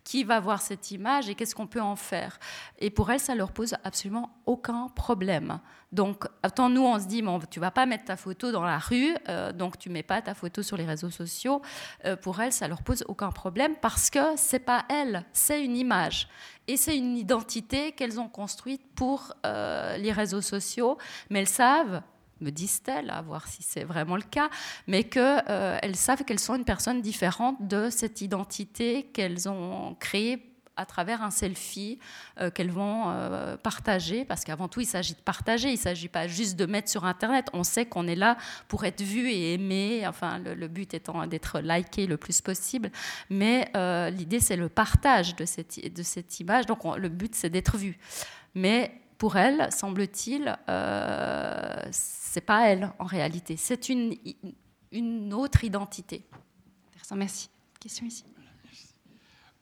[0.05, 2.39] qui va voir cette image et qu'est-ce qu'on peut en faire.
[2.79, 5.59] Et pour elles, ça leur pose absolument aucun problème.
[5.91, 8.77] Donc, attends, nous, on se dit, bon, tu vas pas mettre ta photo dans la
[8.77, 11.61] rue, euh, donc tu mets pas ta photo sur les réseaux sociaux.
[12.05, 15.75] Euh, pour elles, ça leur pose aucun problème parce que c'est pas elles, c'est une
[15.75, 16.29] image.
[16.67, 20.97] Et c'est une identité qu'elles ont construite pour euh, les réseaux sociaux,
[21.31, 22.03] mais elles savent
[22.41, 24.49] me disent-elles, à voir si c'est vraiment le cas,
[24.87, 30.51] mais qu'elles euh, savent qu'elles sont une personne différente de cette identité qu'elles ont créée
[30.77, 31.99] à travers un selfie
[32.41, 36.09] euh, qu'elles vont euh, partager, parce qu'avant tout, il s'agit de partager, il ne s'agit
[36.09, 37.47] pas juste de mettre sur Internet.
[37.53, 38.35] On sait qu'on est là
[38.67, 42.91] pour être vu et aimé, enfin, le, but étant d'être liké le plus possible,
[43.29, 43.71] mais
[44.11, 47.97] l'idée, c'est le partage de cette image, donc le but, c'est d'être vu.
[48.53, 54.15] Mais pour elle, semble-t-il, euh, c'est pas elle en réalité, c'est une,
[54.91, 56.25] une autre identité.
[57.13, 57.49] Merci.
[57.79, 58.23] Question ici.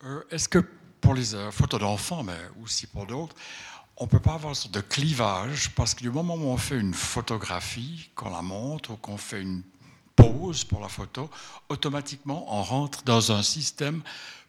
[0.03, 0.59] Euh, est-ce que
[1.01, 3.35] pour les euh, photos d'enfants, mais aussi pour d'autres,
[3.97, 5.71] on ne peut pas avoir une sorte de clivage?
[5.75, 9.41] Parce que du moment où on fait une photographie, qu'on la montre ou qu'on fait
[9.41, 9.61] une
[10.15, 11.30] pose pour la photo,
[11.69, 14.01] automatiquement on rentre dans un système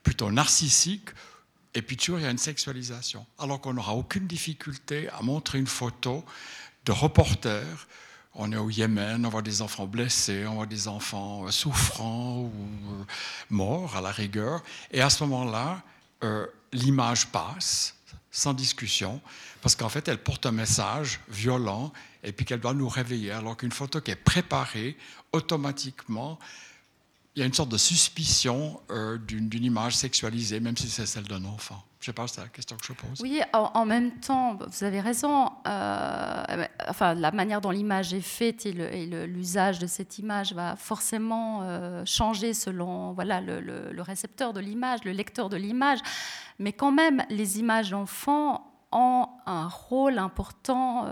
[0.02, 1.10] plutôt narcissique
[1.75, 3.27] et puis toujours, il y a une sexualisation.
[3.39, 6.25] Alors qu'on n'aura aucune difficulté à montrer une photo
[6.85, 7.65] de reporter.
[8.35, 12.39] On est au Yémen, on voit des enfants blessés, on voit des enfants euh, souffrants
[12.41, 13.05] ou euh,
[13.51, 14.63] morts à la rigueur.
[14.91, 15.83] Et à ce moment-là,
[16.23, 17.97] euh, l'image passe
[18.31, 19.21] sans discussion,
[19.63, 21.93] parce qu'en fait, elle porte un message violent
[22.25, 23.31] et puis qu'elle doit nous réveiller.
[23.31, 24.97] Alors qu'une photo qui est préparée,
[25.31, 26.39] automatiquement,
[27.36, 31.24] il y a une sorte de suspicion euh, d'une image sexualisée, même si c'est celle
[31.24, 31.82] d'un enfant.
[31.98, 33.20] Je sais pas, c'est la question que je pose.
[33.23, 35.51] Oui, en, même temps, vous avez raison.
[35.66, 38.73] Euh, enfin, la manière dont l'image est faite et
[39.27, 45.02] l'usage de cette image va forcément euh, changer selon voilà, le, le récepteur de l'image,
[45.05, 46.01] le lecteur de l'image.
[46.59, 51.09] Mais quand même, les images d'enfants ont un rôle important,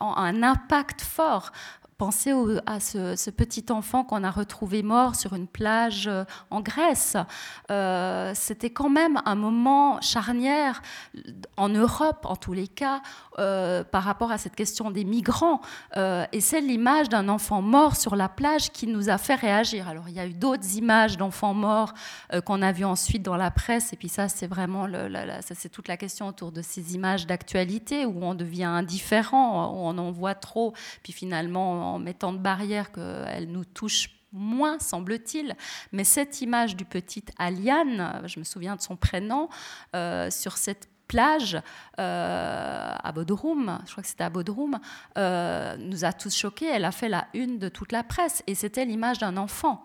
[0.00, 1.52] ont un impact fort
[1.98, 2.32] Pensez
[2.66, 7.16] à ce, petit enfant qu'on a retrouvé mort sur une plage euh, en Grèce.
[7.72, 10.80] Euh, c'était quand même un moment charnière
[11.56, 13.02] en Europe, en tous les cas,
[13.40, 15.60] euh, par rapport à cette question des migrants.
[15.96, 19.88] et c'est l'image d'un enfant mort sur la plage qui nous a fait réagir.
[19.88, 21.94] Alors, il y a eu d'autres images d'enfants morts
[22.44, 23.92] qu'on a vues ensuite dans la presse.
[23.92, 24.86] Et puis ça, c'est vraiment
[25.40, 29.78] ça, c'est toute la question autour de ces images d'actualité où on devient indifférent, où
[29.78, 30.74] on en voit trop.
[31.02, 35.56] Puis finalement, en mettant de barrière qu'elle nous touche moins, semble-t-il.
[35.92, 39.48] Mais cette image du petit Aliane, je me souviens de son prénom,
[39.94, 41.58] euh, sur cette plage
[41.98, 44.78] euh, à Bodrum, je crois que c'était à Bodrum,
[45.16, 46.66] euh, nous a tous choqués.
[46.66, 49.84] Elle a fait la une de toute la presse et c'était l'image d'un enfant.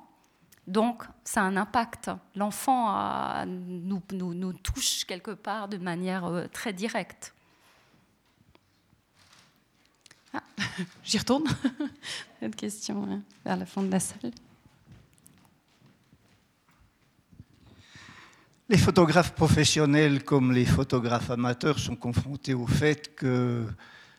[0.68, 2.10] Donc, ça a un impact.
[2.36, 7.33] L'enfant nous, touche quelque part de manière très directe.
[10.34, 10.42] Ah,
[11.04, 11.46] j'y retourne.
[12.42, 14.32] Une question hein, vers le fond de la salle.
[18.70, 23.68] Les photographes professionnels comme les photographes amateurs sont confrontés au fait que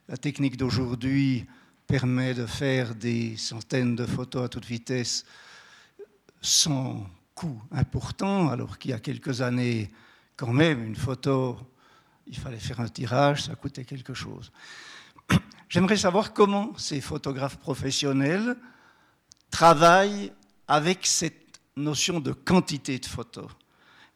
[0.09, 1.47] la technique d'aujourd'hui
[1.87, 5.25] permet de faire des centaines de photos à toute vitesse
[6.41, 9.91] sans coût important, alors qu'il y a quelques années,
[10.37, 11.59] quand même, une photo,
[12.27, 14.53] il fallait faire un tirage, ça coûtait quelque chose.
[15.75, 18.57] J'aimerais savoir comment ces photographes professionnels
[19.51, 20.33] travaillent
[20.69, 23.51] avec cette notion de quantité de photos.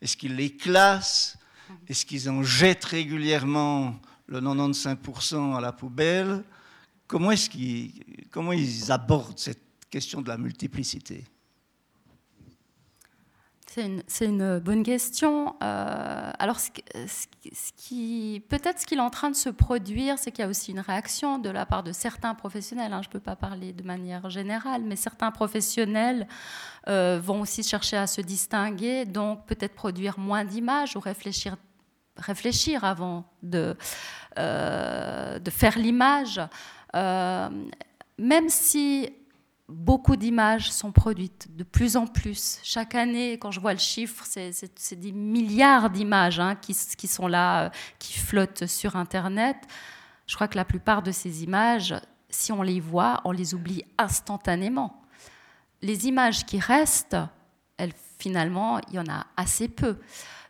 [0.01, 1.37] Est-ce qu'ils les classent?
[1.89, 3.99] Est-ce qu'ils en jettent régulièrement
[4.29, 6.45] le 95% à la poubelle?
[7.09, 11.25] Comment est-ce qu'ils comment ils abordent cette question de la multiplicité?
[14.07, 15.55] C'est une, bonne question.
[15.63, 16.59] Euh, alors,
[18.49, 20.81] peut-être ce qu'il est en train de se produire, c'est qu'il y a aussi une
[20.81, 22.93] réaction de la part de certains professionnels.
[22.93, 23.03] Hein.
[23.03, 26.27] je ne peux pas parler de manière générale, mais certains professionnels
[26.89, 31.57] euh, vont aussi chercher à se distinguer, donc peut-être produire moins d'images ou réfléchir,
[32.85, 33.25] avant
[33.55, 36.41] euh, de faire l'image.
[36.95, 39.11] même si
[39.69, 42.59] beaucoup d'images sont produites, de plus en plus.
[42.63, 47.65] Chaque année, quand je vois le chiffre, c'est des milliards d'images hein, qui, sont là,
[47.65, 49.57] euh, qui flottent sur Internet.
[50.27, 51.95] Je crois que la plupart de ces images,
[52.31, 55.03] si on les voit, on les oublie instantanément.
[55.83, 57.17] Les images qui restent,
[57.77, 59.99] elles, finalement, il y en a assez peu.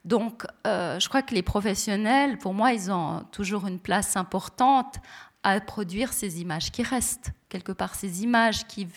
[0.05, 4.97] Donc, euh, je crois que les professionnels, pour moi, ils ont toujours une place importante
[5.43, 8.89] à produire ces images qui restent quelque part ces images qui,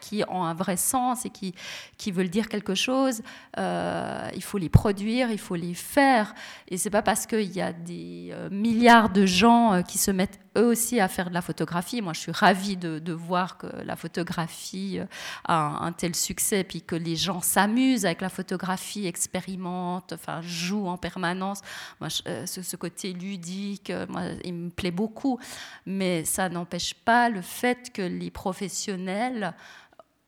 [0.00, 1.54] qui ont un vrai sens et qui,
[1.96, 3.22] qui veulent dire quelque chose,
[3.58, 6.34] euh, il faut les produire, il faut les faire.
[6.68, 10.10] Et c'est pas parce qu'il y a des euh, milliards de gens euh, qui se
[10.10, 12.00] mettent eux aussi à faire de la photographie.
[12.00, 15.00] Moi, je suis ravie de, de voir que la photographie
[15.44, 20.86] a un, tel succès, puis que les gens s'amusent avec la photographie, expérimentent, enfin, jouent
[20.86, 21.60] en permanence.
[22.00, 25.40] Moi, ce, ce, côté ludique, moi, il me plaît beaucoup.
[25.86, 29.54] Mais ça n'empêche pas le fait que les professionnels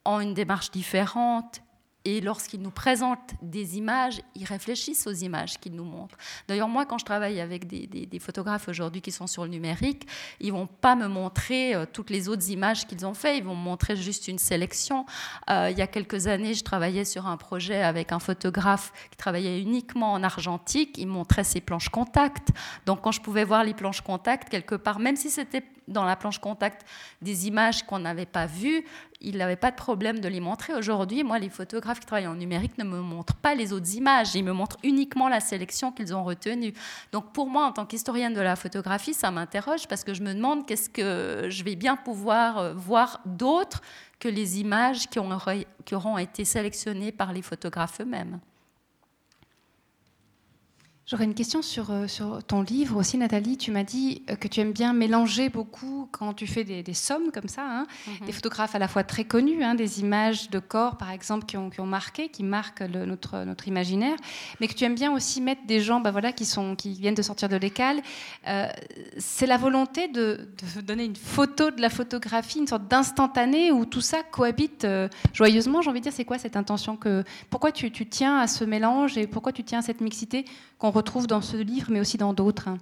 [0.04, 1.62] ont une démarche différente
[2.06, 6.16] et lorsqu'ils nous présentent des images, ils réfléchissent aux images qu'ils nous montrent.
[6.46, 10.06] D'ailleurs, moi, quand je travaille avec des, photographes aujourd'hui qui sont sur le numérique,
[10.38, 13.56] ils vont pas me montrer euh, toutes les autres images qu'ils ont fait, ils vont
[13.56, 15.04] me montrer juste une sélection.
[15.50, 19.16] Euh, il y a quelques années, je travaillais sur un projet avec un photographe qui
[19.16, 20.98] travaillait uniquement en argentique.
[20.98, 22.50] Il montrait ses planches contact.
[22.86, 26.16] Donc, quand je pouvais voir les planches contact quelque part, même si c'était dans la
[26.16, 26.86] planche contact
[27.22, 28.84] des images qu'on n'avait pas vues,
[29.20, 30.74] il n'avait pas de problème de les montrer.
[30.74, 34.34] Aujourd'hui, moi, les photographes qui travaillent en numérique ne me montrent pas les autres images,
[34.34, 36.72] ils me montrent uniquement la sélection qu'ils ont retenue.
[37.12, 40.34] Donc pour moi, en tant qu'historienne de la photographie, ça m'interroge parce que je me
[40.34, 43.80] demande qu'est-ce que je vais bien pouvoir euh, voir d'autres
[44.18, 45.18] que les images qui,
[45.84, 48.40] qui auront été sélectionnées par les photographes eux-mêmes.
[51.08, 53.56] J'aurais une question sur, euh, sur, ton livre aussi, Nathalie.
[53.56, 57.30] Tu m'as dit euh, que tu aimes bien mélanger beaucoup quand tu fais des, sommes
[57.30, 57.86] comme ça, hein.
[58.08, 58.26] mhm.
[58.26, 61.56] des photographes à la fois très connus, hein, des images de corps par exemple qui
[61.56, 64.16] ont, qui ont marqué, qui marquent le, notre, notre imaginaire,
[64.60, 67.14] mais que tu aimes bien aussi mettre des gens bah, voilà, qui, sont, qui viennent
[67.14, 68.00] de sortir de l'école.
[68.48, 68.66] Euh,
[69.16, 73.86] c'est la volonté de, de, donner une photo de la photographie, une sorte d'instantané où
[73.86, 74.84] tout ça cohabite
[75.32, 75.82] joyeusement.
[75.82, 78.64] J'ai envie de dire, c'est quoi cette intention que, Pourquoi tu, tu tiens à ce
[78.64, 80.44] mélange et pourquoi tu tiens à cette mixité
[80.78, 82.78] qu'on retrouve dans ce livre, mais aussi dans d'autres hein.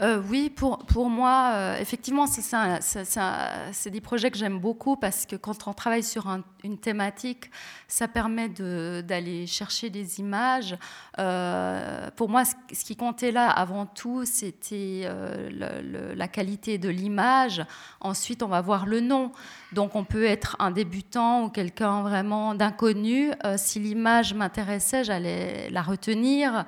[0.00, 5.36] Euh, oui, pour, pour moi, euh, effectivement, c'est des projets que j'aime beaucoup parce que
[5.36, 6.26] quand on travaille sur
[6.64, 7.48] une thématique,
[7.86, 10.76] ça permet d'aller chercher des images.
[11.20, 15.08] Euh, pour moi, ce, qui comptait là, avant tout, c'était
[15.52, 17.64] la qualité de l'image.
[18.00, 19.30] Ensuite, on va voir le nom.
[19.72, 23.30] Donc, on peut être un débutant ou quelqu'un vraiment d'inconnu.
[23.56, 26.64] si l'image m'intéressait, j'allais la retenir.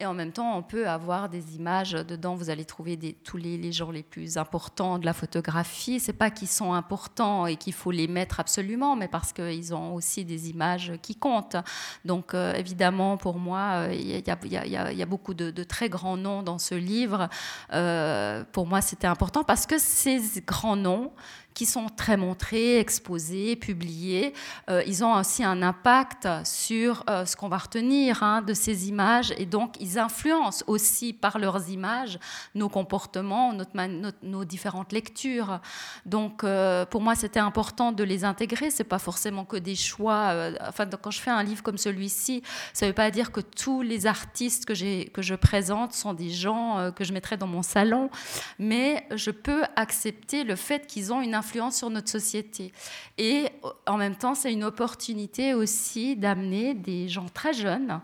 [0.00, 2.36] Et en même temps, on peut avoir des images dedans.
[2.36, 5.98] Vous allez trouver tous les, les, gens les plus importants de la photographie.
[5.98, 9.94] C'est pas qu'ils sont importants et qu'il faut les mettre absolument, mais parce qu'ils ont
[9.94, 11.56] aussi des images qui comptent.
[12.04, 16.58] Donc, euh, évidemment, pour moi, il y, a beaucoup de, de, très grands noms dans
[16.58, 17.28] ce livre.
[17.72, 21.10] Euh, pour moi, c'était important parce que ces grands noms,
[21.58, 24.32] qui sont très montrés, exposés, publiés.
[24.70, 28.88] Euh, ils ont aussi un impact sur euh, ce qu'on va retenir hein, de ces
[28.88, 32.20] images et donc ils influencent aussi par leurs images
[32.54, 33.52] nos comportements,
[34.22, 35.58] nos différentes lectures.
[36.06, 38.70] Donc euh, pour moi c'était important de les intégrer.
[38.70, 40.52] C'est pas forcément que des choix.
[40.60, 44.06] enfin quand je fais un livre comme celui-ci, ça veut pas dire que tous les
[44.06, 48.10] artistes que, que je présente sont des gens que je mettrais dans mon salon,
[48.60, 52.72] mais je peux accepter le fait qu'ils ont une influence sur notre société.
[53.16, 53.46] Et
[53.86, 58.00] en même temps, c'est une opportunité aussi d'amener des gens très jeunes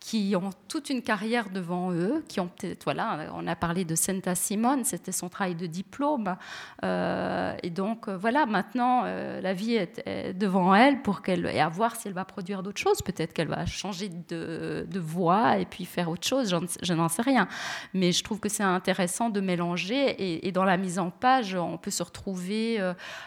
[0.00, 3.94] qui ont toute une carrière devant eux, qui ont peut-être, voilà, on a parlé de
[3.94, 6.36] Senta Simone, c'était son travail de diplôme.
[6.84, 11.60] Euh, et donc, euh, voilà, maintenant, euh, la vie est, devant elle pour qu'elle, et
[11.60, 13.02] à voir si elle va produire d'autres choses.
[13.02, 17.48] Peut-être qu'elle va changer de, voie et puis faire autre chose, je n'en sais rien.
[17.94, 21.76] Mais je trouve que c'est intéressant de mélanger et, dans la mise en page, on
[21.76, 22.78] peut se retrouver,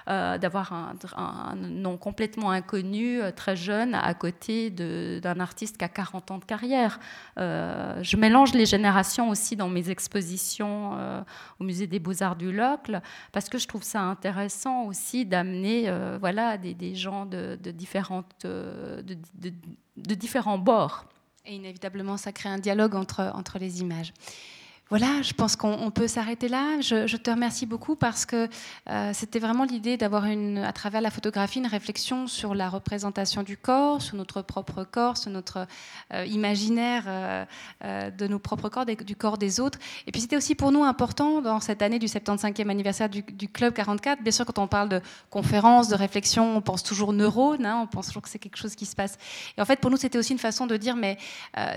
[0.07, 6.37] d'avoir un, nom complètement inconnu, très jeune, à côté d'un artiste qui a 40 ans
[6.37, 6.70] de carrière
[7.37, 11.21] euh, je mélange les générations aussi dans mes expositions euh,
[11.59, 16.17] au musée des beaux-arts du Locle, parce que je trouve ça intéressant aussi d'amener euh,
[16.19, 19.15] voilà, des, gens de, différentes, de,
[19.95, 21.05] différents bords.
[21.45, 24.13] Et inévitablement, ça crée un dialogue entre, entre les images.
[24.91, 26.81] Voilà, je pense qu'on peut s'arrêter là.
[26.81, 28.49] Je, te remercie beaucoup parce que
[28.89, 33.55] euh, c'était vraiment l'idée d'avoir à travers la photographie une réflexion sur la représentation du
[33.55, 35.65] corps, sur notre propre corps, sur notre
[36.13, 37.45] euh, imaginaire euh,
[38.11, 39.79] de nos propres corps, du corps des autres.
[40.07, 43.73] Et puis c'était aussi pour nous important dans cette année du 75e anniversaire du, Club
[43.73, 44.21] 44.
[44.21, 47.87] Bien sûr, quand on parle de conférences, de réflexion, on pense toujours neurones, hein, on
[47.87, 49.17] pense toujours que c'est quelque chose qui se passe.
[49.57, 51.17] Et en fait, pour nous, c'était aussi une façon de dire, mais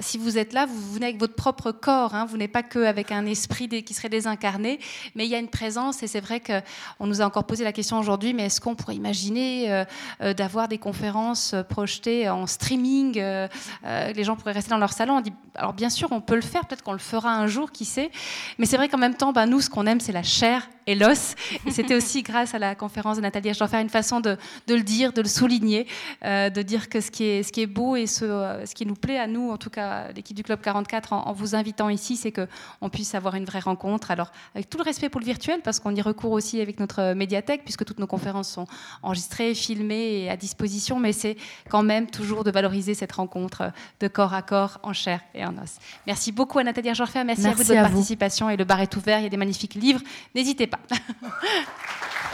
[0.01, 2.81] si vous êtes là, vous venez avec votre propre corps, hein, vous n'êtes pas que
[2.85, 4.79] avec un esprit qui serait désincarné,
[5.15, 7.73] mais il y a une présence et c'est vrai qu'on nous a encore posé la
[7.73, 9.85] question aujourd'hui, mais est-ce qu'on pourrait imaginer euh,
[10.21, 15.23] euh, d'avoir des conférences euh, projetées en streaming Les gens pourraient rester dans leur salon?
[15.55, 18.11] Alors bien sûr, on peut le faire, peut-être qu'on le fera un jour, qui sait,
[18.59, 20.95] mais c'est vrai qu'en même temps, ben, nous, ce qu'on aime, c'est la chair et
[20.95, 21.35] l'os.
[21.67, 24.37] Et c'était aussi grâce à la conférence de Nathalie faire une façon de,
[24.69, 25.87] le dire, de le souligner,
[26.23, 29.57] de dire que ce qui est, beau et ce, qui nous plaît à nous, en
[29.57, 33.35] tout cas l'équipe du Club 44, en, en vous invitant ici, c'est qu'on puisse avoir
[33.35, 34.13] une vraie rencontre.
[34.13, 37.13] Alors, avec tout le respect pour le virtuel, parce qu'on y recourt aussi avec notre
[37.15, 38.67] médiathèque, puisque toutes nos conférences sont
[39.03, 41.37] enregistrées, filmées et à disposition, mais c'est
[41.69, 45.59] quand même toujours de valoriser cette rencontre de corps à corps, en chair et en
[45.59, 45.79] os.
[46.07, 48.97] Merci beaucoup à Nathalie merci, merci, à vous de votre participation et le bar est
[48.97, 50.01] ouvert, il y a des magnifiques livres,
[50.35, 50.79] n'hésitez pas.